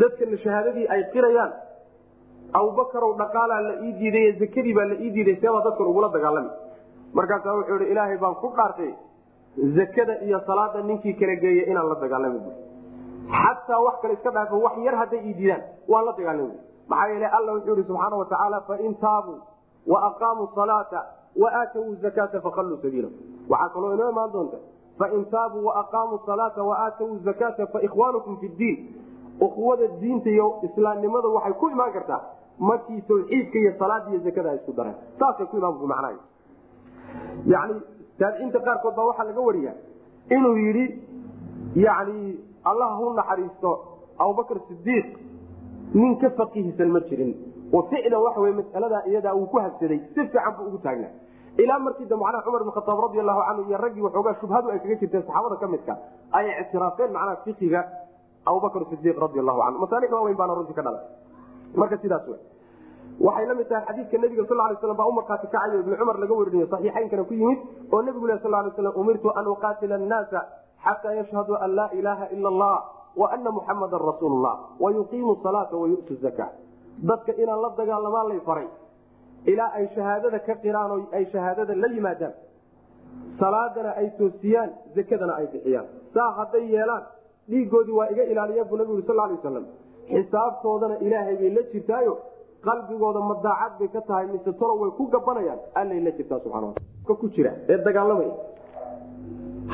Dadkana 0.00 0.36
shahaadadii 0.44 0.86
ay 0.94 1.02
qirayaan 1.12 1.52
abubakarow 2.58 3.12
dhaqaalaa 3.20 3.60
la 3.68 3.74
ii 3.86 3.92
diiday 4.00 4.26
zakadii 4.42 4.74
baa 4.78 4.86
la 4.92 4.96
ii 5.04 5.10
diiday 5.16 5.36
seebaa 5.42 5.62
dadkan 5.66 5.86
ugula 5.92 6.08
dagaalami 6.16 6.50
markaasaa 7.18 7.54
wuxuu 7.58 7.76
ihi 7.82 7.90
ilaahay 7.92 8.18
baan 8.24 8.34
ku 8.42 8.48
dhaartay 8.56 8.92
zakada 9.78 10.14
iyo 10.28 10.40
salaada 10.46 10.82
ninkii 10.82 11.14
kala 11.20 11.34
geeya 11.42 11.66
inaan 11.72 11.88
la 11.88 11.94
dagaalami 12.04 12.38
bu 12.46 12.50
xataa 13.42 13.80
wax 13.86 14.00
kale 14.02 14.14
iska 14.14 14.30
dhaafo 14.30 14.60
wax 14.66 14.78
yar 14.86 14.96
hadday 15.02 15.20
ii 15.28 15.34
diidaan 15.40 15.62
waan 15.88 16.04
la 16.08 16.12
dagaalami 16.18 16.48
bu 16.52 16.58
maxaa 16.90 17.08
yeele 17.12 17.26
alla 17.38 17.52
wuxuu 17.52 17.74
ihi 17.76 17.84
subxaana 17.90 18.16
watacaala 18.22 18.60
fain 18.68 18.94
taabuu 19.04 19.38
wa 19.92 19.98
aqaamuu 20.08 20.48
salaata 20.54 21.00
wa 21.42 21.48
aatawuu 21.60 21.94
zakaata 22.02 22.40
fakhalluu 22.40 22.76
sabiila. 22.82 23.08
Waxaa 23.48 23.68
kaloo 23.74 23.92
inoo 23.94 24.10
imaan 24.10 24.32
doonta 24.32 24.56
fain 24.98 25.24
taabuu 25.34 25.64
waaqaamuu 25.66 26.20
salaata 26.26 26.62
wa 26.68 26.76
aatawuu 26.84 27.18
zakaata 27.24 27.66
faikhwaanukum 27.66 28.36
fi 28.40 28.48
ddiin. 28.48 28.78
Ukuwada 29.40 29.86
diinta 30.00 30.30
iyo 30.30 30.46
islaamnimada 30.68 31.28
waxay 31.28 31.52
ku 31.52 31.68
imaan 31.70 31.92
kartaa 31.92 32.20
markii 32.58 33.00
tawxiidka 33.08 33.58
iyo 33.58 33.72
salaada 33.78 34.10
iyo 34.10 34.20
zakada 34.28 34.50
ay 34.50 34.56
isku 34.56 34.72
dareen. 34.72 34.96
Saasay 35.18 35.46
ku 35.46 35.56
imaan 35.56 35.74
macnaha 35.74 36.12
yani 37.54 37.74
taabiciinta 38.18 38.58
qaarkood 38.66 38.94
baa 38.98 39.06
waxaa 39.10 39.28
laga 39.30 39.40
wariya 39.48 39.72
inuu 40.36 40.56
yidhi 40.64 40.86
yani 41.86 42.38
allah 42.64 42.90
hu 42.98 43.12
naxariisto 43.18 43.70
abubakr 44.18 44.58
sidiiq 44.68 45.06
nin 45.94 46.18
ka 46.20 46.30
faqiihsan 46.38 46.88
ma 46.90 47.00
jirin. 47.08 47.32
Oo 47.72 47.82
ficlan 47.90 48.20
waxa 48.26 48.40
wey 48.40 48.52
masaladaa 48.52 49.02
iyadaa 49.10 49.34
uu 49.34 49.46
ku 49.46 49.58
habsaday 49.58 49.98
si 50.14 50.20
fiican 50.20 50.52
buu 50.56 50.66
ugu 50.68 50.78
taagnaa. 50.78 51.12
Ilaa 51.58 51.78
markii 51.78 52.06
dambe 52.06 52.24
macnaha 52.24 52.42
cumar 52.44 52.62
bin 52.64 52.72
khataab 52.76 52.98
radi 53.06 53.20
allahu 53.20 53.40
canhu 53.48 53.62
iyo 53.68 53.78
raggii 53.84 54.02
waxoogaa 54.06 54.34
shubhadu 54.40 54.70
ay 54.70 54.78
kaga 54.78 54.96
jirteen 55.00 55.22
saxaabada 55.22 55.56
ka 55.62 55.66
midka 55.74 55.94
ay 56.32 56.46
ictiraafeen 56.62 57.10
macnaha 57.16 57.36
fiqiga 57.44 57.80
abubakr 58.46 58.82
sidiiq 58.90 59.16
radi 59.24 59.38
allahu 59.42 59.60
canhu 59.64 59.78
masaalix 59.84 60.10
waaweyn 60.12 60.36
baana 60.36 60.54
runtii 60.58 60.74
ka 60.78 60.82
dhalay. 60.82 61.04
Marka 61.76 61.96
sidaas 62.02 62.28
wey 62.28 62.40
waxay 63.20 63.46
la 63.46 63.54
mid 63.54 63.68
tahay 63.68 63.84
xadiidka 63.88 64.18
nabiga 64.18 64.44
sal 64.48 64.56
lay 64.56 64.76
slam 64.80 64.96
baa 64.96 65.08
u 65.08 65.12
markaati 65.12 65.46
kacayo 65.46 65.82
cumar 65.82 66.18
laga 66.18 66.34
werinayo 66.34 66.66
saxiixaynkana 66.72 67.24
ku 67.24 67.34
yimid 67.34 67.58
oo 67.92 68.02
nebigu 68.02 68.26
leh 68.26 68.38
sal 68.42 68.50
lay 68.50 68.70
slam 68.76 68.92
umirtu 69.02 69.28
an 69.38 69.46
uqaatila 69.54 69.94
annaasa 69.94 70.40
xataa 70.84 71.14
yashhaduu 71.20 71.56
an 71.64 71.70
laa 71.78 71.90
ilaaha 71.98 72.28
ila 72.36 72.48
allah 72.48 72.76
wa 73.16 73.26
ana 73.32 73.50
muxamadan 73.50 74.00
rasuulu 74.10 74.36
wa 74.80 74.90
yuqiimu 74.92 75.36
salaata 75.42 75.76
wa 75.76 75.86
yu'tu 75.88 76.14
zaka 76.22 76.46
dadka 77.08 77.32
inaan 77.42 77.60
la 77.64 77.70
dagaalamaan 77.78 78.28
lay 78.28 78.40
faray 78.48 78.68
ilaa 79.52 79.70
ay 79.78 79.86
shahaadada 79.94 80.38
ka 80.38 80.54
qiraan 80.64 80.90
oo 80.90 81.00
ay 81.12 81.24
shahaadada 81.32 81.74
la 81.74 81.88
yimaadaan. 81.94 82.34
Salaadana 83.40 83.90
ay 84.00 84.10
toosiyaan 84.18 84.70
zakadana 84.96 85.34
ay 85.40 85.46
bixiyaan. 85.52 85.86
Saa 86.14 86.30
hadday 86.38 86.64
yeelaan 86.74 87.02
dhiigoodii 87.50 87.92
waa 87.98 88.08
iga 88.12 88.24
ilaaliyeen 88.32 88.68
buu 88.68 88.76
nabigu 88.76 89.02
sal 89.06 89.16
lay 89.16 89.36
waslam 89.36 89.66
xisaabtoodana 90.10 90.96
ilaahay 91.06 91.36
bay 91.36 91.50
la 91.56 91.62
jirtaayo 91.72 92.18
qalbigooda 92.68 93.20
madaacad 93.30 93.72
bay 93.78 93.88
ka 93.94 94.00
tahay 94.08 94.26
mise 94.32 94.52
tolo 94.60 94.74
way 94.82 94.90
ku 94.98 95.06
gabanayaan 95.14 95.58
allay 95.74 96.00
la 96.06 96.10
jirtaa 96.18 96.40
subana 96.44 96.72
ku 97.20 97.28
jira 97.36 97.52
ee 97.68 97.78
dagaalamaya 97.88 98.34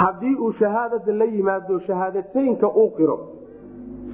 haddii 0.03 0.35
uu 0.45 0.53
shahaadada 0.61 1.13
la 1.21 1.25
yimaado 1.25 1.81
shahaadateynka 1.89 2.69
uu 2.83 2.91
qiro 2.99 3.17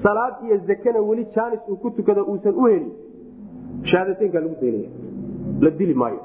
salaad 0.03 0.35
iyo 0.47 0.57
zakana 0.70 1.01
weli 1.11 1.24
jaanis 1.37 1.61
uu 1.68 1.76
ku 1.76 1.91
tukado 1.91 2.24
uusan 2.24 2.55
u 2.62 2.66
helin 2.66 2.93
shahaadateynkaa 3.91 4.41
lagu 4.41 4.57
daynaya 4.61 4.91
la 5.61 5.70
dili 5.70 5.95
maayo. 5.95 6.20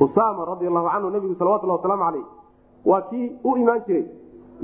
Usaama 0.00 0.44
radi 0.44 0.66
allahu 0.66 0.88
canhu 0.92 1.10
nabigu 1.10 1.34
salawatulhi 1.34 1.72
wasalaamu 1.76 2.04
caleyh 2.04 2.26
waa 2.90 3.02
kii 3.10 3.26
u 3.44 3.56
imaan 3.56 3.82
jiray. 3.86 4.04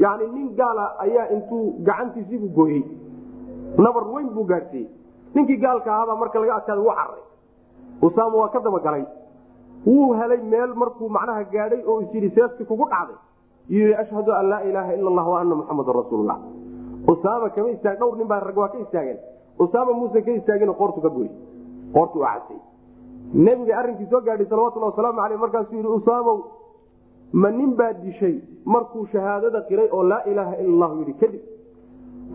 Yani 0.04 0.26
nin 0.34 0.48
gaala 0.56 0.98
ayaa 1.04 1.28
intuu 1.36 1.64
gacantiisiibuu 1.88 2.48
gooyey 2.48 2.84
nabar 3.78 4.04
weyn 4.14 4.28
buu 4.34 4.44
gaadhsiiyey 4.44 4.88
ninkii 5.36 5.56
gaalka 5.64 5.90
ahaabaa 5.94 6.16
marka 6.22 6.38
laga 6.42 6.54
adkaada 6.58 6.80
wuu 6.86 6.94
cararay 6.98 7.24
usaama 8.08 8.36
waa 8.42 8.48
ka 8.54 8.60
dabagalay 8.66 9.04
wuu 9.86 10.12
helay 10.20 10.40
meel 10.52 10.74
markuu 10.82 11.08
macnaha 11.16 11.44
gaadhay 11.54 11.82
oo 11.90 12.00
is 12.04 12.14
yidhi 12.14 12.30
seefti 12.36 12.64
kugu 12.70 12.84
dhacday. 12.92 13.16
Yii 13.74 13.94
ashhadu 14.02 14.32
an 14.38 14.46
laa 14.50 14.60
ilaaha 14.68 14.92
ila 14.98 15.08
allah 15.10 15.26
wa 15.32 15.40
ana 15.40 15.54
muxamadan 15.60 15.94
rasuullah 16.00 16.36
usaama 17.12 17.48
kama 17.54 17.70
istaag 17.74 17.98
dhowr 18.00 18.16
nin 18.18 18.28
baa 18.32 18.40
rag 18.48 18.56
waa 18.62 18.68
ka 18.74 18.78
istaageen. 18.84 19.18
Usaama 19.64 19.92
muuse 19.98 20.22
ka 20.26 20.30
istaagin 20.38 20.72
qoortu 20.80 21.00
ka 21.04 21.08
goy 21.16 21.28
qoortu 21.94 22.18
waa 22.24 22.34
casay 22.38 22.58
nebiga 23.46 23.78
arrinkii 23.80 24.06
soo 24.10 24.20
gaadhay 24.28 24.46
salawatulhi 24.50 24.86
wasalaamu 24.90 25.20
aleyh 25.24 25.38
markaasuu 25.44 25.76
yidhi 25.76 25.88
usaamow 25.98 26.36
ma 27.42 27.50
nin 27.50 27.74
baa 27.80 27.92
dishay 28.04 28.34
markuu 28.74 29.06
shahaadada 29.12 29.60
qiray 29.68 29.88
oo 29.92 30.02
laa 30.12 30.22
ilaaha 30.30 30.54
ila 30.62 30.70
allahu 30.74 30.98
yidhi 31.00 31.14
kadib 31.22 31.42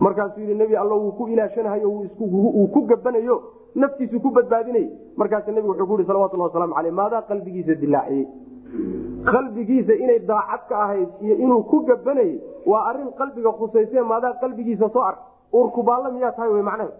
markaasuu 0.00 0.40
yidhi 0.40 0.54
nebi 0.54 0.76
alla 0.76 0.94
wuu 0.94 1.12
ku 1.12 1.28
ilaashanahayo 1.28 1.90
uu 1.90 2.68
ku 2.74 2.80
gabanayo 2.86 3.42
naftiisu 3.74 4.20
ku 4.20 4.30
badbaadinay. 4.30 4.86
Markaas 5.16 5.46
nebigu 5.48 5.68
wuxuu 5.68 5.86
ku 5.86 5.94
yihi 5.98 6.06
salawatulhi 6.06 6.42
wasalaamu 6.42 6.74
aleyh 6.76 6.92
maadaa 6.92 7.22
qalbigiisa 7.22 7.74
dilaaciyey 7.74 8.26
qalbigiisa 9.24 9.94
inay 9.94 10.18
daacad 10.30 10.62
ka 10.68 10.76
ahayd 10.84 11.08
iyo 11.20 11.34
inuu 11.44 11.62
ku 11.70 11.80
gabanayay 11.86 12.40
waa 12.66 12.84
arrin 12.90 13.10
qalbiga 13.18 13.52
khusayse 13.52 14.00
maadaa 14.02 14.34
qalbigiisa 14.42 14.88
soo 14.92 15.02
ark 15.02 15.18
urkubaalla 15.52 16.10
miyaa 16.10 16.32
tahay 16.32 16.50
w 16.50 16.62
macnaha 16.62 16.90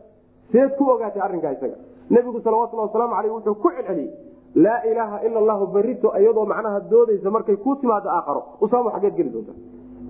seed 0.53 0.77
ku 0.79 0.85
ogaatay 0.95 1.23
arrinkaa 1.23 1.53
isaga. 1.57 1.77
Nebigu 2.11 2.41
salawatulhi 2.41 2.85
wasalaamu 2.87 3.15
aleyh 3.15 3.33
wuxuu 3.35 3.55
ku 3.55 3.71
celceliyey 3.71 4.11
laa 4.55 4.81
ilaaha 4.91 5.23
ila 5.27 5.39
allahu 5.43 5.67
berito 5.67 6.13
iyadoo 6.21 6.47
macnaha 6.47 6.81
doodaysa 6.91 7.31
markay 7.31 7.57
ku 7.57 7.77
timaado 7.77 8.09
aakharo. 8.11 8.43
Usaamo 8.61 8.91
xageed 8.91 9.15
geli 9.17 9.31
doonta 9.31 9.53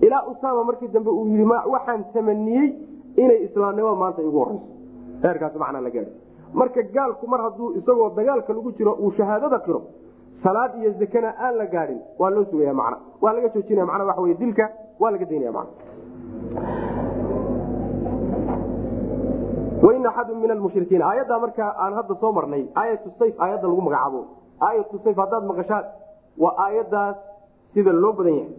ilaa 0.05 0.21
usaama 0.31 0.63
markii 0.69 0.87
dambe 0.95 1.09
uu 1.19 1.25
yii 1.33 1.45
waxaan 1.73 2.01
tamaniyey 2.13 2.67
inay 3.23 3.39
islaamnimo 3.47 3.95
maanta 4.01 4.21
igu 4.27 4.39
horeyso. 4.43 4.67
Heerkaas 5.23 5.55
macnaa 5.63 5.81
la 5.81 5.89
gaai 5.95 6.07
marka 6.59 6.81
gaalku 6.95 7.25
mar 7.33 7.41
hadduu 7.45 7.67
isagoo 7.79 8.09
dagaalka 8.17 8.53
lagu 8.57 8.71
jiro 8.77 8.93
uu 9.03 9.11
shahaadada 9.17 9.59
qiro 9.65 9.81
salaad 10.43 10.71
iyo 10.81 10.91
zakana 11.01 11.29
aan 11.45 11.53
la 11.61 11.65
gaadin 11.73 11.99
waa 12.19 12.29
loo 12.35 12.43
sugaya 12.51 12.73
man 12.79 12.93
waa 13.23 13.33
laga 13.35 13.49
joojinaya 13.53 13.85
mana 13.91 14.03
waa 14.09 14.21
wy 14.25 14.33
dilka 14.41 14.65
waa 15.01 15.11
laga 15.13 15.25
daynaya 15.31 15.51
man 15.57 15.67
wain 19.85 20.05
axadu 20.09 20.35
min 20.41 20.51
almushrikiin 20.55 21.01
aayaddaa 21.09 21.39
markaa 21.45 21.71
aan 21.83 21.93
hadda 21.99 22.15
soo 22.21 22.31
marnay 22.37 22.63
aayatu 22.81 23.09
sayf 23.19 23.35
aayadda 23.45 23.67
lagu 23.71 23.81
magacaabo. 23.87 24.21
Aayatu 24.67 24.95
sayf 25.03 25.17
haddaad 25.23 25.43
maqashaan 25.51 25.85
waa 26.43 26.53
aayaddaas 26.65 27.15
sida 27.73 27.91
loo 28.03 28.13
badan 28.19 28.35
yahay 28.39 28.49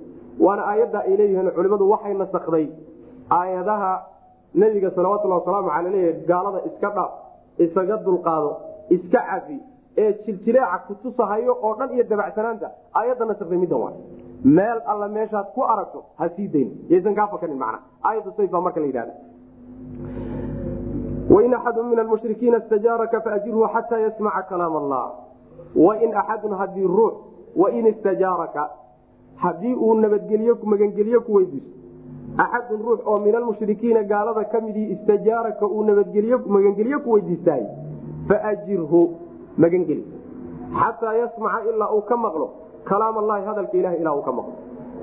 waana 0.41 0.63
aayadda 0.71 0.99
ay 0.99 1.17
leeyihiin 1.17 1.51
culimmadu 1.51 1.91
waxay 1.91 2.15
nasakday 2.15 2.67
aayadaha 3.31 3.93
nebiga 4.55 4.91
salawatulhi 4.91 5.35
wasalaamu 5.39 5.69
cala 5.69 5.91
leeyahay 5.91 6.21
gaalada 6.31 6.61
iska 6.69 6.91
dhaaf 6.97 7.13
isaga 7.59 7.97
dulqaado 7.97 8.57
iska 8.97 9.21
cafi 9.31 9.59
ee 9.97 10.13
jiljileeca 10.27 10.79
kutusahayo 10.87 11.59
oo 11.63 11.75
dhan 11.79 11.95
iyo 11.95 12.05
dabacsanaanta 12.05 12.71
aayadda 12.95 13.25
nasakday 13.25 13.59
middan 13.59 13.81
waa. 13.81 13.93
Meel 14.45 14.81
alla 14.87 15.09
meeshaad 15.09 15.47
ku 15.55 15.63
aragto 15.63 16.05
ha 16.19 16.29
dayn 16.29 16.71
yaysan 16.89 17.15
kaa 17.15 17.27
fakanin 17.27 17.59
macna. 17.59 17.79
Aayaddu 18.05 18.33
sayf 18.37 18.51
baa 18.51 18.61
marka 18.61 18.81
la 18.81 18.87
yidhahda 18.87 19.15
wain 21.31 21.55
axadu 21.55 21.85
min 21.85 21.99
almushrikiina 21.99 22.59
istajaaraka 22.59 23.21
faajirhu 23.21 23.69
xataa 23.75 23.99
yasmaca 23.99 24.43
kalaam 24.49 24.77
allah. 24.77 25.05
Wain 25.75 26.15
axadun 26.15 26.53
haddii 26.59 26.87
ruux 26.87 27.15
wain 27.57 27.87
istajaaraka 27.87 28.71
haddii 29.45 29.75
uu 29.75 29.95
nabadgelyo 30.05 30.59
magangelyo 30.73 31.21
ku 31.27 31.33
weydiisto 31.39 31.73
axadun 32.45 32.83
ruux 32.87 33.01
oo 33.07 33.19
min 33.27 33.35
almushrikiina 33.41 34.03
gaalada 34.13 34.45
ka 34.53 34.61
midii 34.67 34.91
istajaaraka 34.95 35.67
uu 35.67 35.85
magangelyo 36.57 36.99
ku 37.05 37.11
weydiistaay 37.17 37.65
faajirhu 38.29 39.01
magangeli 39.65 40.05
xataa 40.81 41.15
yasmaca 41.23 41.69
ilaa 41.75 41.91
uu 41.97 42.03
ka 42.11 42.17
maqlo 42.17 42.47
kalaam 42.85 43.19
allahi 43.23 43.45
hadalka 43.51 43.77
ilahi 43.81 43.97
ilaa 44.03 44.15
uu 44.17 44.23
ka 44.23 44.33
maqlo. 44.39 44.55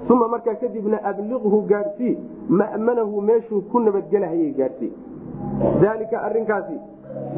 Uma 0.09 0.27
markaa 0.27 0.55
kadibna 0.61 0.97
abliqhu 1.09 1.61
gaadhsii 1.71 2.17
ma'manahu 2.59 3.21
meeshuu 3.29 3.61
ku 3.71 3.79
nabadgelahayay 3.79 4.51
gaadhsii 4.59 4.91
daalika 5.81 6.21
arinkaasi 6.27 6.77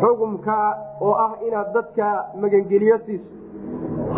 xukumkaa 0.02 0.68
oo 1.02 1.14
ah 1.26 1.32
inaad 1.48 1.74
dadka 1.74 2.08
magangeliyo 2.42 2.98
siiso 3.06 3.26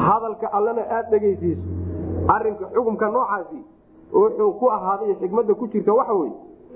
hadalka 0.08 0.54
allana 0.60 0.82
aada 0.98 1.10
dhegaysiiso 1.12 1.75
arinka 2.28 2.66
xukumka 2.74 3.08
noocaasi 3.16 3.60
wuxuu 4.14 4.52
ku 4.60 4.66
ahaaday 4.72 5.16
xikmada 5.22 5.54
ku 5.54 5.68
jirta 5.68 5.94
waxa 5.94 6.14
weye 6.14 6.34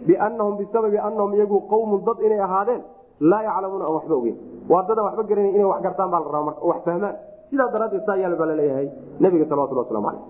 biannahum 0.08 0.58
bisababi 0.58 0.98
annahum 0.98 1.34
iyagu 1.34 1.58
qawmun 1.72 2.02
dad 2.06 2.20
inay 2.26 2.40
ahaadeen 2.40 2.82
laa 3.20 3.44
yaclamuuna 3.44 3.86
aan 3.86 3.94
waxba 3.98 4.16
ogeyn. 4.16 4.38
Waa 4.70 4.84
dadaan 4.88 5.06
waxba 5.08 5.24
garana 5.30 5.50
inay 5.50 5.66
wax 5.72 5.82
gartaan 5.86 6.10
baa 6.12 6.20
la 6.20 6.26
rabaa 6.26 6.44
marka 6.50 6.66
wax 6.72 6.80
fahmaan. 6.86 7.16
Sidaa 7.50 7.68
daraaddeed 7.74 8.04
saa 8.06 8.16
yaal 8.22 8.36
baa 8.40 8.46
la 8.52 8.56
leeyahay 8.56 8.88
nabiga 9.20 9.46
salawatullah 9.50 9.84
waslamu 9.86 10.08
caleyh 10.08 10.24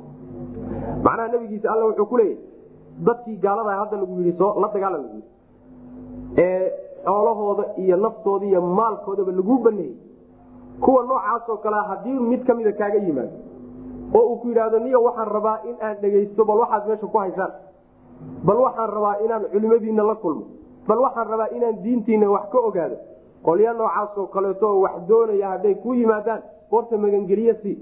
macnaha 1.05 1.27
nabigiisa 1.33 1.67
alla 1.73 1.85
wuxuu 1.89 2.05
ku 2.11 2.17
leeyahay 2.17 2.37
dadkii 3.07 3.37
gaalada 3.43 3.71
hadda 3.81 3.97
lagu 4.01 4.13
yidhi 4.19 4.33
soo 4.37 4.51
la 4.61 4.67
dagaalan 4.73 5.01
lagu 5.03 5.15
yidhi. 5.15 5.29
Ee 6.37 6.71
xoolahooda 7.05 7.63
iyo 7.83 7.95
naftooda 7.97 8.45
iyo 8.45 8.61
maalkoodaba 8.61 9.31
laguu 9.31 9.57
baneeyey 9.65 9.95
kuwa 10.83 11.03
noocaasoo 11.03 11.57
kalea 11.63 11.83
haddii 11.91 12.19
mid 12.31 12.41
ka 12.47 12.53
mida 12.53 12.71
kaaga 12.71 12.97
yimaado 13.05 13.31
oo 14.13 14.23
uu 14.29 14.37
ku 14.41 14.47
yidhaahdo 14.47 14.79
niyo 14.79 15.01
waxaan 15.03 15.27
rabaa 15.27 15.57
in 15.69 15.75
aan 15.81 15.97
dhegaysto 16.01 16.45
bal 16.45 16.57
waxaad 16.57 16.87
meesha 16.87 17.07
ku 17.07 17.17
haysaan. 17.17 17.51
Bal 18.45 18.57
waxaan 18.57 18.89
rabaa 18.89 19.15
inaan 19.25 19.45
culimadiina 19.51 20.03
la 20.03 20.15
kulmo. 20.15 20.45
Bal 20.87 20.99
waxaan 20.99 21.27
rabaa 21.27 21.47
inaan 21.55 21.81
diintiina 21.83 22.29
wax 22.31 22.49
ka 22.51 22.57
ogaado. 22.59 22.95
Qolya 23.43 23.73
noocaasoo 23.73 24.27
kaleeto 24.27 24.79
wax 24.81 24.95
doonaya 25.07 25.49
hadday 25.49 25.75
ku 25.75 25.93
yimaadaan 25.93 26.41
horta 26.71 26.97
magangeliye 26.97 27.53
si 27.61 27.77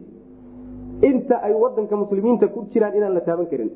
inta 1.01 1.35
ay 1.43 1.53
wadanka 1.53 1.95
muslimiinta 1.95 2.47
ku 2.47 2.65
jiraan 2.73 2.95
inaan 2.95 3.13
la 3.13 3.21
taaban 3.21 3.47
karin. 3.47 3.71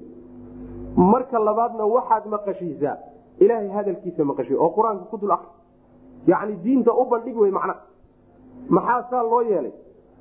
Marka 0.95 1.39
labaadna 1.39 1.85
waxaad 1.85 2.25
maqashiisaa. 2.25 2.97
Ilaahay 3.39 3.67
hadalkiisa 3.69 4.23
maqashiy 4.25 4.55
oo 4.55 4.69
qur'aanka 4.69 5.05
ku 5.09 5.17
dul 5.17 5.31
akri 5.31 5.49
yacni 6.27 6.55
diinta 6.63 6.91
u 6.93 7.05
bandhig 7.05 7.37
wey 7.37 7.51
macna. 7.51 7.75
Maxaa 8.69 9.07
saa 9.09 9.23
loo 9.23 9.41
yeelay? 9.41 9.71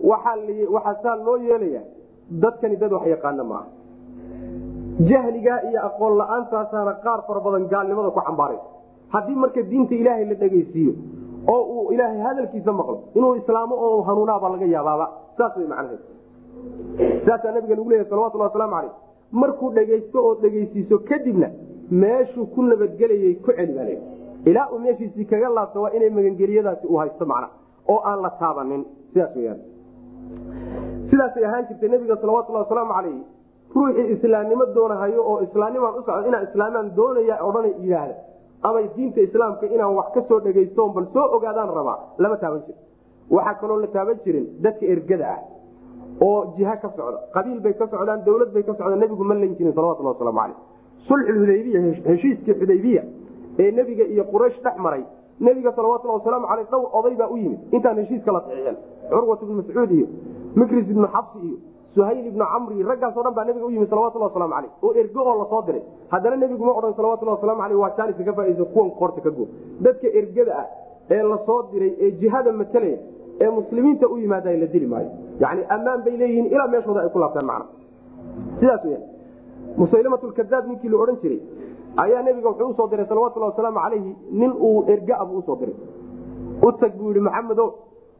Waxaa 0.00 0.94
saa 1.02 1.16
loo 1.16 1.36
yeelaya 1.36 1.82
dadkani 2.30 2.76
dad 2.76 2.92
wax 2.92 3.06
yaqaana 3.06 3.44
maaha. 3.44 3.66
Jahligaa 5.10 5.60
iyo 5.70 5.80
aqoon 5.88 6.16
la'aantaasana 6.20 6.92
qaar 7.04 7.20
fara 7.26 7.40
badan 7.40 7.64
gaalnimada 7.72 8.10
ku 8.10 8.20
xambaaray. 8.26 8.58
Haddii 9.12 9.34
marka 9.42 9.62
diinta 9.70 9.94
ilaahay 9.94 10.24
la 10.30 10.34
dhegaysiiyo 10.42 10.92
oo 11.48 11.62
uu 11.74 11.92
ilaahay 11.92 12.20
hadalkiisa 12.28 12.72
maqlo 12.72 12.96
inuu 13.14 13.34
islaamo 13.40 13.74
oo 13.86 14.02
hanuunaabaa 14.08 14.50
laga 14.54 14.66
yaabaaba 14.74 15.06
saas 15.38 15.56
way 15.56 15.66
macnaheed. 15.66 16.02
Saasaa 17.26 17.52
nabiga 17.54 17.74
lagu 17.76 17.90
leeyahy 17.90 18.08
salawatullah 18.10 18.48
wasalaamu 18.50 18.74
caleyh 18.76 18.92
markuu 19.32 19.70
dhegaysto 19.76 20.18
oo 20.26 20.34
dhegaysiiso 20.42 20.98
kadibna 21.08 21.48
meeshuu 21.90 22.46
ku 22.54 22.62
nabadgelayay 22.62 23.34
ku 23.44 23.50
celi 23.56 23.72
baa 23.78 23.84
leeya 23.88 24.02
ilaa 24.50 24.68
uu 24.72 24.78
meeshiisii 24.84 25.24
kaga 25.32 25.48
laabto 25.56 25.82
waa 25.82 25.90
inay 25.96 26.10
magangeliyadaasi 26.18 26.86
uu 26.86 26.96
haysto 27.02 27.24
macna 27.32 27.48
oo 27.88 28.00
aan 28.10 28.22
la 28.22 28.30
taabanin. 28.40 28.84
Sidaas 29.12 29.36
weyaan 29.36 29.58
sidaasay 31.20 31.44
ahaan 31.44 31.64
jirtay 31.68 31.88
nabiga 31.88 32.16
salawatullah 32.22 32.62
wasalaamu 32.64 32.92
caleyh 32.96 33.20
ruuxii 33.74 34.06
islaamnimo 34.16 34.64
doonahayo 34.76 35.20
oo 35.30 35.36
islaamnimaan 35.46 35.94
u 35.98 36.02
socdo 36.06 36.28
inaan 36.28 36.44
islaamaan 36.48 36.88
doonaya 36.96 37.36
odhana 37.48 37.68
yidhaahda 37.82 38.14
ama 38.68 38.80
diinta 38.96 39.20
islaamka 39.28 39.66
inaan 39.76 39.94
wax 39.98 40.08
ka 40.14 40.20
soo 40.28 40.40
dhegaysto 40.46 40.88
bal 40.96 41.06
soo 41.14 41.26
ogaadaan 41.36 41.70
rabaa 41.78 41.98
lama 42.18 42.36
taaban 42.42 42.62
jiro 42.66 42.78
waxaa 43.36 43.54
kaloo 43.60 43.78
la 43.84 43.86
taaban 43.96 44.18
jirin 44.24 44.46
dadka 44.64 44.86
ergada 44.94 45.26
ah 45.34 45.40
oo 46.26 46.40
jiha 46.56 46.74
ka 46.82 46.88
socda 46.96 47.18
qabiil 47.36 47.60
bay 47.66 47.74
ka 47.80 47.86
socdaan 47.92 48.24
dowlad 48.28 48.50
bay 48.56 48.62
ka 48.68 48.72
socdaan 48.78 48.98
nebigu 49.04 49.24
ma 49.30 49.34
lan 49.34 49.54
jirin 49.58 49.72
salawatullah 49.78 50.12
waslamu 50.14 50.40
caleyh 50.40 50.58
sulxulhudaybiya 51.08 51.80
heshiiskii 52.10 52.54
xudaybiya 52.60 53.02
ee 53.62 53.70
nebiga 53.78 54.04
iyo 54.14 54.24
quraysh 54.32 54.58
dhex 54.66 54.76
maray 54.86 55.04
nebiga 55.40 55.72
salawatullah 55.76 56.16
wasalaamu 56.20 56.46
caleyh 56.50 56.66
dhowr 56.72 56.88
oday 56.98 57.14
baa 57.20 57.28
u 57.34 57.36
yimid. 57.36 57.58
Intaan 57.76 57.96
heshiiska 58.02 58.32
la 58.32 58.40
saxiixin 58.46 58.76
curwat 59.10 59.42
ibnu 59.42 59.54
mascuud 59.60 59.90
iyo 59.98 60.06
mikris 60.60 60.86
ibnu 60.94 61.06
xabsi 61.14 61.38
iyo 61.48 61.56
suhayl 61.94 62.26
ibnu 62.30 62.44
camri 62.52 62.82
raggaaso 62.90 63.22
dhan 63.26 63.34
baa 63.38 63.44
nabiga 63.48 63.66
u 63.66 63.70
yimid 63.70 63.88
salawatullah 63.92 64.28
waslamu 64.30 64.52
caleyh 64.54 64.70
oo 64.82 64.92
ergo 65.02 65.20
oo 65.30 65.36
la 65.40 65.46
soo 65.52 65.62
diray. 65.66 65.82
Haddana 66.12 66.36
nebigu 66.42 66.64
ma 66.64 66.72
odhan 66.78 66.94
salawatullah 66.98 67.34
waslamu 67.38 67.62
aleyh 67.66 67.78
waa 67.82 67.92
jaaniska 67.98 68.22
ka 68.28 68.32
faaiisa 68.38 68.64
kuwan 68.74 68.90
qoorta 68.98 69.20
ka 69.26 69.30
go 69.30 69.44
dadka 69.80 70.08
ergada 70.20 70.52
ah 70.62 70.66
ee 71.10 71.22
la 71.22 71.38
soo 71.46 71.62
diray 71.72 71.92
ee 72.04 72.10
jihada 72.20 72.52
matalaya 72.52 72.98
ee 73.40 73.50
muslimiinta 73.58 74.06
u 74.08 74.18
yimaada 74.18 74.50
la 74.62 74.66
dili 74.66 74.86
maayo. 74.86 75.10
Yani 75.40 75.62
ammaan 75.74 76.02
bay 76.04 76.16
leeyihiin 76.20 76.46
ilaa 76.54 76.68
meeshooda 76.74 77.00
ay 77.04 77.08
ku 77.14 77.18
laabtaan 77.18 77.46
macna. 77.46 77.66
Sidaas 78.60 78.84
weya 78.84 79.00
musaylimatlkadaab 79.80 80.64
ninkii 80.68 80.88
la 80.92 80.96
odhan 81.04 81.16
jiray 81.22 81.40
ayaa 81.96 82.22
nebiga 82.22 82.48
wuxuu 82.48 82.70
u 82.70 82.74
soo 82.74 82.88
diray 82.88 83.06
salawatullah 83.06 83.48
wasalaamu 83.50 83.80
calayhi 83.80 84.16
nin 84.30 84.52
uu 84.60 84.84
ergaabuu 84.88 85.38
u 85.38 85.42
soo 85.42 85.56
diray. 85.56 85.74
U 86.62 86.72
tag 86.72 86.92
buu 86.98 87.08
yihi 87.08 87.20
maxamedo 87.20 87.74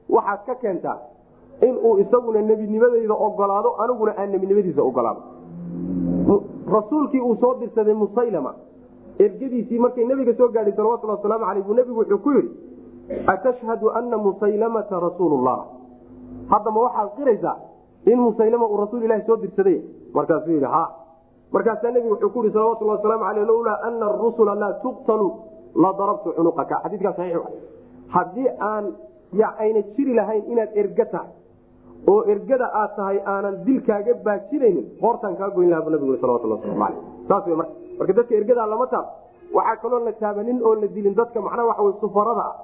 waxaad 0.09 0.41
ka 0.47 0.55
keentaa 0.55 0.99
inuu 1.69 1.99
isaguna 1.99 2.43
nebinimadeyda 2.43 3.15
ogolaado 3.15 3.75
aniguna 3.83 4.13
aan 4.19 4.31
nebinimadiisa 4.33 4.83
ogolaado 4.83 5.21
rasuulkii 6.73 7.21
uu 7.21 7.37
soo 7.41 7.55
dirsaday 7.61 7.95
musaylama 7.95 8.55
ergadiisii 9.19 9.79
markay 9.79 10.05
nebiga 10.05 10.35
soo 10.35 10.49
gaadhay 10.49 10.73
salawatullah 10.73 11.17
wasalaamu 11.17 11.45
aleyh 11.45 11.65
buu 11.67 11.75
nebigu 11.75 11.99
wuxuu 12.01 12.19
ku 12.19 12.31
yidhi 12.33 12.51
atashhadu 13.27 13.91
ana 13.91 14.19
musaylamata 14.19 15.01
rasuulullah. 15.01 15.59
Hadda 16.51 16.71
ma 16.71 16.81
waxaad 16.81 17.09
qiraysaa 17.17 17.57
in 18.07 18.19
musaylama 18.19 18.67
uu 18.67 18.77
rasuul 18.77 19.03
ilahi 19.03 19.27
soo 19.27 19.37
dirsaday. 19.37 19.81
Markaasuu 20.15 20.53
yidhi 20.53 20.67
markaasaa 21.53 21.91
nebigu 21.95 22.15
wuxuu 22.15 22.31
ku 22.35 22.43
yihi 22.45 22.53
salawatullah 22.55 22.97
wasalaamu 22.99 23.25
aleyh 23.31 23.45
lowlaa 23.53 23.79
ana 23.89 24.07
arusula 24.13 24.55
laa 24.63 24.73
tuqtalu 24.85 25.29
la 25.83 25.91
darabtu 25.99 26.33
cunuqaka. 26.37 26.77
Xadiikaa 26.85 27.13
saxiix 27.19 27.43
haddii 28.15 28.49
aan 28.71 28.85
ayna 29.65 29.81
jiri 29.97 30.15
lahayn 30.15 30.45
inaad 30.53 30.71
erga 30.83 31.05
tahay 31.13 31.33
oo 32.11 32.23
ergada 32.33 32.67
aad 32.81 32.91
tahay 32.97 33.19
aanan 33.33 33.57
dilkaaga 33.67 34.15
baajinaynin 34.25 34.87
hoortaan 35.03 35.37
kaa 35.41 35.51
goyn 35.57 35.71
laha 35.71 35.83
bu 35.87 35.91
nabigu 35.91 36.17
salawatullah 36.23 36.59
waslamu 36.59 36.85
aleyh 36.89 37.03
saas 37.29 37.45
w 37.47 37.57
marka. 37.61 37.75
Marka 37.99 38.13
dadka 38.19 38.35
ergadaa 38.41 38.67
lama 38.73 38.87
taab. 38.93 39.07
Waxaa 39.57 39.77
kaloo 39.83 40.01
la 40.07 40.13
taabanin 40.23 40.59
oo 40.67 40.75
la 40.83 40.87
dilin. 40.95 41.15
Dadka 41.15 41.41
macnaha 41.47 41.67
waxa 41.71 41.83
wey 41.83 41.95
sufarada 42.01 42.45
ah 42.51 42.55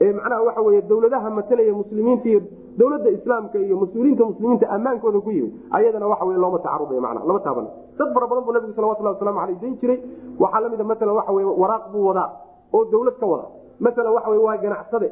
macnaha 0.00 0.42
waxa 0.48 0.60
wey 0.62 0.80
dowladaha 0.82 1.30
matalaya 1.30 1.72
muslimiinta 1.74 2.28
iyo 2.28 2.40
dowladda 2.78 3.10
islaamka 3.10 3.58
iyo 3.58 3.76
mas'uuliyiinta 3.82 4.24
muslimiinta 4.30 4.66
ammaankooda 4.76 5.20
ku 5.20 5.30
yimid 5.30 5.52
ayadana 5.78 6.06
waxa 6.12 6.24
wey 6.24 6.36
looma 6.36 6.58
tacaruday 6.58 7.00
mana 7.00 7.20
lama 7.28 7.40
taaban 7.46 7.66
dad 7.98 8.08
fara 8.14 8.26
badan 8.30 8.44
buu 8.46 8.52
nabigu 8.56 8.72
salawatullah 8.78 9.12
waslamu 9.18 9.40
aleyh 9.44 9.58
dayn 9.62 9.74
jiray. 9.80 9.98
Waxaa 10.38 10.60
lamida 10.64 10.84
maalan 10.84 11.14
waxa 11.18 11.32
wey 11.32 11.44
waraaq 11.62 11.84
buu 11.92 12.04
wadaa 12.08 12.28
oo 12.74 12.84
dowlad 12.92 13.16
ka 13.18 13.26
wada 13.26 13.46
maalan 13.80 14.12
waxa 14.16 14.30
wey 14.30 14.38
waa 14.46 14.56
ganacsade 14.64 15.08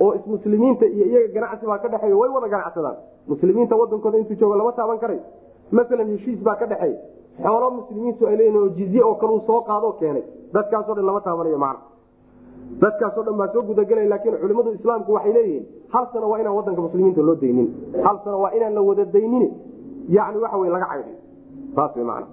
oo 0.00 0.14
ismuslimiinta 0.14 0.86
iyo 0.86 1.04
iyaga 1.10 1.28
ganacsi 1.36 1.66
baa 1.66 1.78
ka 1.84 1.88
dhexeeya 1.88 2.16
way 2.16 2.30
wada 2.36 2.48
ganacsadaan 2.48 2.96
muslimiinta 3.28 3.76
wadankooda 3.76 4.18
intuu 4.18 4.34
joogo 4.40 4.56
lama 4.56 4.72
taaban 4.72 4.98
karay 5.04 5.20
maalan 5.70 6.08
heshiis 6.16 6.40
baa 6.48 6.56
ka 6.56 6.66
dhexeeya. 6.66 6.98
Xoolo 7.44 7.68
muslimiintu 7.70 8.26
ay 8.26 8.36
leeyihiin 8.40 8.62
oo 8.62 8.68
jizye 8.78 9.02
oo 9.04 9.14
kaleu 9.20 9.40
soo 9.46 9.60
qaadoo 9.68 9.92
keenay. 10.00 10.24
Dadkaasoo 10.54 10.94
dhan 10.96 11.04
lama 11.06 11.20
taabanayo 11.20 11.58
macna 11.58 11.84
dadkaasoo 12.82 13.22
dhan 13.26 13.36
baa 13.36 13.48
soo 13.52 13.62
gudagelay 13.62 14.08
laakiin 14.08 14.36
culimmadu 14.42 14.72
islaamku 14.78 15.12
waxay 15.12 15.32
leeyihiin 15.32 15.66
hal 15.94 16.06
sano 16.12 16.30
waa 16.30 16.38
inaan 16.40 16.56
wadanka 16.56 16.80
muslimiinta 16.82 17.22
loo 17.22 17.34
daynin. 17.42 17.68
Hal 18.04 18.18
sano 18.24 18.40
waa 18.40 18.50
inaan 18.56 18.74
la 18.74 18.80
wada 18.82 19.04
daynin 19.04 19.50
yani 20.08 20.38
waxa 20.44 20.56
wey 20.58 20.70
laga 20.70 20.86
caydhay 20.92 21.16
saas 21.74 21.96
w 21.96 22.04
man 22.04 22.24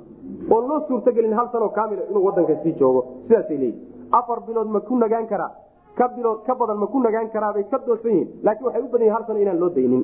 oon 0.52 0.68
loo 0.70 0.80
suurtagelin 0.88 1.34
hal 1.40 1.48
sanoo 1.52 1.70
kaamila 1.70 2.02
inuu 2.10 2.26
wadanka 2.26 2.56
sii 2.64 2.74
joogo 2.80 3.02
sidaasay 3.28 3.58
leeyihiin 3.58 4.12
afar 4.12 4.40
bilood 4.48 4.68
ma 4.76 4.80
ku 4.80 4.96
nagaan 4.98 5.28
karaa. 5.28 5.52
Ka 5.98 6.08
bilood 6.16 6.40
ka 6.48 6.56
badan 6.56 6.78
ma 6.78 6.88
ku 6.88 7.00
nagaan 7.00 7.30
karaabay 7.34 7.64
ka 7.72 7.78
doodsan 7.88 8.12
yihiin 8.12 8.30
laakiin 8.44 8.66
waxay 8.68 8.82
u 8.82 8.88
badan 8.94 9.02
yihiin 9.08 9.16
hal 9.18 9.26
sano 9.28 9.40
inaan 9.40 9.60
loo 9.60 9.70
daynin. 9.70 10.04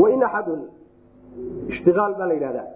Wain 0.00 0.22
axadun 0.22 0.60
ishtiaal 1.68 2.14
baa 2.18 2.26
la 2.26 2.34
yidhahdaa. 2.34 2.66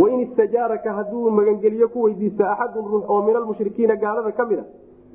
Wain 0.00 0.20
istajaaraka 0.20 0.92
hadduu 0.98 1.30
magangeliyo 1.30 1.88
ku 1.88 2.02
weydiisto 2.06 2.44
axadun 2.44 2.84
ruux 2.92 3.04
oo 3.08 3.22
min 3.22 3.36
almushrikiina 3.36 3.96
gaalada 3.96 4.32
ka 4.32 4.44
mid 4.50 4.60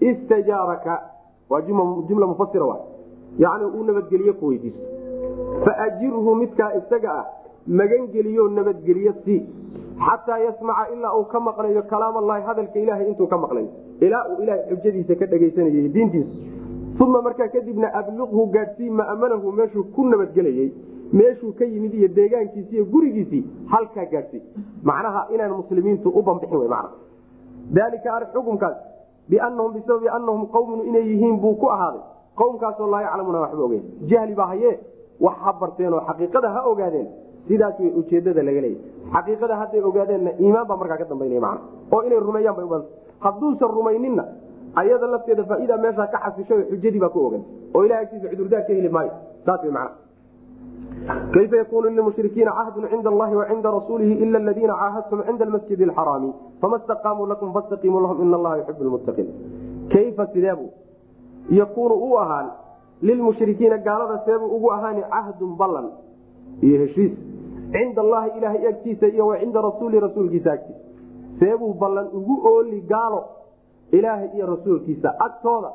a 0.01 0.05
istajaaraka. 0.05 1.01
Waa 1.49 1.61
jumla 1.61 2.27
mufasira 2.27 2.65
wa 2.65 2.79
yani 3.39 3.65
uu 3.65 3.83
nabadgeliyo 3.83 4.33
ku 4.33 4.47
weydiisto. 4.47 4.79
Faajirhu 5.65 6.35
midkaa 6.35 6.73
isaga 6.79 7.11
ah 7.19 7.25
magangeliyo 7.67 8.47
nabadgeliyo 8.47 9.13
si 9.25 9.45
xataa 10.05 10.37
yasmaca 10.39 10.89
ilaa 10.93 11.17
uu 11.17 11.25
ka 11.25 11.39
maqlayo 11.39 11.83
kalaam 11.83 12.17
allahi 12.17 12.43
hadalka 12.43 12.79
ilahay 12.79 13.07
intuu 13.07 13.27
ka 13.27 13.37
maqlayo 13.37 13.69
ilaa 14.01 14.25
uu 14.29 14.43
ilahay 14.43 14.63
xujadiisa 14.69 15.15
ka 15.15 15.25
dhegaysanayay 15.25 15.89
diintiisa. 15.89 16.33
Uma 16.99 17.21
markaa 17.21 17.47
kadibna 17.47 17.87
abliqhu 17.93 18.47
gaadhsii 18.55 18.89
ma'manahu 18.89 19.51
meeshuu 19.51 19.83
ku 19.95 20.07
nabadgelayey 20.07 20.71
meeshuu 21.13 21.53
ka 21.53 21.65
yimid 21.65 21.93
iyo 21.93 22.07
deegaankiisi 22.07 22.75
iyo 22.75 22.85
gurigiisii 22.85 23.43
halkaa 23.67 24.05
gaadhsii 24.05 24.41
macnaha 24.83 25.27
inaan 25.33 25.51
muslimiintu 25.51 26.09
u 26.09 26.21
bambixin 26.21 26.71
ar 28.17 28.23
xukumkaas 28.33 28.90
bianahum 29.31 29.71
bisababi 29.77 30.07
anahum 30.17 30.43
qawmun 30.55 30.79
inay 30.89 31.03
yihiin 31.11 31.37
buu 31.43 31.55
ku 31.61 31.67
ahaaday 31.75 32.01
qowmkaasoo 32.41 32.87
laa 32.93 33.01
yaclamuna 33.07 33.39
waxba 33.45 33.63
ogeyn 33.67 33.83
jahli 34.11 34.35
baa 34.39 34.47
haye 34.53 34.71
wax 35.25 35.35
ha 35.45 35.51
barteen 35.61 35.93
oo 35.97 36.01
xaqiiqada 36.09 36.49
ha 36.55 36.59
ogaadeen 36.71 37.07
sidaas 37.47 37.79
way 37.79 37.91
ujeedada 38.01 38.43
laga 38.47 38.61
leeya 38.65 38.79
xaqiiqada 39.15 39.55
hadday 39.61 39.81
ogaadeenna 39.89 40.31
iimaan 40.43 40.67
baa 40.71 40.77
markaa 40.81 40.97
ka 41.01 41.05
dambaynaya 41.11 41.41
man 41.47 41.57
oo 41.93 42.01
inay 42.07 42.19
rumeeyaan 42.27 42.55
bay 42.59 42.65
uban 42.69 42.83
hadduusan 43.25 43.69
rumayninna 43.77 44.23
ayada 44.81 45.07
lafteeda 45.13 45.43
faaida 45.51 45.77
meeshaa 45.85 46.07
ka 46.13 46.17
xasishay 46.25 46.59
xujadii 46.71 46.99
baa 47.05 47.09
ku 47.15 47.19
ogan 47.27 47.43
oo 47.75 47.81
ilaha 47.87 47.99
agtiisa 48.05 48.27
cudurdaar 48.33 48.63
ka 48.67 48.73
heli 48.77 48.89
maayo 48.97 49.11
saas 49.45 49.61
w 49.67 49.71
man 49.77 49.89
kayfa 51.33 51.55
yakunu 51.57 51.89
lilmushrikiina 51.89 52.51
cahdun 52.51 52.87
cinda 52.89 53.09
allahi 53.09 53.35
wacinda 53.35 53.71
rasuulihi 53.71 54.13
ila 54.23 54.39
aladiina 54.39 54.73
caahadtum 54.81 55.23
cinda 55.27 55.45
almasjid 55.45 55.81
alxaraami 55.81 56.33
fama 56.61 56.79
staqaamuu 56.83 57.27
lakum 57.33 57.53
fastaqiimuu 57.53 58.01
lahum 58.05 58.21
ina 58.27 58.37
allaha 58.37 58.57
yuxib 58.57 58.81
lmuttaqiin 58.87 59.29
kayfa 59.93 60.27
sideebu 60.33 60.69
yakuunu 61.49 61.95
u 61.95 62.17
ahaan 62.23 62.51
lilmushrikiina 63.01 63.77
gaalada 63.87 64.21
seebuu 64.25 64.55
ugu 64.57 64.71
ahaani 64.77 65.01
cahdun 65.15 65.57
ballan 65.57 65.87
iyo 66.61 66.79
heshiis 66.85 67.11
cinda 67.71 68.01
allahi 68.01 68.37
ilahay 68.37 68.67
agtiisa 68.67 69.07
iyo 69.07 69.27
wa 69.27 69.39
cinda 69.39 69.61
rasuuli 69.61 69.99
rasuulkiisa 69.99 70.51
agtiisa 70.51 70.79
seebuu 71.39 71.73
ballan 71.73 72.07
ugu 72.13 72.41
ooli 72.53 72.81
gaalo 72.81 73.23
ilaahay 73.91 74.29
iyo 74.35 74.45
rasuulkiisa 74.55 75.19
agtooda 75.19 75.71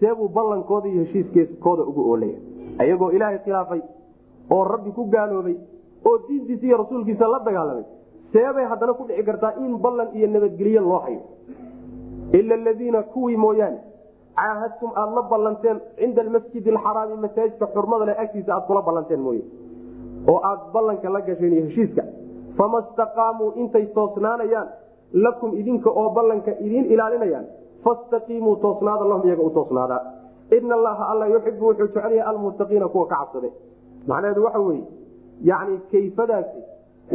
seebuu 0.00 0.28
ballankooda 0.28 0.88
iyo 0.88 1.04
heshiiskooda 1.04 1.82
ugu 1.82 2.10
oolaya 2.10 2.38
ayagoo 2.78 3.10
ilaahay 3.10 3.38
khilaafay 3.38 3.80
oo 4.50 4.64
rabbi 4.64 4.90
ku 4.98 5.04
gaaloobay 5.14 5.56
oo 6.08 6.16
diintiisa 6.28 6.66
iyo 6.66 6.76
rasuulkiisa 6.82 7.28
la 7.34 7.38
dagaalamay 7.48 7.84
seebay 8.32 8.64
haddana 8.70 8.92
ku 8.98 9.04
dhici 9.08 9.22
kartaa 9.28 9.52
in 9.64 9.76
ballan 9.84 10.08
iyo 10.14 10.26
nabadgelyo 10.34 10.80
loo 10.80 10.98
hayo. 11.04 11.20
Ila 12.38 12.54
aladiina 12.54 13.02
kuwii 13.02 13.36
mooyaane 13.36 13.78
caahadtum 14.38 14.90
aada 14.96 15.14
la 15.16 15.22
ballanteen 15.22 15.78
cinda 15.98 16.22
almasjid 16.22 16.66
alxaraami 16.68 17.16
masaajidka 17.24 17.66
xurmada 17.74 18.04
le 18.08 18.14
agtiisa 18.22 18.50
aad 18.54 18.64
kula 18.66 18.82
ballanteen 18.88 19.20
mooye. 19.26 19.42
Oo 20.30 20.40
aad 20.50 20.60
ballanka 20.74 21.08
la 21.10 21.20
gasheen 21.20 21.52
iyo 21.52 21.64
heshiiska 21.68 22.02
fama 22.58 22.82
staqaamuu 22.90 23.50
intay 23.62 23.86
toosnaanayaan 23.96 24.68
lakum 25.24 25.50
idinka 25.60 25.90
oo 25.90 26.10
ballanka 26.10 26.50
idiin 26.64 26.84
ilaalinayaan 26.94 27.46
fastaqiimuu 27.84 28.56
toosnaada 28.64 29.04
lahum 29.10 29.26
iyaga 29.28 29.42
u 29.42 29.50
toosnaadaa 29.50 30.00
ina 30.56 30.74
allaha 30.78 31.04
alla 31.12 31.26
yuxibu 31.34 31.64
wuxuu 31.66 31.86
jecelyahay 31.86 32.20
almuttaqiina 32.30 32.88
kuwa 32.88 33.06
ka 33.06 33.16
cabsade 33.16 33.48
macnaheedu 34.10 34.44
waxa 34.44 34.60
weye 34.68 34.84
yani 35.50 35.78
kayfadaasi 35.92 36.60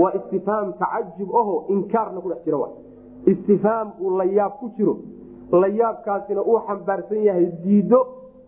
waa 0.02 0.12
istifhaam 0.20 0.74
tacajub 0.82 1.30
aho 1.41 1.56
inkaarna 1.76 2.22
ku 2.22 2.30
dhex 2.30 2.41
jira 2.46 2.58
wa 2.64 2.70
istifhaam 3.34 3.91
uu 4.02 4.18
layaab 4.22 4.54
ku 4.60 4.70
jiro 4.78 4.96
layaabkaasina 5.64 6.41
uu 6.41 6.60
xambaarsan 6.68 7.24
yahay 7.28 7.46
diido 7.64 8.00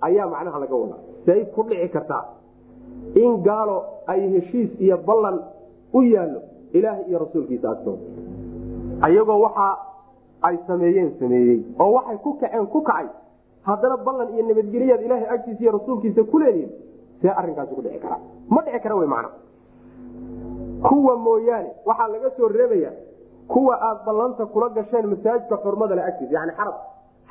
ayaa 0.01 0.27
macnaha 0.33 0.59
laga 0.59 0.75
wadaa. 0.75 1.01
Say 1.25 1.45
ku 1.55 1.63
dhici 1.69 1.89
kartaa 1.95 2.23
in 3.15 3.37
gaalo 3.47 3.77
ay 4.07 4.21
heshiis 4.33 4.71
iyo 4.81 4.97
ballan 5.07 5.37
u 5.93 6.01
yaallo 6.03 6.41
ilaahay 6.73 7.03
iyo 7.09 7.19
rasuulkiisa 7.19 7.69
agtooda 7.71 8.01
ayagoo 9.01 9.39
waxa 9.45 9.67
ay 10.41 10.57
sameeyeen 10.67 11.11
sameeyey 11.19 11.59
oo 11.79 11.91
waxay 11.93 12.17
ku 12.17 12.33
kaceen 12.41 12.65
ku 12.67 12.81
kacay. 12.81 13.07
Haddana 13.67 13.97
ballan 13.97 14.33
iyo 14.33 14.43
nabadgelyaad 14.49 15.01
ilaahay 15.05 15.27
agtiisa 15.35 15.61
iyo 15.63 15.71
rasuulkiisa 15.77 16.23
ku 16.23 16.39
leedihin 16.39 16.69
see 17.25 17.33
arrinkaasi 17.41 17.73
ku 17.75 17.81
dhici 17.85 17.99
karaa 18.05 18.19
ma 18.55 18.61
dhici 18.65 18.79
kara 18.85 18.95
wy 19.01 19.07
macna 19.15 19.29
kuwa 20.89 21.15
mooyaane 21.17 21.69
waxaa 21.85 22.07
laga 22.07 22.29
soo 22.37 22.47
reebaya 22.47 22.91
kuwa 23.47 23.75
aad 23.81 23.97
ballanta 24.05 24.45
kula 24.45 24.69
gasheen 24.69 25.07
masaajidka 25.07 25.57
xurmada 25.63 25.95
le 25.95 26.01
agtiisa 26.03 26.33
yani 26.33 26.51
xaram. 26.57 26.73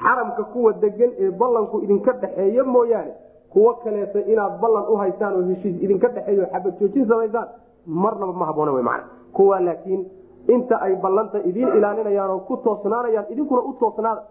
Xaramka 0.03 0.43
kuwa 0.53 0.73
degan 0.73 1.11
ee 1.19 1.31
ballanku 1.31 1.81
idinka 1.85 2.13
dhexeeya 2.13 2.65
mooyaane 2.65 3.13
kuwo 3.53 3.75
kaleeta 3.75 4.21
inaad 4.33 4.61
ballan 4.61 4.85
u 4.93 4.97
haysaan 4.97 5.35
oo 5.39 5.43
heshiis 5.51 5.83
idinka 5.83 6.09
dhexeeyo 6.09 6.47
xabad 6.53 6.75
joojin 6.81 7.07
samaysaan 7.09 7.49
marnaba 7.87 8.33
ma 8.33 8.47
haboona 8.47 8.73
w 8.73 8.83
man 8.83 9.01
kuwa 9.33 9.61
laakiin 9.61 10.03
inta 10.49 10.81
ay 10.81 10.95
ballanta 10.97 11.39
idiin 11.51 11.69
ilaalinayaan 11.79 12.31
oo 12.31 12.39
ku 12.49 12.57
toosnaanayaan 12.57 13.27
idinkuna 13.33 13.61
u 13.63 13.73
toosnaada 13.73 14.23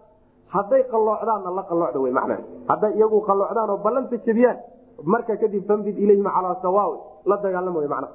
hadday 0.54 0.82
qalloocdaanna 0.92 1.50
la 1.58 1.62
qalloocda 1.70 1.98
w 2.00 2.10
man 2.12 2.38
hadday 2.68 2.92
iyagu 2.98 3.20
qalloocdaan 3.28 3.70
oo 3.70 3.76
ballanta 3.86 4.16
jebiyaan 4.26 4.56
marka 5.02 5.36
kadib 5.36 5.66
fambid 5.66 5.98
ilayhim 5.98 6.24
calaa 6.24 6.56
sawaawi 6.62 6.98
la 7.26 7.36
dagaalama 7.36 7.80
w 7.80 7.88
man 7.88 8.06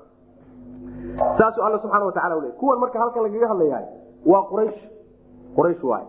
saasuu 1.38 1.64
alla 1.64 1.80
subxana 1.80 2.06
watacala 2.06 2.36
le 2.42 2.50
kuwan 2.60 2.80
marka 2.80 3.00
halkan 3.00 3.24
lagaga 3.24 3.48
hadlayahay 3.48 3.86
waa 4.26 4.44
quraysh. 4.52 4.80
Quraysh 5.56 5.84
waay. 5.84 6.06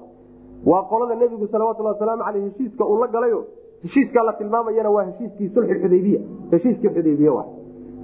Waa 0.67 0.83
qolada 0.83 1.15
nebigu 1.15 1.47
salawatuli 1.47 1.89
wasalaamu 1.89 2.23
aleyh 2.23 2.45
heshiiska 2.45 2.85
uu 2.85 2.99
la 3.01 3.07
galayo 3.07 3.45
heshiiskaa 3.83 4.23
la 4.23 4.33
tilmaamayana 4.33 4.91
waa 4.91 5.05
heshiiskii 5.05 5.49
sulxi 5.55 5.75
xudaybiya. 5.75 6.21
Heshiiskii 6.51 6.89
xudaybiye 6.89 7.31
waay. 7.31 7.49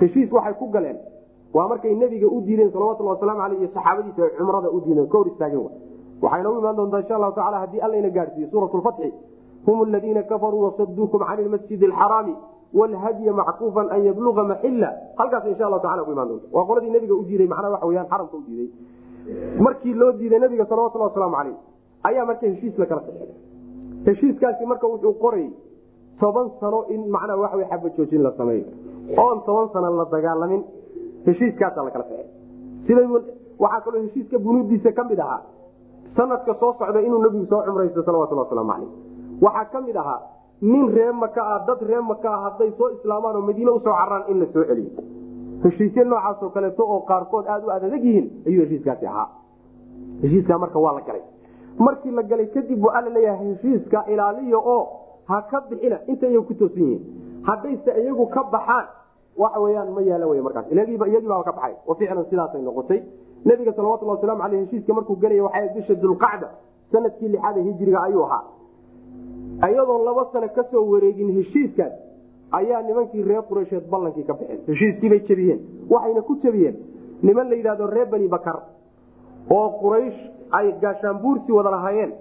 Heshiis 0.00 0.32
waxay 0.32 0.54
ku 0.54 0.66
galeen. 0.70 0.96
Waa 1.54 1.68
markay 1.68 1.94
nebiga 1.94 2.26
u 2.26 2.40
diideen 2.40 2.72
salawatuli 2.72 3.08
wasalaamu 3.08 3.42
aleyh 3.42 3.60
iyo 3.60 3.68
saxaabadiisa 3.74 4.22
ay 4.24 4.30
cumrada 4.38 4.70
u 4.70 4.80
diideen 4.80 5.08
ka 5.08 5.18
hor 5.18 5.28
istaageen 5.28 5.62
wa 5.64 5.70
waxayna 6.22 6.50
u 6.50 6.58
imaan 6.58 6.76
doontaa 6.76 7.00
insha 7.00 7.16
allahu 7.16 7.32
tacala 7.32 7.58
haddii 7.58 7.80
allayna 7.80 8.10
gaadhsiiyo 8.10 8.48
suurat 8.50 8.74
lfatxi 8.74 9.12
hum 9.66 9.80
aladiina 9.82 10.22
kafaruu 10.22 10.62
wasaduukum 10.62 11.20
can 11.28 11.38
ilmasjid 11.38 11.84
alxaraami 11.84 12.34
wlhadya 12.78 13.32
mackuufan 13.40 13.86
an 13.94 14.00
yabluga 14.08 14.42
maxila 14.52 14.90
halkaas 15.18 15.44
insha 15.52 15.64
allahu 15.68 15.82
taala 15.86 16.04
ku 16.04 16.12
imaan 16.12 16.28
doonta 16.28 16.46
waa 16.56 16.64
qoladii 16.70 16.92
nabiga 16.96 17.14
u 17.14 17.24
diiday 17.28 17.48
macnaha 17.52 17.72
waxa 17.74 17.86
weyaan 17.90 18.08
xaramka 18.12 18.36
u 18.36 18.42
diiday 18.46 18.68
markii 19.66 19.94
loo 20.00 20.12
diiday 20.20 20.40
nabiga 20.44 20.66
salawatulli 20.70 21.04
wasalaamu 21.08 21.36
caleyh 21.36 21.56
ayaa 22.08 22.24
marka 22.30 22.46
heshiis 22.46 22.78
la 22.78 22.86
kala 22.90 23.00
saxeeday 23.06 23.34
heshiiskaasi 24.06 24.66
marka 24.72 24.86
wuxuu 24.92 25.14
qorayy 25.24 25.50
toban 26.20 26.50
sano 26.60 26.84
in 26.94 27.02
macnaha 27.16 27.40
waxa 27.44 27.56
wey 27.60 27.66
xaba 27.72 27.88
joojin 27.96 28.22
la 28.26 28.32
sameeyo 28.38 28.66
oon 29.24 29.38
toban 29.48 29.68
sano 29.72 29.90
la 30.00 30.04
dagaalamin 30.14 30.62
heshiiskaasaa 31.26 31.84
la 31.84 31.90
kala 31.96 32.04
saxeey 32.10 32.28
sida 32.86 33.00
waxaa 33.64 33.80
kaloo 33.84 34.02
heshiiska 34.06 34.38
bunuudiisa 34.38 34.92
ka 34.92 35.04
mid 35.10 35.20
ahaa 35.26 35.42
sanadka 36.16 36.54
soo 36.60 36.72
socda 36.78 37.00
inuu 37.00 37.20
nabigu 37.24 37.46
soo 37.52 37.62
cumraysto 37.66 38.02
salawatulli 38.08 38.42
wasalaamu 38.44 38.72
caleyh 38.72 38.90
waxaa 39.46 39.70
ka 39.72 39.80
mid 39.88 39.96
ahaa 40.02 40.20
nin 40.62 40.88
ree 40.94 41.12
maka 41.12 41.42
ah 41.42 41.64
dad 41.66 41.80
ree 41.82 42.00
maka 42.00 42.28
ah 42.30 42.40
hadday 42.44 42.70
soo 42.78 42.88
islaamaan 42.96 43.36
oo 43.36 43.42
madiine 43.42 43.70
u 43.70 43.80
soo 43.80 43.92
caraan 43.92 44.24
in 44.28 44.40
la 44.40 44.46
celiyo. 44.46 44.90
Heshiisya 45.64 46.04
noocaasoo 46.04 46.50
kaleeto 46.50 46.82
oo 46.84 47.00
qaarkood 47.00 47.46
aada 47.48 47.66
u 47.66 47.70
adadag 47.70 48.04
yihiin 48.04 48.30
ayuu 48.46 48.62
heshiiskaasi 48.64 49.06
ahaa. 49.06 49.28
Heshiiskaa 50.22 50.58
marka 50.58 50.78
waa 50.78 50.92
la 50.92 51.00
galay. 51.00 51.22
Markii 51.78 52.10
la 52.10 52.22
galay 52.22 52.46
kadib 52.46 52.84
waa 52.84 52.94
alla 52.98 53.10
leeyahay 53.10 53.46
heshiiska 53.54 54.04
ilaaliya 54.06 54.58
oo 54.58 54.82
ha 55.28 55.42
ka 55.50 55.60
bixina. 55.70 55.98
Inta 56.06 56.26
iyagu 56.26 56.46
ku 56.46 56.54
toosan 56.54 56.82
yihiin. 56.82 57.02
Haddayse 57.42 57.90
iyagu 58.02 58.26
ka 58.26 58.42
baxaan. 58.52 58.86
Waxa 59.36 59.60
weyaan 59.60 59.92
ma 59.92 60.00
yaalla 60.00 60.26
wey 60.26 60.40
markaas. 60.40 60.66
Iyagiibaa 60.72 61.42
ka 61.44 61.52
baxay. 61.52 61.74
Oo 61.86 61.94
ficlan 61.94 62.24
sidaasay 62.30 62.62
noqotay. 62.62 63.02
Nabiga 63.44 63.72
salawatulli 63.72 64.10
wasalaamu 64.10 64.42
aleyh 64.42 64.60
heshiiska 64.64 64.94
markuu 64.94 65.16
gelaya 65.16 65.42
waxay 65.44 65.68
bisha 65.74 65.94
dulqacda 65.94 66.48
sannadkii 66.92 67.28
lixaada 67.28 67.60
hijriga 67.60 68.02
ayuu 68.02 68.24
ahaa 68.24 68.42
ayadoon 69.62 70.04
laba 70.04 70.28
sano 70.32 70.48
ka 70.48 70.64
soo 70.70 70.84
wareegin 70.92 71.30
heshiiskaas 71.36 71.92
ayaa 72.52 72.82
nimankii 72.82 73.22
reer 73.22 73.42
qureysheed 73.48 73.88
ballankii 73.90 74.24
ka 74.24 74.34
baxeen 74.34 74.60
heshiiskiibay 74.68 75.20
jebiyeen. 75.28 75.60
Waxayna 75.90 76.22
ku 76.22 76.36
jebiyeen 76.42 76.76
niman 77.22 77.48
la 77.50 77.56
yidhahdo 77.56 77.86
reer 77.86 78.06
bani 78.06 78.28
bakar 78.28 78.58
oo 79.50 79.68
quraysh 79.80 80.20
ay 80.52 80.72
gaashaanbuursi 80.80 81.52
wada 81.52 81.70
lahaayeen. 81.70 82.12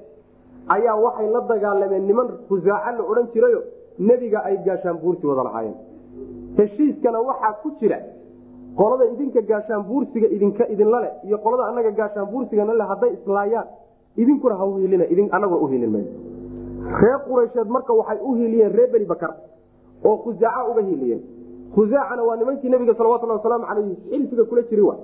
Ayaa 0.68 0.96
waxay 0.96 1.30
la 1.32 1.42
dagaalameen 1.42 2.08
niman 2.08 2.28
khusaaca 2.48 2.92
la 2.98 3.04
odhan 3.04 3.28
jirayo 3.34 3.62
nebiga 4.00 4.40
ay 4.46 4.58
gaashaanbuursi 4.66 5.26
wada 5.28 5.44
lahaayeen. 5.44 5.76
Heshiiskana 6.58 7.20
waxaa 7.22 7.54
ku 7.64 7.72
jira 7.80 8.00
qolada 8.78 9.06
idinka 9.14 9.42
gaashaanbuursiga 9.42 10.28
idinka 10.28 10.68
idinla 10.70 11.00
leh 11.02 11.12
iyo 11.28 11.38
qolada 11.38 11.68
anaga 11.72 11.92
gaashaanbuursigana 11.92 12.74
le 12.74 12.84
hadday 12.84 13.12
islaayaan. 13.14 13.68
Idinkuna 14.18 14.56
ha 14.56 14.66
uhiilin 14.66 15.30
anaguna 15.32 15.62
uhilin 15.66 15.92
reer 17.02 17.20
quraysheed 17.28 17.68
marka 17.76 17.94
waxay 17.94 18.20
u 18.22 18.34
hiiliyeen 18.36 18.72
reer 18.78 18.90
beni 18.92 19.06
bakar 19.06 19.32
oo 20.04 20.18
khusaaca 20.24 20.70
uga 20.72 20.82
hiiliyeen. 20.82 21.22
Khusaacana 21.76 22.24
waa 22.24 22.36
nimankii 22.36 22.70
nabiga 22.70 22.94
salawatuli 22.96 23.32
wasalaamu 23.32 23.66
aleyh 23.72 23.98
xilfiga 24.10 24.44
kula 24.46 24.62
jiri 24.70 24.82
wa 24.82 24.96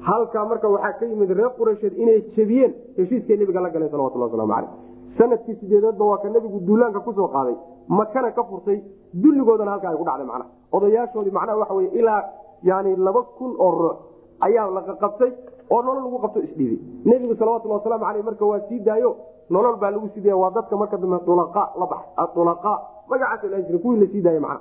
halkaa 0.00 0.44
marka 0.44 0.68
waxaa 0.68 0.92
ka 0.98 1.06
yimid 1.06 1.30
reer 1.30 1.50
quraysheed 1.58 1.94
inay 1.98 2.20
jebiyeen 2.36 2.72
heshiiskay 2.96 3.36
nabiga 3.36 3.60
la 3.60 3.70
galeen 3.70 3.90
salawatuli 3.90 4.22
waslamu 4.24 4.52
aleyh 4.52 4.70
sannadkii 5.18 5.54
sideedeedba 5.60 6.04
waa 6.04 6.18
ka 6.18 6.28
nabigu 6.28 6.60
duulaanka 6.66 7.00
ku 7.00 7.12
soo 7.12 7.28
qaaday. 7.28 7.56
Makana 7.88 8.30
ka 8.32 8.42
furtay 8.44 8.80
dulligoodana 9.14 9.70
halkaa 9.70 9.90
ay 9.90 9.96
ku 9.96 10.04
dhacday 10.04 10.26
macnaha. 10.26 10.50
Odayaashoodii 10.72 11.30
macnaha 11.38 11.58
waxa 11.58 11.74
wey 11.74 11.88
ilaa 12.00 12.22
yani 12.62 12.96
laba 12.96 13.22
kun 13.38 13.54
oo 13.58 13.70
ruux 13.70 13.96
ayaa 14.40 14.70
la 14.70 14.80
qaqabtay 14.88 15.30
oo 15.70 15.82
nolol 15.82 16.04
lagu 16.04 16.18
qabto 16.24 16.40
isdhiibay 16.40 16.78
nebigu 17.04 17.34
salawatulli 17.40 17.74
wasalaamu 17.74 18.04
aleyh 18.04 18.24
marka 18.24 18.44
waa 18.46 18.60
sii 18.68 18.80
daayo 18.80 19.16
nolol 19.50 19.76
baa 19.76 19.90
lagu 19.90 20.08
sii 20.14 20.20
daaya 20.20 20.36
waa 20.36 20.50
dadka 20.50 20.76
marka 20.76 20.96
dambe 20.96 21.16
ulaqa 21.26 21.62
la 21.80 21.86
bax 21.86 22.02
aulaqa 22.16 22.72
magacaasa 23.08 23.46
la 23.48 23.60
jira 23.62 23.78
kuwii 23.78 24.00
la 24.00 24.06
sii 24.12 24.22
daaya 24.22 24.40
macna 24.40 24.60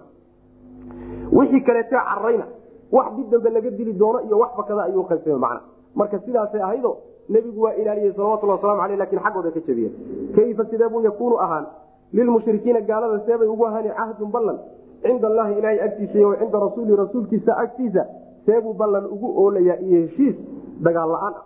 wixii 1.32 1.62
kaleetee 1.62 1.98
carayna 2.10 2.46
wax 2.92 3.14
dib 3.16 3.30
dambe 3.32 3.50
laga 3.50 3.70
dili 3.70 3.94
doono 3.94 4.20
iyo 4.22 4.40
wax 4.40 4.52
bakada 4.58 4.84
ayuu 4.84 5.04
qaybsame 5.04 5.38
macna 5.38 5.62
marka 5.96 6.20
sidaasay 6.20 6.62
ahaydo 6.62 6.98
nebigu 7.30 7.62
waa 7.62 7.74
ilaaliyey 7.74 8.14
salawatulli 8.14 8.52
waslamu 8.52 8.82
aleyh 8.82 8.98
laakiin 9.00 9.22
xaggooda 9.22 9.52
ka 9.52 9.60
jabiyeen 9.68 9.94
kayfa 10.36 10.66
sidee 10.66 10.88
buu 10.90 11.02
yakuunu 11.02 11.38
ahaan? 11.40 11.66
Lilmushrikiina 12.14 12.82
gaalada 12.82 13.20
seebay 13.26 13.48
ugu 13.48 13.66
ahaani 13.68 13.90
cahdun 13.90 14.32
ballan 14.32 14.58
cinda 15.02 15.28
allahi 15.28 15.54
ilaahay 15.60 15.80
agtiisa 15.82 16.18
iyo 16.18 16.36
cinda 16.36 16.60
rasuuli 16.60 16.96
rasuulkiisa 16.96 17.58
agtiisa 17.58 18.06
seebuu 18.46 18.74
ballan 18.74 19.06
ugu 19.06 19.28
oolayaa 19.44 19.78
iyo 19.88 20.02
heshiis 20.02 20.36
dagaal 20.86 21.10
la'aan 21.12 21.34
ah 21.34 21.44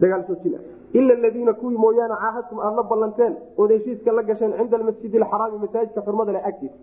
dagaal 0.00 0.24
soojin 0.26 0.54
ah 0.58 0.62
ila 0.98 1.12
aladiina 1.18 1.52
kuwii 1.60 1.76
mooyaane 1.84 2.14
caahadtum 2.22 2.58
aad 2.60 2.74
la 2.76 2.82
ballanteen 2.82 3.34
ood 3.58 3.70
heshiiska 3.76 4.12
la 4.12 4.22
gasheen 4.22 4.52
cinda 4.58 4.76
almasjidi 4.76 5.18
alxaraami 5.22 5.58
masaajidka 5.64 6.00
xurmada 6.06 6.32
leh 6.36 6.46
agtiisa 6.50 6.74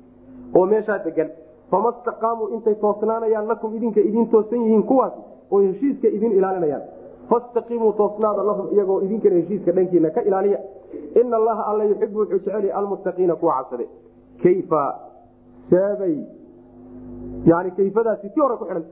oo 0.58 0.66
meeshaa 0.74 0.99
degan 1.08 1.30
fama 1.72 1.91
staqaamuu 1.99 2.47
intay 2.55 2.76
toosnaanayaan 2.84 3.47
lakum 3.47 3.76
idinka 3.78 3.99
idin 4.10 4.28
toosan 4.34 4.62
yihiin 4.66 4.84
kuwaasi 4.91 5.20
oo 5.51 5.62
heshiiska 5.68 6.08
idin 6.08 6.32
ilaalinayaan 6.39 6.84
fastaqiimuu 7.30 7.91
toosnaada 8.01 8.43
lahum 8.49 8.68
iyagoo 8.76 8.99
idinkana 9.08 9.36
heshiiska 9.41 9.72
dhankiina 9.78 10.10
ka 10.16 10.22
ilaaliya 10.30 10.60
ina 11.22 11.38
allaha 11.38 11.64
alla 11.72 11.84
yuxibu 11.91 12.20
wuxuu 12.20 12.39
jecel 12.45 12.72
almuttaqiina 12.80 13.36
kuwa 13.36 13.53
cabsade 13.58 13.88
kayfa 14.43 14.82
seebay 15.70 16.16
yani 17.51 17.72
kayfadaasi 17.78 18.30
ti 18.30 18.39
hore 18.39 18.55
ku 18.58 18.66
xidhanta 18.66 18.89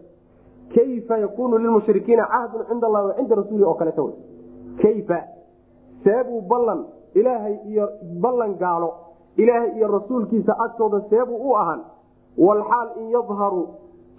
kayfa 0.75 1.17
yakunu 1.25 1.57
lilmushrikiina 1.57 2.25
cahdun 2.33 2.65
cinda 2.69 2.87
allahi 2.87 3.07
wa 3.07 3.15
cinda 3.19 3.35
rasuuli 3.41 3.63
oo 3.63 3.73
kaleeta 3.81 4.03
wey 4.03 4.15
kayfa? 4.81 5.19
Seebuu 6.03 6.41
ballan 6.41 6.85
ilaahay 7.15 7.55
iyo 7.65 7.89
ballan 8.21 8.53
gaalo. 8.57 8.93
Ilaahay 9.37 9.71
iyo 9.77 9.87
rasuulkiisa 9.87 10.55
agtooda 10.59 11.01
seebuu 11.09 11.49
u 11.49 11.55
ahaan. 11.55 11.81
Walxaal 12.37 12.89
in 12.99 13.09
yadharuu 13.11 13.67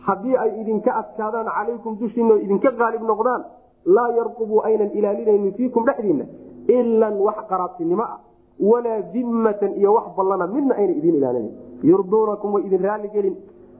haddii 0.07 0.37
ay 0.37 0.61
idinka 0.61 0.95
adkaadaan 0.95 1.47
calaykum 1.47 1.99
dushiina 2.01 2.35
o 2.35 2.37
idinka 2.39 2.71
qaalib 2.73 3.03
noqdaan. 3.03 3.45
Laa 3.87 4.09
yarqubuu 4.17 4.61
aynan 4.65 4.91
ilaalinaynin 4.91 5.53
fiikum 5.55 5.85
dhexdiinna 5.87 6.25
ilan 6.69 7.15
wax 7.21 7.37
qaraabtinimo 7.49 8.03
ah. 8.03 8.19
Walaa 8.61 9.03
dimmatan 9.13 9.77
iyo 9.77 9.93
wax 9.95 10.17
ballana 10.17 10.47
midna 10.47 10.75
ayna 10.75 10.93
idin 10.93 11.15
ilaalinayn 11.15 11.55
yurduunakum 11.83 12.55
way 12.55 12.63
idin 12.67 12.83
raalligelin. 12.83 13.37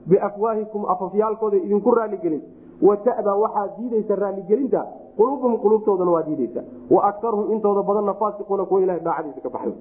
Biafwaahikum 0.09 0.85
afafyaalkooda 0.85 1.57
idinku 1.57 1.91
raalligelin. 1.91 2.41
Wata'daa 2.81 3.35
waxaa 3.35 3.67
diidaysa 3.77 4.15
raalligelinta 4.15 4.85
quluubuhum 5.17 5.57
quluubtoodana 5.63 6.11
waa 6.11 6.23
diidaysa 6.27 6.61
wa 6.89 7.03
akaruhum 7.09 7.51
intooda 7.53 7.83
badanna 7.83 8.13
faasiquuna 8.13 8.65
kuwa 8.65 8.81
ilaha 8.81 8.99
daacadiisa 8.99 9.41
ka 9.41 9.49
baxay. 9.49 9.73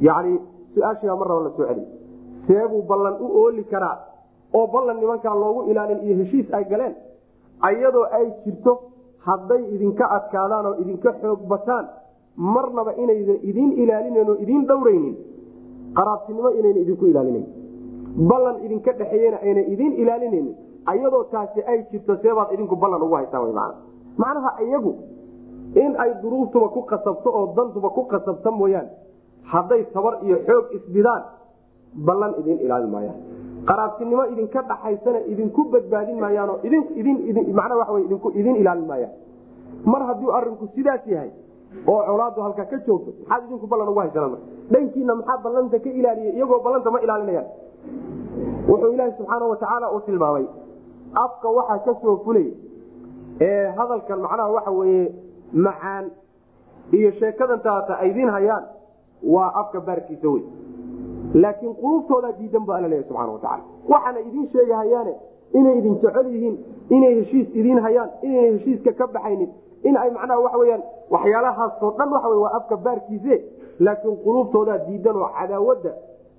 Yacni 0.00 0.40
su'aashiibaa 0.74 1.16
mar 1.16 1.28
raba 1.28 1.44
la 1.44 1.50
soo 1.56 1.66
celiy 1.66 1.86
seebuu 2.46 2.82
ballan 2.82 3.14
u 3.20 3.26
ooli 3.42 3.64
karaa 3.64 3.96
oo 4.54 4.66
ballan 4.66 4.96
nimankaa 5.00 5.34
loogu 5.34 5.70
ilaalin 5.70 6.00
iyo 6.06 6.16
heshiis 6.16 6.54
ay 6.54 6.64
galeen 6.64 6.94
ayadoo 7.68 8.06
ay 8.18 8.26
jirto 8.44 8.72
hadday 9.26 9.62
idinka 9.74 10.10
adkaadaan 10.16 10.66
oo 10.66 10.74
idinka 10.82 11.12
xoog 11.22 11.40
bataan 11.52 11.88
marnaba 12.36 12.92
inaydan 13.02 13.38
idin 13.50 13.72
ilaalinayn 13.82 14.30
oo 14.30 14.36
idin 14.44 14.66
dhowraynin 14.66 15.16
qaraabtinimo 15.96 16.50
inayna 16.58 16.80
idinku 16.84 17.06
ilaalinayn 17.06 17.46
ballan 18.30 18.56
idinka 18.64 18.92
dhexeeyena 18.98 19.38
ayna 19.46 19.62
idin 19.74 19.92
ilaalinaynin 20.02 20.54
ayadoo 20.92 21.24
taasi 21.24 21.62
ay 21.72 21.78
jirto 21.90 22.16
seebaad 22.22 22.52
idinku 22.54 22.76
ballan 22.76 23.02
ugu 23.02 23.16
man 23.60 23.72
macnaha 24.18 24.50
iyagu 24.64 24.92
in 25.74 25.96
ay 25.96 26.10
duruuftuba 26.22 26.68
ku 26.68 26.82
qasabto 26.90 27.28
oo 27.30 27.46
dantuba 27.56 27.88
ku 27.90 28.02
qasabta 28.12 28.50
mooyaane 28.50 28.90
hadday 29.52 29.84
tabar 29.94 30.18
iyo 30.22 30.36
xoog 30.46 30.66
isbidaan 30.76 31.22
ballan 32.06 32.32
idin 32.40 32.58
ilaalin 32.64 32.90
maayaan. 32.90 33.18
Qaraabtinimo 33.68 34.24
idinka 34.32 34.62
dhaxaysana 34.70 35.20
idinku 35.32 35.64
badbaadin 35.72 36.18
maayaanoo 36.20 36.58
idinmana 36.64 37.74
waa 37.76 38.00
idin 38.34 38.56
ilaalin 38.56 38.86
maayaan. 38.86 39.12
Mar 39.84 40.02
hadduu 40.08 40.30
arinku 40.32 40.66
sidaas 40.74 41.04
yahay 41.06 41.30
oo 41.88 42.00
colaadu 42.08 42.40
halkaa 42.42 42.64
ka 42.70 42.76
joogto 42.86 43.10
maxaad 43.28 43.42
idinku 43.48 43.66
ballan 43.66 43.88
ugu 43.92 44.00
haysanaan 44.00 44.38
dhankiina 44.72 45.14
maxaa 45.14 45.38
ballanta 45.44 45.78
ka 45.84 45.90
ilaaliya? 45.90 46.32
Iyagoo 46.36 46.60
ballanta 46.64 46.90
ma 46.90 46.98
ilaalinayaan. 47.04 47.48
Wuxuu 48.68 48.92
ilaahi 48.94 49.12
subxaana 49.18 49.44
watacaala 49.52 49.86
uu 49.94 50.00
tilmaamay 50.06 50.46
afka 51.24 51.48
waxaa 51.58 51.78
ka 51.86 51.92
soo 52.02 52.16
fulay 52.24 52.48
hadalkan 53.40 54.20
macnaha 54.20 54.50
waxa 54.52 54.70
weye 54.70 55.12
macaan 55.52 56.10
iyo 56.92 57.10
sheekadantaata 57.12 57.98
ay 57.98 58.10
idin 58.10 58.28
hayaan 58.28 58.64
waa 59.22 59.52
afka 59.54 59.80
baarkiisa 59.80 60.28
wey 60.28 60.42
laakiin 61.34 61.74
quluubtoodaa 61.74 62.32
diidan 62.32 62.64
bu 62.66 62.72
alla 62.72 62.88
leeya 62.88 63.04
watacaala 63.08 63.62
waxaana 63.88 64.20
idin 64.20 64.48
sheegahayaane 64.52 65.14
inay 65.54 65.78
idin 65.78 65.94
jecel 66.02 66.26
yihiin 66.34 66.56
inay 66.90 67.14
heshiis 67.14 67.48
idiin 67.54 67.80
hayaan 67.80 68.10
inayna 68.22 68.58
heshiiska 68.58 68.92
ka 68.92 69.06
baxaynin 69.06 69.50
in 69.82 69.96
ay 69.96 70.10
macnaha 70.10 70.40
waxa 70.40 70.58
weyaan 70.58 70.82
waxyaalahaasoo 71.10 71.90
dhan 71.98 72.12
waxa 72.12 72.28
waa 72.28 72.52
afka 72.56 72.76
baarkiise 72.76 73.42
laakiin 73.80 74.16
quluubtoodaa 74.24 74.78
diidan 74.78 75.16
oo 75.16 75.30
cadaawadda 75.40 75.92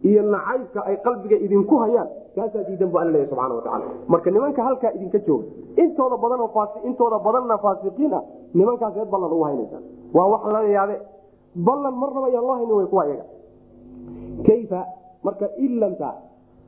iyo 0.10 0.22
nacaybka 0.34 0.80
ay 0.89 0.95
qalbiga 1.06 1.38
idinku 1.45 1.76
hayaan 1.84 2.10
kaasaa 2.36 2.64
diidan 2.68 2.89
bu 2.93 2.97
alla 3.01 3.12
leeya 3.16 3.28
subxana 3.32 3.56
watacaala 3.56 3.86
marka 4.08 4.32
nimanka 4.32 4.64
halkaa 4.68 4.91
idinka 4.97 5.20
jooga 5.28 5.45
intooda 5.84 6.18
badanoo 6.24 6.49
intooda 6.89 7.20
badanna 7.20 7.58
faasiqiin 7.66 8.14
ah 8.14 8.24
nimankaas 8.54 8.97
eed 8.97 9.10
ballan 9.14 9.32
ugu 9.36 9.43
haynaysa 9.49 9.78
waa 10.14 10.28
wax 10.34 10.43
lala 10.56 10.68
yaabe 10.78 10.95
ballan 11.56 11.95
marnaba 12.01 12.28
ayaan 12.28 12.45
loo 12.47 12.56
haynin 12.60 12.76
way 12.80 12.88
kuwa 12.93 13.06
iyaga 13.08 13.26
kayfa? 14.47 14.82
Marka 15.24 15.47
ilanta 15.58 16.10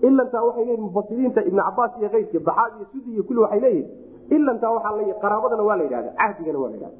ilantaa 0.01 0.43
waxay 0.43 0.65
leeyihiin 0.65 0.85
mufasiriinta 0.87 1.41
ibn 1.49 1.59
cabaas 1.59 1.91
iyo 1.99 2.09
keyrka 2.09 2.39
baxaad 2.39 2.71
iyo 2.77 2.85
sudi 2.91 3.09
iyo 3.13 3.23
kulli 3.23 3.39
waxay 3.39 3.59
leeyihiin 3.59 3.89
ilantaa 4.29 4.71
waxaa 4.75 4.95
la 4.97 5.13
qaraabadana 5.23 5.63
waa 5.63 5.77
la 5.77 5.83
yidhahda 5.83 6.11
cahdigana 6.19 6.59
waa 6.59 6.69
la 6.69 6.75
yidhahda 6.75 6.97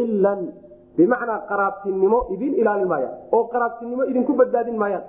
ilan 0.00 0.40
bimacnaa 0.96 1.38
qaraabtinimo 1.50 2.18
idin 2.34 2.54
ilaalin 2.60 2.88
maayaan 2.88 3.14
oo 3.32 3.44
qaraabtinimo 3.52 4.04
idinku 4.10 4.32
badbaadin 4.40 4.78
maayaan 4.82 5.04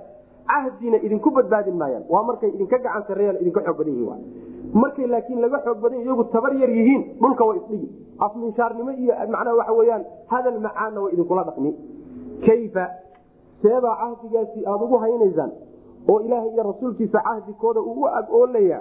cahdina 0.51 0.97
idinku 1.05 1.29
badbaadin 1.31 1.75
maayaan. 1.81 2.03
Waa 2.09 2.23
markay 2.23 2.49
idinka 2.55 2.77
gacan 2.77 3.03
sareeyaan 3.07 3.37
idinka 3.41 3.61
xoog 3.65 3.77
badan 3.77 3.93
yihiin 3.93 4.21
markay 4.73 5.07
laakiin 5.07 5.41
laga 5.41 5.59
xoog 5.65 5.79
badan 5.83 5.99
iyagu 6.05 6.23
tabar 6.33 6.53
yar 6.61 6.69
yihiin 6.69 7.01
dhulka 7.21 7.43
waa 7.45 7.55
isdhigi. 7.59 7.87
Afminshaarnimo 8.19 8.91
iyo 8.91 9.13
macnaha 9.33 9.55
waxa 9.59 9.73
weyaan 9.79 10.03
hadal 10.31 10.59
macaanna 10.65 10.99
way 11.03 11.11
idinkula 11.13 11.43
dhaqmi. 11.49 11.71
Kayfa? 12.45 12.85
Seebaa 13.61 13.95
cahdigaasi 14.01 14.59
aada 14.65 14.83
ugu 14.85 14.97
haynaysaan 15.03 15.51
oo 16.11 16.19
ilaahay 16.25 16.49
iyo 16.53 16.63
rasuulkiisa 16.63 17.19
cahdigooda 17.27 17.81
uu 17.81 18.01
u 18.03 18.07
ag-oolaya 18.19 18.79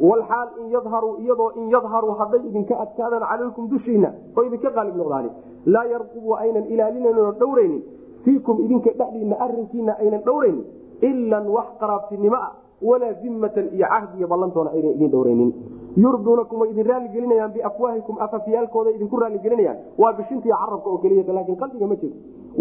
walxaal 0.00 0.48
in 0.60 0.66
yadharuu 0.74 1.16
iyadoo 1.22 1.50
in 1.60 1.70
yadharuu 1.74 2.14
hadday 2.20 2.40
idinka 2.48 2.74
adkaadaan 2.84 3.22
calaykum 3.30 3.68
dushiina 3.70 4.10
oo 4.36 4.42
idinka 4.48 4.70
qaalib 4.76 4.96
noqdaani 5.00 5.30
laa 5.74 5.84
yarqubu 5.92 6.34
aynan 6.42 6.64
ilaalinayn 6.74 7.18
oo 7.18 7.32
dhowraynin. 7.40 7.82
Fiikum 8.24 8.56
idinka 8.64 8.90
dhexdiina 8.98 9.36
arinkiina 9.44 9.92
aynan 10.02 10.22
dhowraynin 10.26 10.64
ilan 11.00 11.46
wax 11.56 11.66
qaraabtinimo 11.80 12.36
ah 12.36 12.52
walaa 12.82 13.12
dimmatan 13.22 13.68
iyo 13.76 13.86
cahdi 13.92 14.26
ballantoona 14.26 14.70
aynan 14.70 14.92
idin 14.96 15.10
dhowraynin 15.10 15.52
yurduunakum 15.96 16.60
way 16.60 16.70
idin 16.70 16.86
raaligelinayaan 16.86 17.52
biafwaahikum 17.52 18.16
afafyaalkooda 18.20 18.90
idinku 18.90 19.16
raaligelinayaan 19.16 19.78
waa 19.98 20.12
bishinta 20.12 20.48
carabka 20.48 20.90
oo 20.90 20.98
keliya 20.98 21.32
laakiin 21.32 21.56
qalbiga 21.56 21.86
ma 21.86 21.96
jiro 21.96 22.14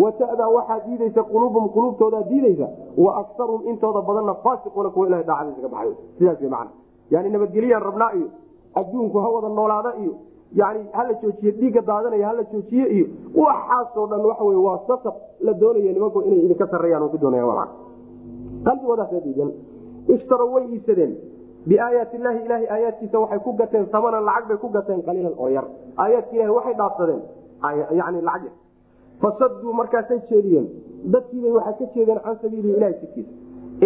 watadaa 0.03 0.49
waxaa 0.49 0.79
diidaysa 0.88 1.23
quluubum 1.23 1.69
quluubtoodaa 1.69 2.23
diidaysa 2.29 2.67
wa 2.97 3.17
akaruhum 3.21 3.67
intooda 3.67 4.01
badanna 4.01 4.33
faasiquuna 4.45 4.89
kuwa 4.89 5.07
ilaha 5.07 5.23
daacadiisa 5.23 5.61
ka 5.61 5.69
baxay 5.75 5.93
sidaas 6.17 6.41
man 6.41 6.67
yani 7.11 7.29
nabadgelyaan 7.29 7.83
rabnaa 7.83 8.11
iyo 8.19 8.27
adduunku 8.75 9.17
ha 9.19 9.29
wada 9.29 9.49
noolaada 9.49 9.93
iyo 10.03 10.13
yani 10.53 10.86
hala 10.91 11.13
joojiye 11.13 11.51
dhiigga 11.51 11.81
daadanaya 11.81 12.27
hala 12.27 12.43
joojiye 12.43 12.88
iyo 12.88 13.07
waxaasoo 13.36 14.07
dhan 14.07 14.25
waxa 14.25 14.43
waa 14.43 14.79
sasab 14.88 15.13
la 15.39 15.53
doonaya 15.53 15.93
nimanku 15.93 16.21
inay 16.21 16.39
idinka 16.45 16.67
sareeyaan 16.67 17.09
ku 17.09 17.17
doonaya 17.17 17.67
qalbigoodaasa 18.66 19.20
diidan 19.26 19.51
ishtaro 20.16 20.45
way 20.53 20.66
iibsadeen. 20.74 21.13
Biaayaati 21.68 22.18
illaahi 22.18 22.39
ilahay 22.45 22.68
aayaadkiisa 22.70 23.20
waxay 23.20 23.39
ku 23.39 23.53
gateen 23.53 23.86
samanan 23.91 24.24
lacag 24.26 24.47
bay 24.47 24.57
ku 24.57 24.70
gateen 24.70 25.01
qaliilan 25.07 25.34
oo 25.38 25.49
yar. 25.49 25.66
Aayaadka 25.97 26.36
ilahi 26.36 26.49
waxay 26.57 26.74
dhaafsadeen. 26.80 27.22
Yar 27.97 28.41
fasaduu 29.22 29.74
markaasay 29.74 30.20
jeediyeen. 30.30 30.68
Dadkiibay 31.13 31.51
waxay 31.51 31.88
ka 31.88 31.93
jeedeen 31.95 32.20
can 32.26 32.36
sabiilihi 32.41 32.78
ilahi 32.78 32.93
jidkiisa 33.01 33.32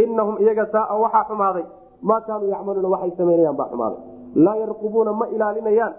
inahum 0.03 0.35
iyaga 0.43 0.65
saaa 0.71 0.97
waxaa 1.03 1.25
xumaaday. 1.29 1.65
Maa 2.01 2.21
kaanuu 2.21 2.49
yacmaluuna 2.49 2.89
waxay 2.89 3.11
samaynayaan 3.17 3.55
baa 3.55 3.69
xumaaday. 3.71 4.01
Laa 4.35 4.55
yarqubuuna 4.55 5.13
ma 5.13 5.25
ilaalinayaan. 5.27 5.93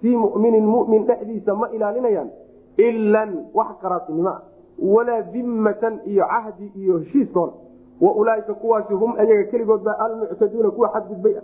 Fii 0.00 0.16
muminin 0.16 0.64
mumin 0.64 1.06
dhexdiisa 1.06 1.54
ma 1.54 1.68
ilaalinayaan. 1.68 2.30
Ilan 2.78 3.30
wax 3.54 3.68
qaraabtinimo 3.82 4.28
ah. 4.28 4.40
Walaa 4.78 5.22
dimmatan 5.32 6.00
iyo 6.04 6.24
cahdi 6.32 6.72
iyo 6.76 6.98
heshiiskoona 6.98 7.52
wa 7.52 7.65
ulaaika 8.00 8.54
kuwaasi 8.54 8.94
hum 8.94 9.14
ayaga 9.18 9.44
keligood 9.50 9.82
baa 9.82 9.96
almuctaduuna 9.98 10.70
kuwa 10.70 10.88
xadgudbay 10.88 11.34
ah. 11.38 11.42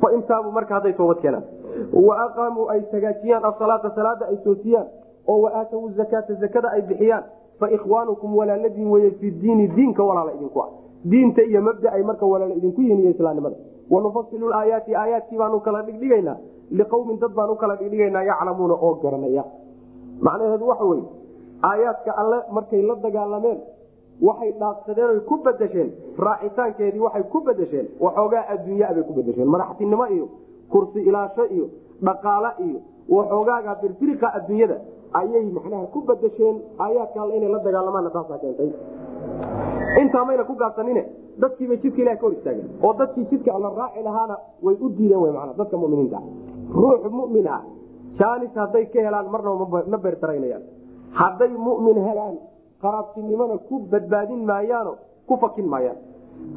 Fain 0.00 0.22
taabuu 0.22 0.50
marka 0.52 0.74
hadday 0.74 0.92
toobad 0.92 1.18
keenaan. 1.20 1.44
Wa 1.92 2.14
aqaamuu 2.24 2.68
ay 2.70 2.80
hagaajiyaan 2.92 3.44
asalaata 3.44 3.90
salaada 3.94 4.26
ay 4.26 4.36
toosiyaan 4.36 4.86
oo 5.28 5.40
wa 5.42 5.50
aatawu 5.54 5.90
zakaata 5.90 6.34
zakada 6.34 6.70
ay 6.70 6.82
bixiyaan. 6.82 7.24
Fa 7.60 7.70
ikhwaanukum 7.70 8.36
walaaladiin 8.36 8.90
weye 8.90 9.10
fi 9.10 9.30
diini 9.30 9.68
diinka 9.68 10.02
walaala 10.04 10.32
idinku 10.34 10.60
ah. 10.62 10.68
Diinta 11.04 11.42
iyo 11.42 11.62
mabda 11.62 11.92
ay 11.92 12.02
marka 12.02 12.26
walaala 12.26 12.54
idinku 12.54 12.80
yihiin 12.80 13.00
iyo 13.00 13.10
islaamnimada. 13.10 13.56
Wanufasilu 13.90 14.54
aayaati 14.54 14.94
aayaadkii 14.96 15.38
baanu 15.38 15.60
kala 15.60 15.82
dhigdhigaynaa. 15.82 16.36
Liqowmin 16.70 17.18
dad 17.20 17.32
baan 17.34 17.50
u 17.50 17.56
kala 17.56 17.76
dhigdhigaynaa 17.76 18.22
yaclamuuna 18.22 18.74
oo 18.74 18.94
garanaya. 18.94 19.44
Macnaheedu 20.20 20.68
waxa 20.68 20.84
weye 20.84 21.02
aayaadka 21.62 22.16
alle 22.16 22.36
markay 22.52 22.82
la 22.82 22.94
dagaalameen 22.94 23.58
waxay 24.28 24.52
dhaafsadeen 24.60 25.10
oy 25.14 25.20
ku 25.30 25.36
bedesheen 25.46 25.90
raacitaankeedii 26.26 27.00
waxay 27.06 27.24
ku 27.32 27.40
bedesheen 27.48 27.86
waxoogaa 28.04 28.44
adduunyaa 28.54 28.94
bay 28.96 29.04
ku 29.08 29.12
bedesheen 29.18 29.48
madaxtinimo 29.54 30.06
iyo 30.16 30.26
kursi 30.72 31.00
ilaasho 31.08 31.44
iyo 31.56 31.66
dhaqaale 32.06 32.50
iyo 32.66 32.78
waxoogaaga 33.16 33.72
birfiriqa 33.82 34.28
adduunyada 34.38 34.76
ayay 35.20 35.44
macnaha 35.56 35.86
ku 35.94 36.00
bedesheen 36.10 36.56
aayaadka 36.84 37.22
alle 37.22 37.36
inay 37.36 37.50
la 37.54 37.58
dagaalamaanna 37.66 38.10
taasaa 38.16 38.38
keentay. 38.42 38.70
Intaa 40.00 40.24
mayna 40.24 40.44
ku 40.44 40.54
gaabsanine 40.62 41.02
dadkiibay 41.42 41.76
jidka 41.82 42.00
ilaha 42.02 42.16
ka 42.16 42.26
hor 42.26 42.32
istaageen. 42.36 42.68
Oo 42.82 42.92
dadkii 43.00 43.26
jidka 43.30 43.50
alla 43.56 43.68
raaci 43.80 44.02
lahaana 44.06 44.36
way 44.62 44.76
u 44.80 44.88
diideen 44.96 45.20
w 45.24 45.32
mana 45.32 45.52
dadka 45.58 45.76
muminiinta 45.76 46.18
ruux 46.74 47.02
mumin 47.10 47.46
ah. 47.48 47.60
Jaanis 48.18 48.54
hadday 48.54 48.86
ka 48.92 49.00
helaan 49.06 49.28
marnaba 49.34 49.84
ma 49.92 49.98
beertaraynayaan 50.04 50.62
hadday 51.20 51.50
mumin 51.66 51.98
helaan 52.08 52.36
qaraabtinimona 52.82 53.56
ku 53.68 53.74
badbaadin 53.92 54.42
maayaano 54.50 54.92
ku 55.28 55.36
fakin 55.42 55.66
maayaan. 55.72 55.98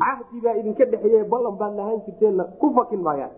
Cahdi 0.01 0.37
baa 0.43 0.53
idinka 0.59 0.85
dhexeeye 0.91 1.23
ballan 1.33 1.55
baad 1.61 1.73
lahaan 1.79 1.99
jirteenna 2.05 2.43
ku 2.61 2.67
fakin 2.77 3.01
maayaan. 3.07 3.31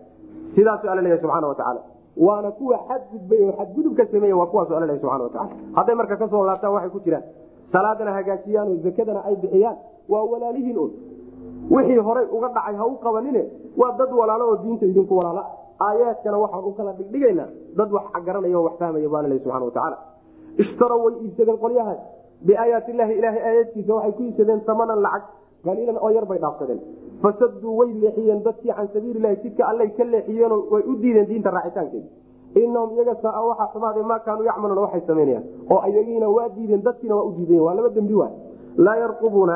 Sidaasu 0.56 0.88
alla 0.92 1.02
leeyahy 1.02 1.22
subxana 1.22 1.48
watacaala 1.52 1.82
waana 2.26 2.52
kuwa 2.52 2.78
xadgudbay 2.90 3.42
oo 3.48 3.54
xadgudubka 3.60 4.04
sameeye 4.12 4.34
waa 4.34 4.46
kuwaasu 4.52 4.72
alla 4.76 4.86
leeyahy 4.90 5.02
subxana 5.02 5.24
watacala 5.24 5.50
hadday 5.78 5.96
marka 5.96 6.16
ka 6.22 6.28
soo 6.32 6.44
laabtaan 6.50 6.74
waxay 6.74 6.90
ku 6.96 7.00
jiraan 7.06 7.24
salaadana 7.74 8.12
hagaajiyaan 8.18 8.68
oo 8.72 8.78
zakadana 8.86 9.22
ay 9.30 9.36
bixiyaan 9.44 9.78
waa 10.10 10.24
walaalihiin 10.32 10.78
un 10.84 10.92
wixii 11.76 11.98
horay 12.08 12.26
uga 12.38 12.48
dhacay 12.56 12.76
ha 12.80 12.86
u 12.86 12.96
qabanine 13.06 13.44
waa 13.78 13.92
dad 14.00 14.12
walaalo 14.20 14.44
oo 14.52 14.58
diinta 14.64 14.86
idinku 14.86 15.14
walaala. 15.20 15.44
Aayaadkana 15.88 16.38
waxaan 16.44 16.64
u 16.66 16.72
kala 16.78 16.92
dhigdhigaynaa 17.00 17.50
dad 17.78 17.92
wax 17.98 18.06
garanaya 18.26 18.58
oo 18.60 18.64
wax 18.68 18.76
fahmaya 18.82 19.10
baa 19.14 19.22
laleeyahy 19.22 19.44
subxana 19.44 19.66
watacaala 19.66 19.98
ishtarow 20.64 21.00
way 21.06 21.14
iibsadeen 21.24 21.58
qolyahaas 21.64 22.00
biaayaati 22.46 22.92
illaahi 22.92 23.14
ilaahay 23.20 23.42
aayaadkiisa 23.50 23.94
waxay 23.94 24.12
ku 24.18 24.24
iibsadeen 24.24 24.62
samanan 24.66 25.02
lacag 25.06 25.24
qaliilan 25.66 25.98
oo 26.02 26.10
yar 26.10 26.26
bay 26.26 26.38
dhaafsadeen. 26.40 26.80
Fasaduu 27.22 27.78
way 27.80 27.90
leexiyeen 28.04 28.44
dadkii 28.46 28.74
can 28.78 28.88
sabiililahi 28.94 29.36
jidka 29.44 29.64
allay 29.72 29.90
ka 29.98 30.04
leexiyeenoo 30.04 30.60
way 30.72 30.84
u 30.92 30.96
diideen 31.02 31.28
diinta 31.30 31.50
raacitaankeeda 31.52 32.08
inahum 32.62 32.92
iyaga 32.96 33.16
saa 33.22 33.42
waxaa 33.50 33.68
xumaade 33.74 34.02
maa 34.12 34.20
kaanuu 34.20 34.46
yacmaluuna 34.50 34.82
waxay 34.86 35.02
samaynayaan 35.08 35.44
oo 35.72 35.80
ayagiina 35.88 36.28
waa 36.30 36.50
diideen 36.56 36.84
dadkiina 36.88 37.16
waa 37.16 37.24
u 37.30 37.32
diidayen 37.38 37.64
waa 37.68 37.74
laba 37.76 37.90
dembi 37.90 38.14
waay. 38.14 38.34
Laa 38.78 38.96
yarqubuuna 39.04 39.56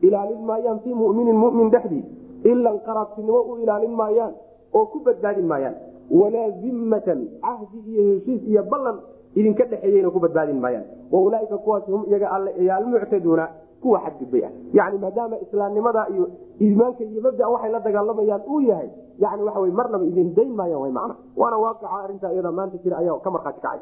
ilaalin 0.00 0.42
maayaan 0.50 0.78
fii 0.84 0.94
muminin 0.94 1.36
mumin 1.36 1.70
dhexdii 1.70 2.04
ilan 2.44 2.78
qaraabtinimo 2.86 3.40
u 3.50 3.56
ilaalin 3.62 3.94
maayaan 4.00 4.32
oo 4.74 4.86
ku 4.86 4.98
badbaadin 5.04 5.46
maayaan. 5.46 5.74
Walaa 6.10 6.50
zimmatan 6.62 7.20
cahdi 7.44 7.78
iyo 7.92 8.02
heshiis 8.14 8.42
iyo 8.48 8.62
ballan 8.72 8.96
idinka 9.34 9.64
dhexeeyeyna 9.64 10.10
ku 10.10 10.18
badbaadin 10.20 10.60
maayaan. 10.60 10.84
Waulaaika 11.12 11.58
kuwaas 11.58 11.84
hum 11.86 12.04
iyaga 12.08 12.30
alle 12.30 12.50
iyo 12.62 12.74
almuctaduuna 12.76 13.48
kuwa 13.82 14.00
xadgudbay 14.00 14.44
ah 14.46 14.50
yani 14.72 14.98
maadaama 14.98 15.36
islaamnimada 15.44 16.06
iyo 16.14 16.28
iimaanka 16.60 17.04
iyo 17.04 17.22
mabdaa 17.22 17.48
waxay 17.48 17.70
la 17.72 17.80
dagaalamayaan 17.80 18.42
uu 18.52 18.60
yahay 18.60 18.88
yani 19.18 19.42
waxa 19.42 19.60
wy 19.60 19.70
marnaba 19.70 20.04
idin 20.04 20.34
dayn 20.34 20.52
maayaan 20.54 20.82
w 20.82 20.90
macna. 20.98 21.14
Waana 21.36 21.56
waaqica 21.58 21.90
arrintaa 22.04 22.32
iyada 22.32 22.52
maanta 22.52 22.76
jira 22.84 22.96
ayaa 22.98 23.18
ka 23.24 23.30
markhaati 23.30 23.60
kacay. 23.60 23.80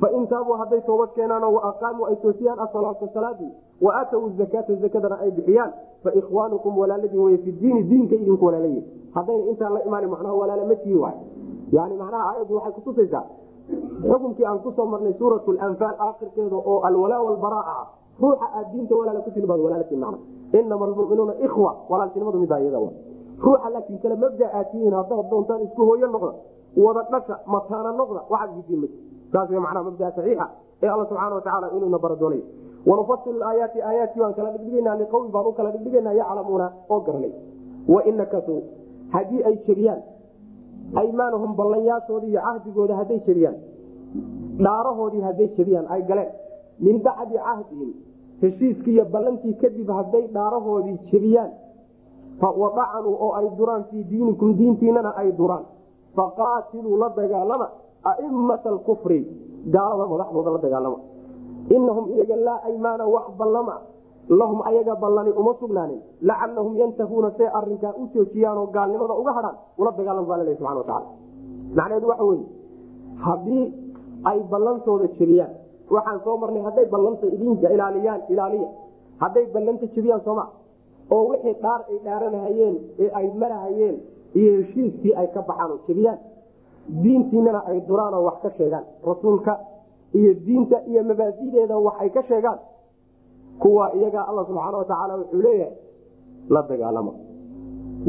Fain 0.00 0.26
taabuu 0.28 0.56
hadday 0.60 0.80
toobad 0.80 1.10
keenaanoo 1.16 1.52
waaqaamuu 1.56 2.06
ay 2.06 2.16
toosiyaan 2.16 2.58
asalaata 2.60 3.08
salaadii 3.14 3.50
wa 3.80 3.94
aatawu 4.00 4.30
zakaata 4.38 4.74
zakadana 4.74 5.18
ay 5.24 5.30
bixiyaan 5.30 5.72
faikhwaanukum 6.04 6.78
walaaladin 6.78 7.20
wey 7.20 7.36
fi 7.44 7.52
diini 7.52 7.82
diinka 7.82 8.14
idinku 8.14 8.44
walaalayihin 8.46 8.84
haddayna 9.14 9.44
intaan 9.52 9.72
la 9.76 9.80
imaan 9.88 10.08
macnaha 10.10 10.34
walaala 10.34 10.64
ma 10.70 10.74
tihi 10.82 10.94
waay 11.04 11.16
yani 11.72 11.94
macnaha 11.96 12.24
aayaddu 12.30 12.54
waxay 12.56 12.72
kutusaysaa 12.72 13.24
xukunkii 14.10 14.44
aan 14.46 14.58
ku 14.64 14.70
soo 14.76 14.86
marnay 14.86 15.14
suurat 15.18 15.42
lanfaal 15.60 15.96
aakhirkeeda 16.06 16.56
oo 16.56 16.76
alwalaa 16.88 17.22
walbaraa 17.26 17.64
ah 17.74 17.86
ruuxa 18.22 18.46
aad 18.58 18.66
diinta 18.72 18.94
walaala 19.00 19.20
ku 19.26 19.30
tihi 19.30 19.46
baad 19.46 19.60
walaalati 19.66 19.96
macna 19.96 20.18
inama 20.58 20.84
almuminuuna 20.88 21.34
ikhwa 21.46 21.70
walaaltinimadu 21.90 22.38
midaa 22.44 22.60
iyada 22.64 22.78
wa 22.84 22.90
ruuxa 23.44 23.68
laakiin 23.74 23.98
kale 24.02 24.14
mabda 24.24 24.46
aad 24.58 24.66
tihiin 24.72 24.94
haddaad 25.00 25.26
doontaan 25.30 25.62
isku 25.66 25.82
hooyo 25.88 26.06
noqda 26.14 26.32
wada 26.84 27.02
dhasha 27.12 27.34
mataana 27.54 27.90
noqda 28.00 28.20
waxaad 28.32 28.50
gisiin 28.56 28.80
ma. 28.82 28.88
Saas 29.32 29.48
w 29.50 29.60
macnaha 29.64 29.84
mabdaa 29.88 30.10
saxiixa 30.16 30.46
ee 30.82 30.88
alla 30.94 31.04
subxaana 31.10 31.34
watacaala 31.38 31.66
inuuna 31.76 31.98
bara 32.04 32.16
doonay. 32.22 32.42
Wanufasilu 32.88 33.42
aayaati 33.50 33.78
aayaadkii 33.88 34.20
baan 34.22 34.34
kala 34.38 34.50
dhigdhigaynaa 34.54 34.94
liqowmi 35.02 35.28
baan 35.34 35.46
u 35.46 35.52
kala 35.58 35.70
dhigdhigaynaa 35.74 36.12
yaclamuuna 36.20 36.66
oo 36.94 37.00
garanay 37.06 37.32
wainakasuu 37.94 38.60
haddii 39.14 39.42
ay 39.48 39.56
jebiyaan 39.66 40.00
aymaanahum 40.94 41.56
ballanyaashoodii 41.56 42.30
iyo 42.30 42.40
cahdigooda 42.46 42.94
hadday 42.96 43.18
jebiyaan 43.26 43.56
dhaarahoodii 44.64 45.20
hadday 45.20 45.48
jebiyaan 45.56 45.86
ay 45.94 46.02
galeen. 46.02 46.30
Min 46.80 46.96
bacdi 47.02 47.36
cahdihim 47.46 47.90
heshiiskii 48.42 48.92
iyo 48.94 49.04
ballantii 49.04 49.54
kadib 49.62 49.88
hadday 49.98 50.24
dhaarahoodii 50.36 50.98
jebiyaan 51.12 51.50
wadacanuu 52.40 53.16
oo 53.24 53.32
ay 53.32 53.46
duraan 53.58 53.84
fii 53.90 54.04
diinikum 54.10 54.56
diintiinana 54.58 55.10
ay 55.16 55.32
duraan. 55.38 55.64
Faqaatiluu 56.16 56.96
la 57.02 57.08
dagaalama 57.16 57.68
aimata 58.04 58.68
alkufri 58.68 59.20
gaalada 59.74 60.06
madaxdooda 60.12 60.50
la 60.50 60.58
dagaalama. 60.58 60.98
Inahum 61.76 62.04
iyaga 62.14 62.36
laa 62.36 62.60
aymaana 62.68 63.04
wax 63.14 63.26
ballama 63.38 63.74
lahum 64.28 64.60
ayaga 64.66 64.94
ballani 64.96 65.30
uma 65.30 65.54
sugnaanin. 65.60 66.00
Lacalahum 66.22 66.76
yantahuuna 66.76 67.30
say 67.38 67.46
arinkaa 67.58 67.92
u 68.00 68.06
joojiyaanoo 68.14 68.66
gaalnimada 68.74 69.14
uga 69.14 69.32
hadhaan 69.32 69.56
ula 69.78 69.90
dagaalam 69.98 70.26
baa 70.26 70.36
lalehy 70.40 70.56
subana 70.58 70.80
wataala 70.82 71.06
macnaheedu 71.76 72.08
waxa 72.08 72.24
weye 72.24 72.44
haddii 73.26 73.64
ay 74.30 74.38
ballantooda 74.50 75.06
jebiyaan 75.18 75.52
waxaan 75.90 76.20
soo 76.24 76.36
marnay 76.42 76.62
hadday 76.68 76.86
ballanta 76.94 77.26
idinka 77.26 77.68
ilaaliyaan 77.74 78.20
ilaaliya. 78.32 78.68
Hadday 79.22 79.46
ballanta 79.54 79.86
jebiyaan 79.94 80.20
sooma 80.26 80.44
oo 81.14 81.22
wixii 81.30 81.54
dhaar 81.62 81.80
ay 81.90 81.98
dhaaranahayeen 82.04 82.74
ee 82.98 83.10
ay 83.20 83.26
marahayeen 83.42 83.96
iyo 84.40 84.52
heshiiskii 84.60 85.14
ay 85.20 85.26
ka 85.34 85.42
baxaan 85.50 85.70
oo 85.74 85.78
jebiyaan 85.88 86.18
diintiinana 87.02 87.60
ay 87.70 87.78
duraan 87.88 88.14
oo 88.14 88.24
wax 88.28 88.38
ka 88.42 88.50
sheegaan 88.58 88.84
rasuulka 89.06 89.54
iyo 90.14 90.34
diinta 90.46 90.78
iyo 90.90 91.02
mabaadideeda 91.10 91.76
wax 91.86 91.94
ay 92.00 92.10
ka 92.10 92.22
sheegaan 92.22 92.58
kuwa 93.62 93.84
iyaga 93.98 94.20
alla 94.28 94.42
subxaana 94.48 94.78
watacaala 94.78 95.14
wuxuu 95.20 95.42
leeyahay 95.46 95.74
la 96.54 96.62
dagaalama 96.70 97.12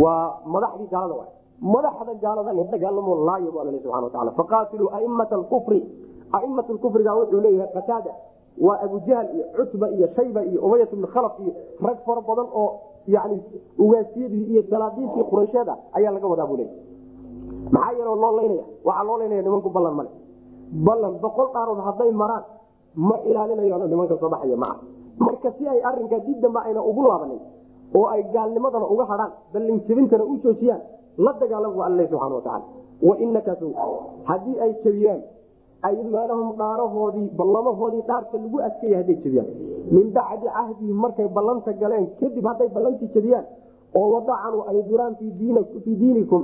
waa 0.03 0.25
madaxdii 0.53 0.87
gaalada 0.93 1.15
wa 1.21 1.25
madaxda 1.73 2.13
gaalada 2.23 2.53
la 2.57 2.63
dagaalamo 2.73 3.11
laayo 3.27 3.51
bu 3.53 3.59
alla 3.61 3.79
subana 3.83 4.03
wataala 4.09 4.31
faqaatiluu 4.39 4.89
aimata 4.97 5.35
alkufri 5.35 5.79
aimata 6.39 6.73
lkufriga 6.73 7.11
wuxuu 7.19 7.41
leeyahay 7.45 7.73
qataada 7.77 8.11
waa 8.65 8.77
abujahl 8.85 9.27
iyo 9.35 9.45
cutba 9.57 9.87
iyo 9.95 10.07
shayba 10.15 10.41
iyo 10.49 10.59
umayat 10.65 10.91
bn 10.95 11.05
khalaf 11.13 11.33
iyo 11.43 11.53
rag 11.87 11.97
fara 12.05 12.21
badan 12.29 12.47
oo 12.61 12.69
yani 13.15 13.35
ugaasiyadii 13.83 14.43
iyo 14.53 14.61
salaadiintii 14.69 15.23
quraysheed 15.31 15.69
ah 15.73 15.77
ayaa 15.97 16.11
laga 16.15 16.27
wadaa 16.33 16.47
buu 16.49 16.57
leeya 16.57 16.73
maxaa 17.75 17.91
yeelo 17.97 18.15
loo 18.23 18.31
laynaya 18.39 18.63
waxaa 18.87 19.03
loo 19.09 19.17
laynaya 19.21 19.41
nimanku 19.47 19.69
ballan 19.75 19.93
male 19.99 20.09
ballan 20.87 21.13
boqol 21.23 21.47
dhaarood 21.55 21.79
hadday 21.87 22.11
maraan 22.21 22.43
ma 23.07 23.15
ilaalinayaano 23.29 23.87
nimanka 23.93 24.15
soo 24.21 24.29
baxaya 24.33 24.57
maca 24.63 24.81
marka 25.25 25.49
si 25.57 25.67
ay 25.73 25.79
arinkaa 25.89 26.19
dib 26.27 26.39
dambe 26.41 26.59
ayna 26.67 26.81
ugu 26.89 27.01
laabanin 27.07 27.39
oo 27.97 28.05
ay 28.13 28.23
gaalnimadana 28.33 28.85
uga 28.93 29.05
hadhaan 29.11 29.31
ballinjebintana 29.53 30.23
u 30.23 30.35
joojiyaan 30.43 30.81
la 31.25 31.31
dagaalam 31.41 31.71
bu 31.77 31.81
alla 31.87 32.03
subxana 32.11 32.35
watacaala 32.35 32.65
wainakasu 33.09 33.67
haddii 34.29 34.57
ay 34.65 34.71
jebiyaan 34.83 35.21
aymaanahum 35.89 36.49
dhaarahoodii 36.61 37.27
ballamahoodii 37.39 38.03
dhaarka 38.09 38.37
lagu 38.43 38.57
adkeeya 38.67 38.97
hadday 39.01 39.17
jebiyaan 39.23 39.49
min 39.95 40.05
bacdi 40.17 40.47
cahdihim 40.57 40.97
markay 41.05 41.27
ballanta 41.37 41.71
galeen 41.81 42.05
kadib 42.19 42.45
hadday 42.51 42.69
ballantii 42.77 43.09
jebiyaan 43.15 43.45
oo 43.99 44.07
wadacanuu 44.15 44.63
ay 44.71 44.77
duraan 44.89 45.15
fii 45.19 45.95
diinikum 46.01 46.43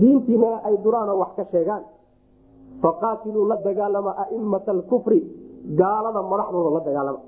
diintiinana 0.00 0.58
ay 0.68 0.76
duraanoo 0.84 1.18
wax 1.22 1.32
ka 1.38 1.44
sheegaan. 1.52 1.82
Faqaatiluu 2.82 3.44
la 3.50 3.56
dagaalama 3.66 4.12
aimata 4.24 4.70
alkufri 4.76 5.20
gaalada 5.80 6.20
madaxdooda 6.30 6.70
la 6.76 6.80
dagaalama 6.88 7.20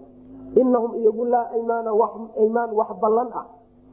inahum 0.55 0.92
iyagu 1.01 1.24
laa 1.24 1.47
aymaan 1.57 2.70
wax 2.78 2.90
ballan 3.03 3.28
ah 3.40 3.47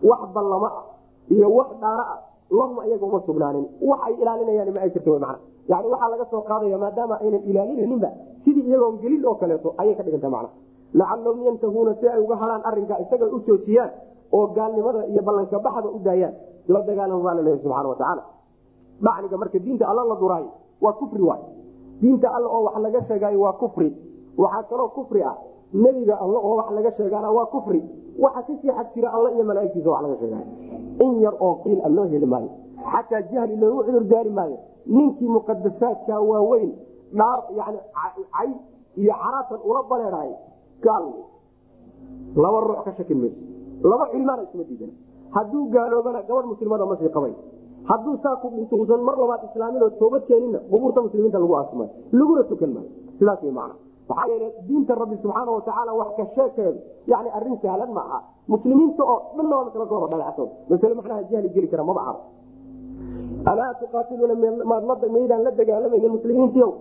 wax 0.10 0.22
ballamo 0.36 0.66
ah 0.68 0.84
iyo 1.30 1.48
wax 1.58 1.70
dhaaro 1.82 2.04
ah 2.14 2.20
lahum 2.58 2.80
ayaga 2.86 3.06
uma 3.06 3.20
sugnaanin 3.28 3.66
waxay 3.82 4.14
ilaalinayaan 4.22 4.70
ma 4.76 4.80
ay 4.86 4.90
jirta 4.96 5.10
mana 5.24 5.38
yani 5.72 5.88
waxaa 5.94 6.10
laga 6.14 6.26
soo 6.32 6.42
qaadaya 6.50 6.78
maadaama 6.84 7.16
aynan 7.24 7.42
ilaalinaninba 7.50 8.10
sidii 8.46 8.66
iyagoon 8.70 8.98
gelin 9.04 9.26
oo 9.26 9.36
kaleeto 9.42 9.70
ayay 9.82 9.96
ka 10.00 10.04
dhiganta 10.04 10.30
mana 10.36 10.50
lacalahum 10.94 11.40
yantahuuna 11.48 11.94
si 12.00 12.06
ay 12.08 12.20
uga 12.26 12.36
hadhaan 12.42 12.62
arinkaa 12.70 13.00
isaga 13.04 13.26
u 13.26 13.40
joojiyaan 13.48 13.92
oo 14.38 14.46
gaalnimada 14.58 15.02
iyo 15.12 15.22
ballanka 15.28 15.60
baxda 15.66 15.90
u 15.90 16.00
daayaan 16.08 16.34
la 16.74 16.80
dagaalama 16.90 17.22
baa 17.28 17.36
laleeya 17.40 17.58
subxana 17.64 17.90
watacaala 17.94 18.24
dhacniga 19.06 19.38
marka 19.42 19.58
diinta 19.66 19.86
alla 19.92 20.04
la 20.12 20.16
duraayo 20.24 20.50
waa 20.84 20.94
kufri 21.02 21.22
waay 21.30 21.42
diinta 22.02 22.28
alla 22.38 22.48
oo 22.56 22.62
wax 22.68 22.76
laga 22.86 23.00
sheegaayo 23.10 23.40
waa 23.46 23.54
kufri 23.64 23.90
waxaa 24.38 24.64
kaloo 24.70 24.90
kufri 24.98 25.22
ah 25.32 25.36
nebiga 25.74 26.16
alla 26.24 26.40
oo 26.40 26.56
wax 26.60 26.70
laga 26.72 26.92
sheegaana 26.98 27.32
waa 27.32 27.46
kufri. 27.46 27.82
Waxa 28.20 28.42
ka 28.42 28.54
sii 28.62 28.72
xag 28.78 28.88
jira 28.96 29.10
iyo 29.36 29.44
malaaigtiisa 29.44 29.90
wax 29.90 30.02
laga 30.04 30.16
sheegaayo 30.22 30.46
in 31.06 31.20
yar 31.22 31.36
oo 31.40 31.56
qiil 31.64 31.80
a 31.86 31.90
loo 31.90 32.06
heli 32.06 32.26
maayo. 32.26 32.50
Xataa 32.92 33.22
jahli 33.32 33.56
loogu 33.62 33.84
cudur 33.84 34.04
daari 34.04 34.30
maayo. 34.30 34.58
Ninkii 34.86 35.28
muqadasaadka 35.28 36.20
waaweyn 36.22 36.72
dhaar 37.14 37.40
yani 37.58 37.80
cay 38.34 38.50
iyo 38.98 39.14
caraatan 39.22 39.60
ula 39.66 39.82
baleedahay 39.90 40.32
gaal. 40.84 41.06
Laba 42.36 42.60
ruux 42.68 42.84
ka 42.86 42.92
shakin 42.98 43.18
mayso. 43.22 43.40
Laba 43.84 44.06
cilmaana 44.12 44.44
isma 44.44 44.64
diidan 44.64 44.92
hadduu 45.36 45.70
gaaloobana 45.74 46.22
gabadh 46.28 46.46
muslimada 46.46 46.86
masii 46.86 47.10
qabay 47.10 47.34
hadduu 47.90 48.18
saa 48.24 48.36
ku 48.42 48.48
dhinto 48.54 48.98
mar 49.08 49.16
labaad 49.18 49.42
islaamin 49.50 49.82
oo 49.84 49.90
toobad 50.00 50.24
keeninna 50.28 50.60
qubuurta 50.70 51.02
muslimiinta 51.02 51.40
lagu 51.40 51.54
aasmay 51.58 51.90
laguna 52.12 52.44
tukan 52.44 52.70
maayo. 52.76 52.90
Sidaas 53.20 53.42
way 53.44 53.52
macna 53.52 53.76
maxaa 54.10 54.28
yeele 54.32 54.48
diinta 54.68 54.94
rabbi 55.02 55.16
subxaana 55.24 55.52
watacaala 55.58 55.92
wax 56.02 56.10
ka 56.20 56.26
sheekeedu 56.36 56.80
yani 57.12 57.30
arrin 57.38 57.58
sahlan 57.64 57.92
ma 57.98 58.02
aha. 58.08 58.20
Muslimiinta 58.54 59.04
oo 59.14 59.18
dhanna 59.38 59.56
waa 59.58 59.66
masla 59.68 59.86
gooba 59.92 60.08
dhaleecsan 60.14 60.48
masale 60.70 60.94
macnaha 61.00 61.24
jahli 61.32 61.50
geli 61.56 61.68
kara 61.74 61.84
maba 61.90 62.02
aha 62.10 62.16
alaa 63.52 63.74
tuqaatiluuna 63.80 64.36
maydaan 65.16 65.44
la 65.48 65.52
dagaalamaynin 65.60 66.12
muslimiintiiow 66.18 66.72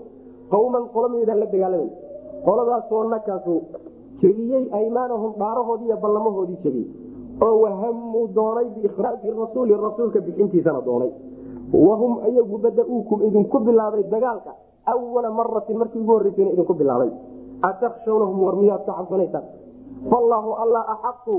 qawman 0.53 0.85
qolo 0.95 1.09
maydaan 1.15 1.41
la 1.43 1.47
dagaalamayn 1.55 1.91
qoladaasoo 2.47 3.03
nakaasu 3.15 3.55
jebiyey 4.23 4.65
aymaanahum 4.79 5.33
dhaarahoodii 5.43 5.87
iyo 5.91 5.97
ballamahoodii 6.05 6.59
jebiyey 6.65 6.89
oo 7.47 7.55
wahamuu 7.65 8.27
doonay 8.37 8.67
biikhraaji 8.77 9.29
rasuuli 9.43 9.75
rasuulka 9.87 10.21
bixintiisana 10.27 10.81
doonay. 10.89 11.11
Wahum 11.87 12.13
ayagu 12.27 12.57
bada-uukum 12.65 13.19
idinku 13.29 13.59
bilaabay 13.67 14.03
dagaalka 14.15 14.53
awala 14.87 15.31
maratin 15.31 15.79
markii 15.79 16.01
ugu 16.01 16.13
horreysayna 16.13 16.51
idinku 16.53 16.75
bilaabay 16.75 17.11
atakshawnahum 17.63 18.43
war 18.43 18.57
miyaad 18.57 18.83
ka 18.87 18.93
cabsanaysaan 18.99 19.45
fallaahu 20.11 20.51
alla 20.63 20.81
axaqu. 20.95 21.37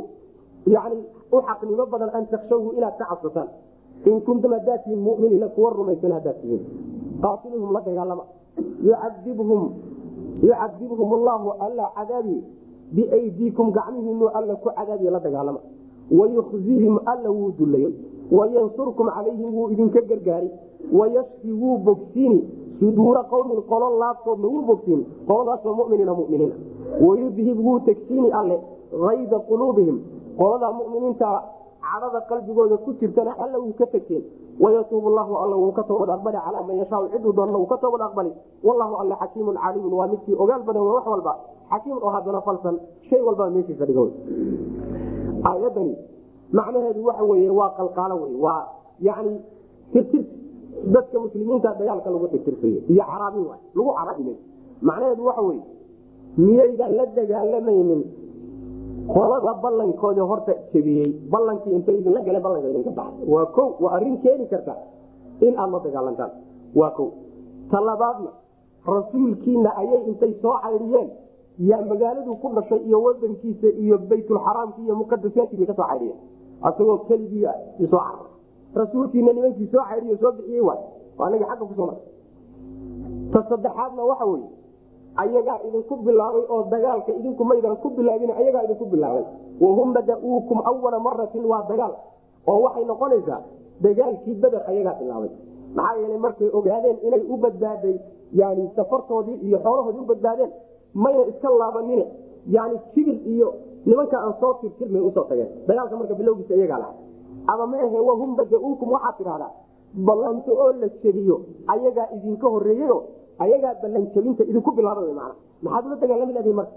Yani 0.65 1.03
u 1.31 1.37
xaqnimo 1.43 1.85
badan 1.91 2.09
an 2.15 2.23
takshawhu 2.31 2.71
inaad 2.77 2.95
ka 2.97 3.05
cabsataan. 3.11 3.47
In 4.05 4.21
kuntum 4.21 4.51
haddaad 4.55 4.87
muminiina 4.87 5.47
kuwa 5.51 5.75
rumaysan 5.75 6.11
haddaad 6.11 6.39
tihiin 6.41 6.63
qaatiluhum 7.19 7.73
la 7.75 7.81
dagaalama. 7.81 8.23
Yucadibhum 8.79 9.61
yucadibhum 10.43 11.09
allahu 11.19 11.49
alla 11.59 11.91
cadaabi 11.95 12.37
biaydiikum 12.95 13.71
gacmihiinu 13.75 14.27
alla 14.31 14.55
ku 14.55 14.69
cadaabiye 14.71 15.11
la 15.11 15.19
dagaalama. 15.19 15.59
Wayukhzihim 16.11 16.99
alla 17.05 17.29
wuu 17.31 17.51
dulayey 17.59 17.91
wayansurkum 18.31 19.07
calayhim 19.11 19.49
wuu 19.55 19.69
idinka 19.71 20.01
gargaari. 20.01 20.49
Wayashfi 20.91 21.51
wuu 21.51 21.77
bogsiini 21.77 22.39
suduura 22.83 23.23
qowmin 23.31 23.61
qolo 23.71 23.87
laabtoodna 23.99 24.47
wuu 24.47 24.61
bogsiini 24.61 25.03
qoladaasoo 25.27 25.75
muminiina 25.79 26.13
muminiina 26.13 26.55
wayudhib 27.01 27.57
wuu 27.65 27.79
alle 28.39 28.59
ayda 29.09 29.39
quluubihim 29.39 29.97
qoladaa 30.37 30.71
muminiinta 30.71 31.27
cadada 31.79 32.19
qalbigooda 32.29 32.77
ku 32.77 32.93
jirtana 32.99 33.31
alla 33.39 33.57
wuu 33.59 33.73
ka 33.79 33.85
tegteen 33.85 34.23
wayatuub 34.59 35.05
llahu 35.07 35.33
alla 35.43 35.55
wuu 35.55 35.71
ka 35.71 35.83
toobad 35.83 36.09
aqbali 36.09 36.37
calaa 36.45 36.63
man 36.67 36.77
yashaa 36.77 37.07
ciduu 37.13 37.33
doonna 37.33 37.57
wuu 37.57 37.65
ka 37.71 37.77
toobad 37.77 38.01
aqbali 38.01 38.31
wallahu 38.63 38.95
alla 39.01 39.15
xakiimun 39.15 39.55
caliimun 39.63 39.93
waa 39.93 40.07
midkii 40.07 40.35
ogaal 40.35 40.63
badan 40.63 40.83
wax 40.83 41.05
walba 41.07 41.33
xakiimun 41.71 42.03
oo 42.03 42.09
haddana 42.09 42.41
falsan 42.41 42.79
shay 43.09 43.21
walbaa 43.21 43.49
meeshiisa 43.49 43.85
dhiga 43.85 44.03
aayadani 45.43 45.95
macnaheedu 46.51 47.05
waxa 47.05 47.23
weye 47.23 47.49
waa 47.49 47.69
qalqaalo 47.79 48.15
wey 48.23 48.35
waa 48.35 48.67
yani 48.99 49.41
tirtir 49.93 50.25
dadka 50.95 51.19
muslimiinta 51.19 51.75
dagaalka 51.79 52.09
lagu 52.09 52.27
tirtirsayo 52.33 52.79
iyo 52.91 53.03
caraabin 53.09 53.45
waay 53.49 53.61
lagu 53.75 53.91
carabinay 53.97 54.37
macnaheedu 54.81 55.23
waxa 55.25 55.41
weye 55.41 55.63
miyaydaan 56.37 56.91
la 56.97 57.05
dagaalamaynin 57.05 58.01
qolada 59.07 59.53
ballankooda 59.63 60.23
horta 60.31 60.53
jebiyey 60.73 61.09
ballankii 61.31 61.73
inta 61.77 61.91
idinla 61.91 62.21
gala 62.27 62.39
ballanka 62.39 62.67
idinka 62.69 62.91
baxay. 62.91 63.25
Waa 63.27 63.45
ko 63.55 63.63
waa 63.79 63.95
arrin 63.95 64.17
keeni 64.23 64.45
karta 64.47 64.75
in 65.41 65.53
aad 65.57 65.71
la 65.71 65.79
dagaalantaan. 65.79 66.31
Waa 66.75 66.91
ko 66.97 67.05
talabaadna 67.71 68.31
rasuulkiina 68.87 69.69
ayay 69.81 70.03
intay 70.07 70.33
soo 70.41 70.55
caydhiyeen 70.63 71.09
yaa 71.69 71.81
magaaladu 71.85 72.35
ku 72.41 72.47
dhashay 72.55 72.81
iyo 72.87 72.97
wadankiisa 73.03 73.67
iyo 73.83 73.97
baytulxaraamki 74.09 74.81
iyo 74.81 74.95
muqadasaadkii 74.95 75.57
bay 75.57 75.67
ka 75.67 75.75
soo 75.75 75.87
asagoo 76.61 76.97
keligii 77.07 77.45
soo 77.91 77.99
carar 77.99 78.32
rasuulkiina 78.75 79.33
nimankii 79.33 79.67
soo 79.71 79.83
caydhiyo 79.89 80.17
soo 80.21 80.31
bixiyey 80.31 80.61
waay. 80.67 80.81
Waa 81.17 81.27
anagii 81.27 81.45
xagga 81.49 81.65
ku 81.65 81.73
soo 81.75 81.85
mar 81.85 81.97
ta 83.33 83.39
saddexaadna 83.49 84.03
waxa 84.09 84.25
weye 84.25 84.47
ayagaa 85.15 85.59
idinku 85.67 85.95
bilaabay 86.05 86.43
oo 86.53 86.63
dagaalka 86.71 87.11
idinku 87.19 87.43
maydan 87.49 87.75
ku 87.83 87.89
bilaabin 87.89 88.31
ayagaa 88.31 88.63
idinku 88.67 88.85
bilaabay. 88.93 89.23
Wahum 89.61 89.93
bada-uukum 89.93 90.59
awala 90.69 90.99
maratin 90.99 91.45
waa 91.51 91.63
dagaal. 91.69 91.93
Oo 92.47 92.59
waxay 92.65 92.85
noqonaysaa 92.85 93.39
dagaalkii 93.81 94.35
beder 94.43 94.61
ayagaa 94.71 94.95
bilaabay. 95.01 95.29
Maxaa 95.75 95.97
yeelay 95.99 96.17
markay 96.25 96.49
ogaadeen 96.57 96.97
inay 97.07 97.23
u 97.29 97.37
badbaaday 97.37 97.95
yani 98.33 98.69
safartoodii 98.75 99.37
iyo 99.47 99.57
xoolahoodii 99.63 100.01
u 100.01 100.05
badbaadeen 100.11 100.51
mayna 100.93 101.23
iska 101.31 101.49
laabanine 101.61 102.05
yani 102.55 102.77
kibir 102.93 103.17
iyo 103.33 103.53
nimanka 103.85 104.17
aan 104.21 104.33
soo 104.39 104.53
tirtirmay 104.61 105.01
u 105.01 105.11
soo 105.11 105.23
tageen. 105.29 105.49
Dagaalka 105.67 105.95
marka 105.97 106.13
bilowgiisa 106.15 106.53
iyagaa 106.55 106.77
laha 106.83 106.93
ama 107.51 107.65
maahe 107.73 107.99
wahum 108.09 108.35
bada-uukum 108.39 108.87
waxaad 108.95 109.15
tidhahdaa 109.19 109.51
ballanto 110.07 110.51
oo 110.63 110.71
la 110.81 110.87
jebiyo 111.03 111.35
ayagaa 111.73 112.07
idinka 112.15 112.47
horeeyeyo 112.53 112.97
ayagaa 113.43 113.73
ballanjabinta 113.81 114.43
idinku 114.49 114.71
bilaaba 114.77 115.01
man 115.19 115.31
maxaad 115.63 115.83
ula 115.87 115.95
dagaalami 116.03 116.53
marka 116.59 116.75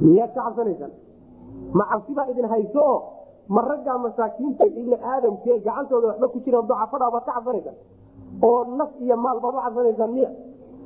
miyaad 0.00 0.30
ka 0.34 0.40
cabsanaysaan? 0.46 0.92
Ma 1.78 1.84
cabsibaa 1.90 2.26
idin 2.32 2.46
hayso? 2.52 2.80
Oo 2.80 2.98
ma 3.48 3.60
raggaa 3.70 3.98
masaakiinta 4.04 4.64
ibni 4.66 4.96
aadamkee 5.12 5.58
gacantooda 5.66 6.06
waxba 6.10 6.26
ku 6.32 6.38
jira 6.44 6.62
dacafadhaa 6.70 7.10
baad 7.14 7.24
ka 7.28 7.32
cabsanaysaan? 7.36 7.76
Oo 8.42 8.60
naf 8.78 8.90
iyo 9.04 9.16
maal 9.16 9.38
baad 9.44 9.54
u 9.54 9.60
cabsanaysaan 9.66 10.10
miya? 10.16 10.30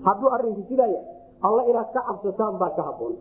Hadduu 0.06 0.28
arinku 0.36 0.62
sidaaya 0.68 1.00
alla 1.46 1.62
inaad 1.70 1.88
ka 1.94 2.00
cabsataan 2.08 2.54
baa 2.58 2.70
ka 2.76 2.82
haboon 2.88 3.14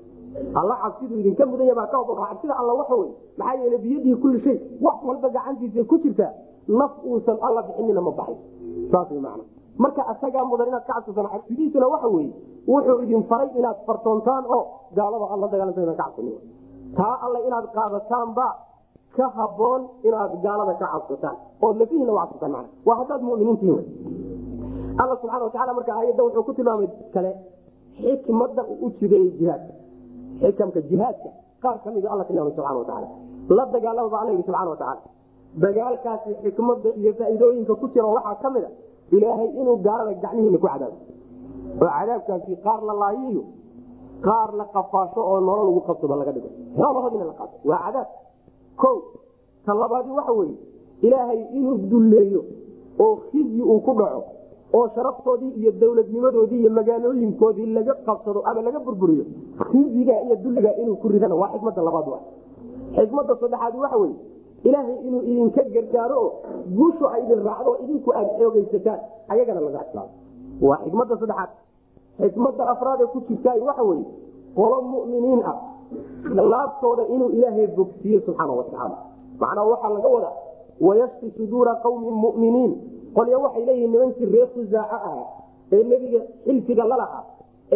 alla 0.59 0.75
cabsidu 0.83 1.13
idinka 1.21 1.45
mudanya 1.51 1.75
baa 1.79 1.87
ka 1.93 1.97
haboon 2.01 2.17
cabsida 2.29 2.53
alla 2.61 2.73
waxa 2.79 2.95
wey 3.01 3.09
maxaa 3.37 3.59
yeele 3.63 3.77
biyadihi 3.83 4.15
kulli 4.23 4.39
shay 4.45 4.57
wax 4.85 4.97
walba 5.09 5.29
gacantiisa 5.35 5.83
ku 5.91 5.97
jirta 6.03 6.27
naf 6.67 6.91
uusan 7.05 7.37
alla 7.47 7.61
bixinina 7.67 8.01
ma 8.07 8.11
baxay 8.19 8.37
saas 8.91 9.09
macna 9.25 9.43
marka 9.83 10.01
asagaa 10.13 10.45
mudan 10.51 10.67
inaad 10.71 10.85
ka 10.89 10.93
cabsataan 10.93 11.29
cabsidiisuna 11.33 11.87
waxa 11.93 12.07
weye 12.15 12.31
wuxuu 12.67 12.97
idin 13.05 13.23
faray 13.31 13.49
inaad 13.59 13.77
fartoontaan 13.87 14.43
oo 14.57 14.63
gaalada 14.97 15.25
alla 15.33 15.47
dagaalanta 15.53 15.81
ka 15.91 15.95
cabsan 16.03 16.27
taa 16.97 17.15
alle 17.25 17.39
inaad 17.47 17.65
qaadataanba 17.77 18.47
ka 19.17 19.25
haboon 19.37 19.81
inaad 20.07 20.31
gaalada 20.45 20.73
ka 20.81 20.87
cabsataan 20.93 21.35
ood 21.65 21.75
lafihiina 21.81 22.11
u 22.13 22.17
cabsataan 22.21 22.51
mana 22.55 22.67
waa 22.87 22.95
haddaad 23.01 23.21
muminiintihin 23.21 23.81
alla 25.01 25.13
subxana 25.21 25.43
watacala 25.47 25.73
marka 25.79 25.91
aayadda 25.99 26.23
wuxuu 26.27 26.43
ku 26.47 26.53
tilmaamay 26.53 26.89
kale. 27.13 27.31
Xikmada 27.97 28.63
u 28.83 28.89
jideeyey 28.99 29.31
jihaadka 29.39 29.73
xikamka 30.41 30.79
jihaadka 30.89 31.29
qaar 31.63 31.77
ka 31.83 31.89
mid 31.95 32.05
alla 32.13 32.23
tilmaamay 32.27 32.53
subxana 32.57 32.77
watacaala 32.79 33.07
la 33.57 33.63
dagaalamaba 33.75 34.17
alla 34.21 34.31
yidhi 34.33 34.43
subxana 34.49 34.69
watacaala 34.73 35.01
dagaalkaasi 35.63 36.29
xikmada 36.43 36.89
iyo 37.01 37.11
faa'iidooyinka 37.19 37.73
ku 37.81 37.85
jira 37.93 38.07
waxaa 38.15 38.35
ka 38.43 38.49
mid 38.55 38.63
a 38.63 38.69
ilaahay 39.15 39.47
inuu 39.59 39.77
gaalada 39.87 40.13
gacmihiina 40.23 40.57
ku 40.63 40.67
cadaabo 40.67 40.97
oo 41.81 41.87
cadaabkaasi 41.97 42.51
qaar 42.65 42.79
la 42.89 42.93
laayiyo 43.03 43.43
qaar 44.27 44.49
la 44.59 44.65
qafaasho 44.75 45.19
oo 45.31 45.39
nolol 45.47 45.67
ugu 45.71 45.81
qabsado 45.87 46.15
laga 46.21 46.31
dhigo 46.35 46.49
xoolahoodina 46.77 47.25
la 47.31 47.33
qaato 47.39 47.55
waa 47.69 47.79
cadaab 47.85 48.07
ko 48.81 48.89
ta 49.65 49.71
labaadi 49.81 50.09
waxa 50.19 50.31
weeye 50.39 50.55
ilaahay 51.07 51.39
inuu 51.57 51.75
dulleeyo 51.91 52.41
oo 53.05 53.13
khizyi 53.29 53.61
uu 53.71 53.79
ku 53.87 53.91
dhaco 53.99 54.21
oo 54.77 54.87
sharaftoodii 54.95 55.51
iyo 55.59 55.71
dowladnimadoodii 55.81 56.59
iyo 56.63 56.69
magaalooyinkoodii 56.79 57.65
laga 57.77 57.93
qabsado 58.07 58.39
ama 58.49 58.61
laga 58.67 58.79
burburiyo 58.79 59.25
khizyiga 59.71 60.15
iyo 60.25 60.35
dulliga 60.43 60.71
inuu 60.81 60.95
ku 61.01 61.07
ridana 61.13 61.35
waa 61.35 61.49
xikmada 61.53 61.81
labaad 61.87 62.07
xikmada 62.95 63.35
saddexaad 63.41 63.75
waxa 63.83 63.97
weye 64.03 64.15
ilaahay 64.63 64.95
inuu 65.07 65.21
idinka 65.31 65.63
gargaaro 65.75 66.15
oo 66.25 66.31
guushu 66.77 67.05
ay 67.13 67.21
idin 67.25 67.41
raacdo 67.47 67.71
idinku 67.83 68.09
aad 68.19 68.27
xoogaysataan 68.39 68.99
ayagana 69.33 69.61
laga 69.67 69.81
islaamo 69.87 70.11
waa 70.67 70.77
xikmada 70.85 71.15
saddexaad. 71.21 71.49
Xikmada 72.21 72.63
afraadee 72.73 73.07
ku 73.13 73.19
jirtaa 73.27 73.55
waxa 73.67 73.83
weye 73.89 74.05
qolo 74.57 74.77
muminiin 74.91 75.41
ah 75.51 75.57
laabtooda 76.51 77.03
inuu 77.13 77.29
ilaahay 77.37 77.67
bogsiiye 77.77 78.19
subxaana 78.25 78.53
watacaala 78.59 78.97
macnaa 79.39 79.65
waxaa 79.71 79.89
laga 79.95 80.07
wadaa 80.15 80.33
wayashfi 80.87 81.31
suduura 81.37 81.75
qawmin 81.83 82.13
muminiin 82.23 82.71
qolya 83.15 83.37
waxay 83.45 83.63
leeyihiin 83.67 83.91
nimankii 83.93 84.25
reer 84.33 84.47
khusaaco 84.55 84.95
ahaa 84.95 85.25
ee 85.75 85.83
nebiga 85.91 86.19
xilfiga 86.45 86.83
lalahaa 86.91 87.23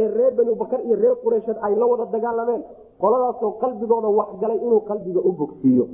ee 0.02 0.08
reer 0.18 0.32
bani 0.38 0.56
bakar 0.62 0.80
iyo 0.88 0.96
reer 1.04 1.16
qureysheed 1.24 1.58
ay 1.68 1.74
la 1.82 1.86
wada 1.92 2.06
dagaalameen. 2.16 2.64
Qoladaasoo 3.02 3.52
qalbigooda 3.62 4.10
waxgalay 4.20 4.58
inuu 4.66 4.80
qalbiga 4.90 5.20
u 5.30 5.32
bogsiiyo. 5.40 5.86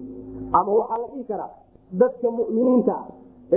Ama 0.57 0.71
waxaa 0.79 0.97
la 1.03 1.07
dhihi 1.11 1.23
karaa 1.31 1.49
dadka 2.01 2.27
muminiinta 2.37 2.95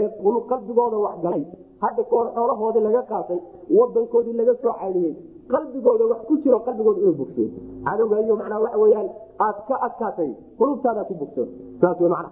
ee 0.01 0.09
qalbigooda 0.51 0.97
wax 1.05 1.17
galay 1.25 1.43
hadda 1.85 2.03
kahor 2.11 2.27
xoolahoodii 2.37 2.83
laga 2.87 3.03
qaatay 3.11 3.39
wadankoodii 3.79 4.35
laga 4.41 4.55
soo 4.63 4.75
caydhiyey 4.81 5.15
qalbigooda 5.53 6.05
wax 6.13 6.21
ku 6.29 6.35
jiro 6.43 6.59
qalbigooda 6.67 6.99
inuu 7.03 7.15
bogsoon 7.21 7.51
cadowga 7.87 8.17
iyo 8.25 8.35
macnaa 8.41 8.61
waxa 8.65 8.79
weyaan 8.85 9.09
aad 9.47 9.57
ka 9.69 9.75
adkaatay 9.87 10.31
qulubtaada 10.59 11.03
ku 11.09 11.15
bogsoon 11.21 11.49
saas 11.81 11.99
w 12.01 12.09
macna 12.15 12.31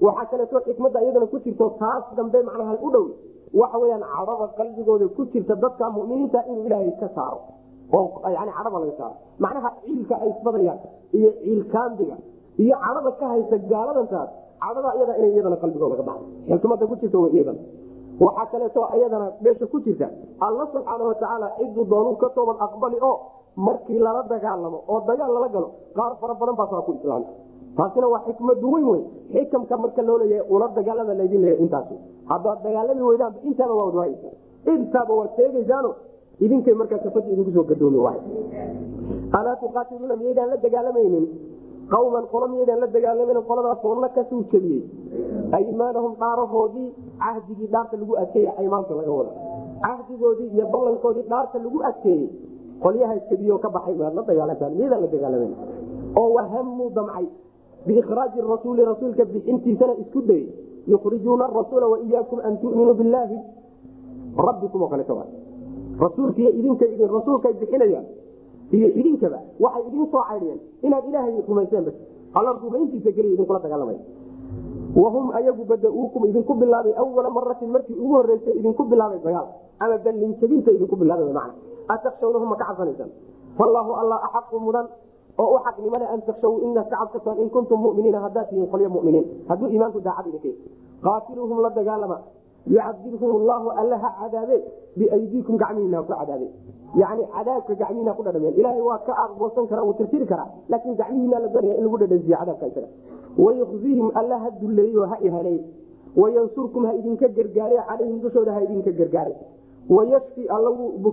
waxaa 0.00 0.26
kaleeto 0.30 0.60
xikmadda 0.66 0.98
iyadana 1.04 1.26
ku 1.32 1.38
jirto 1.44 1.66
taas 1.78 2.04
dambe 2.16 2.38
macnaha 2.48 2.74
u 2.82 2.90
dhow. 2.94 3.04
Waxa 3.60 3.78
weyaan 3.82 4.02
cadhada 4.14 4.46
qalbigooda 4.58 5.06
ku 5.16 5.22
jirta 5.32 5.54
dadka 5.64 5.90
muminiinta 5.96 6.40
inuu 6.50 6.66
ilaahay 6.66 6.92
ka 7.00 7.08
saaro. 7.16 7.38
Oo 7.92 8.20
yani 8.36 8.50
cadhada 8.56 8.78
laga 8.82 8.94
saaro. 9.00 9.14
Macnaha 9.38 9.70
ciilka 9.84 10.14
ay 10.22 10.28
isbadayaan 10.34 10.78
iyo 11.18 11.30
ciilkaambiga 11.42 12.16
iyo 12.58 12.74
cadhada 12.84 13.10
ka 13.20 13.24
haysa 13.32 13.56
gaaladantaas 13.70 14.30
cadhada 14.64 14.90
iyada 14.98 15.12
ina 15.18 15.26
iyadana 15.34 15.56
qalbigooda 15.62 15.94
ka 15.96 16.02
baxdo. 16.08 16.26
Xikmada 16.50 16.84
ku 16.90 16.94
jirta 17.02 17.18
iyadana. 17.36 17.60
Waxaa 18.24 18.46
kaleeto 18.52 18.80
iyadana 18.98 19.26
meesha 19.44 19.66
ku 19.72 19.78
jirta 19.86 20.06
alla 20.46 20.64
subxaana 20.72 21.04
watacaala 21.10 21.46
ciduu 21.58 21.84
doonuu 21.92 22.16
ka 22.22 22.28
toobad 22.36 22.56
aqbali 22.66 22.98
oo 23.08 23.16
markii 23.66 23.98
lala 24.06 24.22
dagaalamo 24.32 24.78
oo 24.92 24.98
dagaal 25.08 25.30
lala 25.36 25.48
galo 25.54 25.68
qaar 25.96 26.12
fara 26.20 26.34
badan 26.40 26.56
baas 26.58 26.70
waa 26.74 26.82
ku 26.86 26.92
islaamta 26.98 27.30
taasina 27.76 28.06
waa 28.12 28.22
xikmadu 28.26 28.72
weyn. 28.74 28.86
Wey 28.92 29.02
xikamka 29.32 29.76
marka 29.82 30.02
loo 30.08 30.18
leeyahay 30.22 30.46
ula 30.54 30.66
dagaalada 30.76 31.14
laydin 31.20 31.42
leeya 31.46 31.58
intaas 31.64 31.88
haddaad 32.30 32.58
dagaalami 32.66 33.02
weydaan 33.08 33.34
intaaba 33.48 33.74
waa 33.78 33.86
wadwaaysa 33.88 34.28
intaaba 34.74 35.12
waad 35.18 35.30
sheegaysaano 35.38 35.90
idinkay 36.44 36.74
markaa 36.80 36.98
kafada 37.04 37.28
idinku 37.34 37.52
soo 37.56 37.64
gadoomi 37.70 37.98
waay. 38.06 38.20
Alaa 39.38 39.56
tuqaatiluuna 39.62 40.16
miyaydaan 40.20 40.48
la 40.52 40.56
dagaalamaynin 40.64 41.26
qawman 41.94 42.24
qolo 42.32 42.46
miyaydaan 42.52 42.80
la 42.80 42.86
dagaalamaynin 42.96 43.44
qoladaasoo 43.50 43.94
na 44.04 44.08
kasuu 44.16 44.42
jebiyey 44.52 44.82
aymaanahum 45.58 46.12
dhaarahoodii 46.22 46.88
cahdigii 47.24 47.68
dhaarta 47.74 47.96
lagu 48.00 48.14
adkeeye 48.22 48.50
aymaanta 48.60 48.94
laga 49.00 49.12
wada. 49.18 49.32
Cahdigoodii 49.86 50.48
iyo 50.56 50.66
ballankoodii 50.74 51.26
dhaarta 51.32 51.58
lagu 51.64 51.78
adkeeyey 51.90 52.28
qolyaha 52.84 53.14
jebiyo 53.30 53.58
ka 53.64 53.68
baxay 53.76 53.94
maad 54.00 54.14
la 54.18 54.22
dagaalantaan 54.30 54.72
miyaydaan 54.78 55.02
la 55.04 55.08
dagaalaman 55.14 55.52
oo 56.20 56.28
wahamuu 56.36 56.90
damcay 56.98 57.26
biikhraaji 57.86 58.40
rasuuli 58.40 58.84
rasuulka 58.84 59.24
bixintiisana 59.24 59.94
isku 60.02 60.20
dayey 60.28 60.46
yukhrijuuna 60.92 61.44
arasuula 61.50 61.86
waiyaakum 61.92 62.38
an 62.48 62.58
tuminuu 62.62 62.94
billaahi 62.94 63.38
rabbikum 64.36 64.82
oo 64.82 64.88
kaleeto 64.88 65.14
rasuulkiiy 66.04 66.50
idinka 66.58 66.84
idin 66.94 67.08
rasuulkay 67.16 67.52
bixinayaan 67.60 68.06
iyo 68.72 68.88
idinkaba 69.00 69.38
waxay 69.60 69.82
idin 69.88 70.06
soo 70.12 70.22
caydhiyeen 70.28 70.60
inaad 70.82 71.04
ilaahay 71.08 71.34
rumayseen 71.48 71.92
alla 72.34 72.50
rumayntiisa 72.62 73.10
keliya 73.16 73.34
idinkula 73.36 73.58
dagaalamay 73.64 73.98
wahum 74.96 75.30
ayagu 75.38 75.64
badauukum 75.64 76.22
idinku 76.30 76.54
bilaabay 76.54 76.94
awala 77.02 77.30
maratin 77.30 77.70
markii 77.74 77.94
ugu 77.98 78.14
horeysay 78.14 78.54
idinku 78.60 78.82
bilaabay 78.90 79.18
dagaal 79.26 79.46
ama 79.78 79.96
ballinjabinta 80.04 80.70
idinku 80.76 80.96
bilaabay 80.96 81.32
man 81.38 81.50
atakshawnahum 81.94 82.48
ma 82.52 82.56
ka 82.56 82.64
cabsanaysaan 82.70 83.10
fallaahu 83.58 83.92
alla 84.00 84.16
axaqu 84.26 84.58
mudan 84.66 84.86
oo 85.42 85.48
u 85.54 85.58
xaqnimale 85.66 86.06
an 86.14 86.20
takshaw 86.28 86.52
inaad 86.66 86.88
ka 86.92 86.96
cabsataan 87.00 87.38
in 87.42 87.48
kuntum 87.50 87.80
muminiina 87.84 88.20
haddaad 88.24 88.48
tihiin 88.50 88.68
qolyo 88.72 88.88
muminiin. 88.96 89.24
Hadduu 89.48 89.68
iimaanku 89.74 90.00
daacad 90.06 90.26
idinka 90.26 90.50
qaatiluuhum 91.06 91.58
la 91.64 91.70
dagaalama. 91.78 92.18
Yucadibhum 92.74 93.42
llahu 93.48 93.68
alla 93.80 93.96
ha 94.02 94.10
cadaabe. 94.20 94.56
Biaydiikum 94.96 95.56
gacmihiina 95.62 95.96
ha 95.98 96.02
ku 96.02 96.12
cadaabe. 96.12 96.46
Yani 97.02 97.22
cadaabka 97.34 97.74
gacmihiina 97.82 98.12
ku 98.16 98.22
dhadhameen. 98.26 98.54
Ilaahay 98.60 98.80
waa 98.88 98.98
ka 99.06 99.12
aqboosan 99.24 99.66
kara 99.70 99.82
uu 99.84 99.92
tirtiri 99.98 100.26
karaa. 100.26 100.48
Laakiin 100.70 100.94
gacmihiina 101.00 101.38
la 101.44 101.48
doonaya 101.54 101.74
in 101.78 101.84
lagu 101.84 101.98
dhadhansiiyo 102.02 102.36
cadaabka 102.40 102.66
isaga 102.66 102.88
wayukhzihim 103.44 104.08
alla 104.20 104.36
ha 104.42 104.48
dulleeyo 104.60 105.02
ha 105.10 105.16
ihanay 105.26 105.58
wayansurkum 106.16 106.86
ha 106.86 106.92
idinka 106.94 107.28
gargaare 107.36 107.76
calayhim 107.88 108.18
dushooda 108.24 108.52
ha 108.56 108.60
idinka 108.66 108.90
gargaare 109.00 109.34
wayashfi 109.88 110.48
alla 110.48 110.70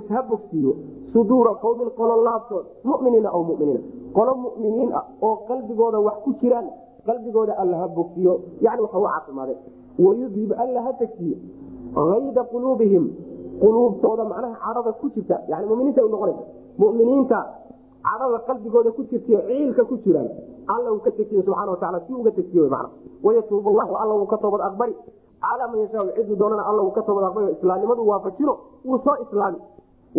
ha 0.10 0.22
bogsiiyo 0.30 0.76
suduura 1.14 1.56
qowmin 1.56 1.90
qolo 1.98 2.24
laabtood 2.24 2.66
muminiina 2.84 3.30
aw 3.30 3.44
muminiina 3.44 3.82
qolo 4.14 4.36
muminiin 4.36 4.92
ah 4.94 5.06
oo 5.22 5.36
qalbigooda 5.48 6.00
wax 6.00 6.16
ku 6.24 6.34
jiraan 6.42 6.68
qalbigooda 7.06 7.54
alla 7.58 7.78
ha 7.78 7.88
bogsiyo 7.88 8.40
yani 8.62 8.82
waxa 8.82 8.98
u 8.98 9.04
caafimaade 9.04 9.56
wayudhib 10.00 10.54
alla 10.58 10.82
ha 10.82 10.94
tegsiyo 10.94 11.36
ayda 12.16 12.44
quluubihim 12.44 13.12
quluubtooda 13.62 14.24
macnaha 14.24 14.56
cadhada 14.64 14.92
ku 15.02 15.10
jirta 15.10 15.42
yani 15.48 15.66
muminiinta 15.68 16.02
noqonaysa 16.02 16.44
muminiinta 16.78 17.40
cadhada 18.08 18.40
qalbigooda 18.48 18.92
ku 18.92 19.04
jirtay 19.04 19.38
ciilka 19.48 19.84
ku 19.84 19.98
jiraan 20.04 20.30
alla 20.68 20.92
uu 20.94 21.00
ka 21.04 21.12
tegsiyo 21.12 21.44
subxana 21.44 21.72
wataala 21.72 22.00
si 22.08 22.14
uga 22.14 22.32
tegsiyo 22.32 22.70
man 22.70 22.88
wayatuub 23.24 23.66
llahu 23.68 23.94
alla 23.96 24.14
uu 24.16 24.26
ka 24.26 24.38
toobad 24.38 24.62
aqbali 24.62 24.96
calaa 25.44 25.68
man 25.72 25.80
yashaa 25.84 26.06
ciduu 26.18 26.36
doonana 26.42 26.64
alla 26.70 26.82
uu 26.88 26.92
ka 26.98 27.02
toobad 27.08 27.24
aqbali 27.30 27.52
islaamnimadu 27.58 28.08
waafajino 28.12 28.54
wuu 28.86 29.00
soo 29.06 29.16
islaami. 29.26 29.60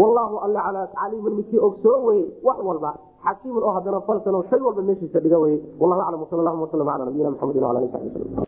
Wallaahu 0.00 0.36
alla 0.44 0.60
calaa 0.66 0.86
caliiman 0.98 1.32
midkii 1.38 1.58
ogsoo 1.68 1.98
weye 2.06 2.24
wax 2.46 2.58
walba 2.68 2.90
xakiimun 3.24 3.62
oo 3.62 3.72
haddana 3.76 4.00
falsan 4.08 4.42
shay 4.50 4.60
walba 4.66 4.82
meeshiisa 4.88 5.20
dhiga 5.24 5.38
weye 5.44 5.58
wallahu 5.80 6.00
aclam 6.04 6.22
wsal 6.24 6.40
allahuma 6.42 6.62
wasalam 6.66 6.88
ala 6.94 7.04
nabiyina 7.08 7.30
maxamedin 7.34 7.62
wala 7.68 7.78
ali 7.80 7.88
sabi 7.92 8.08
wslm 8.08 8.34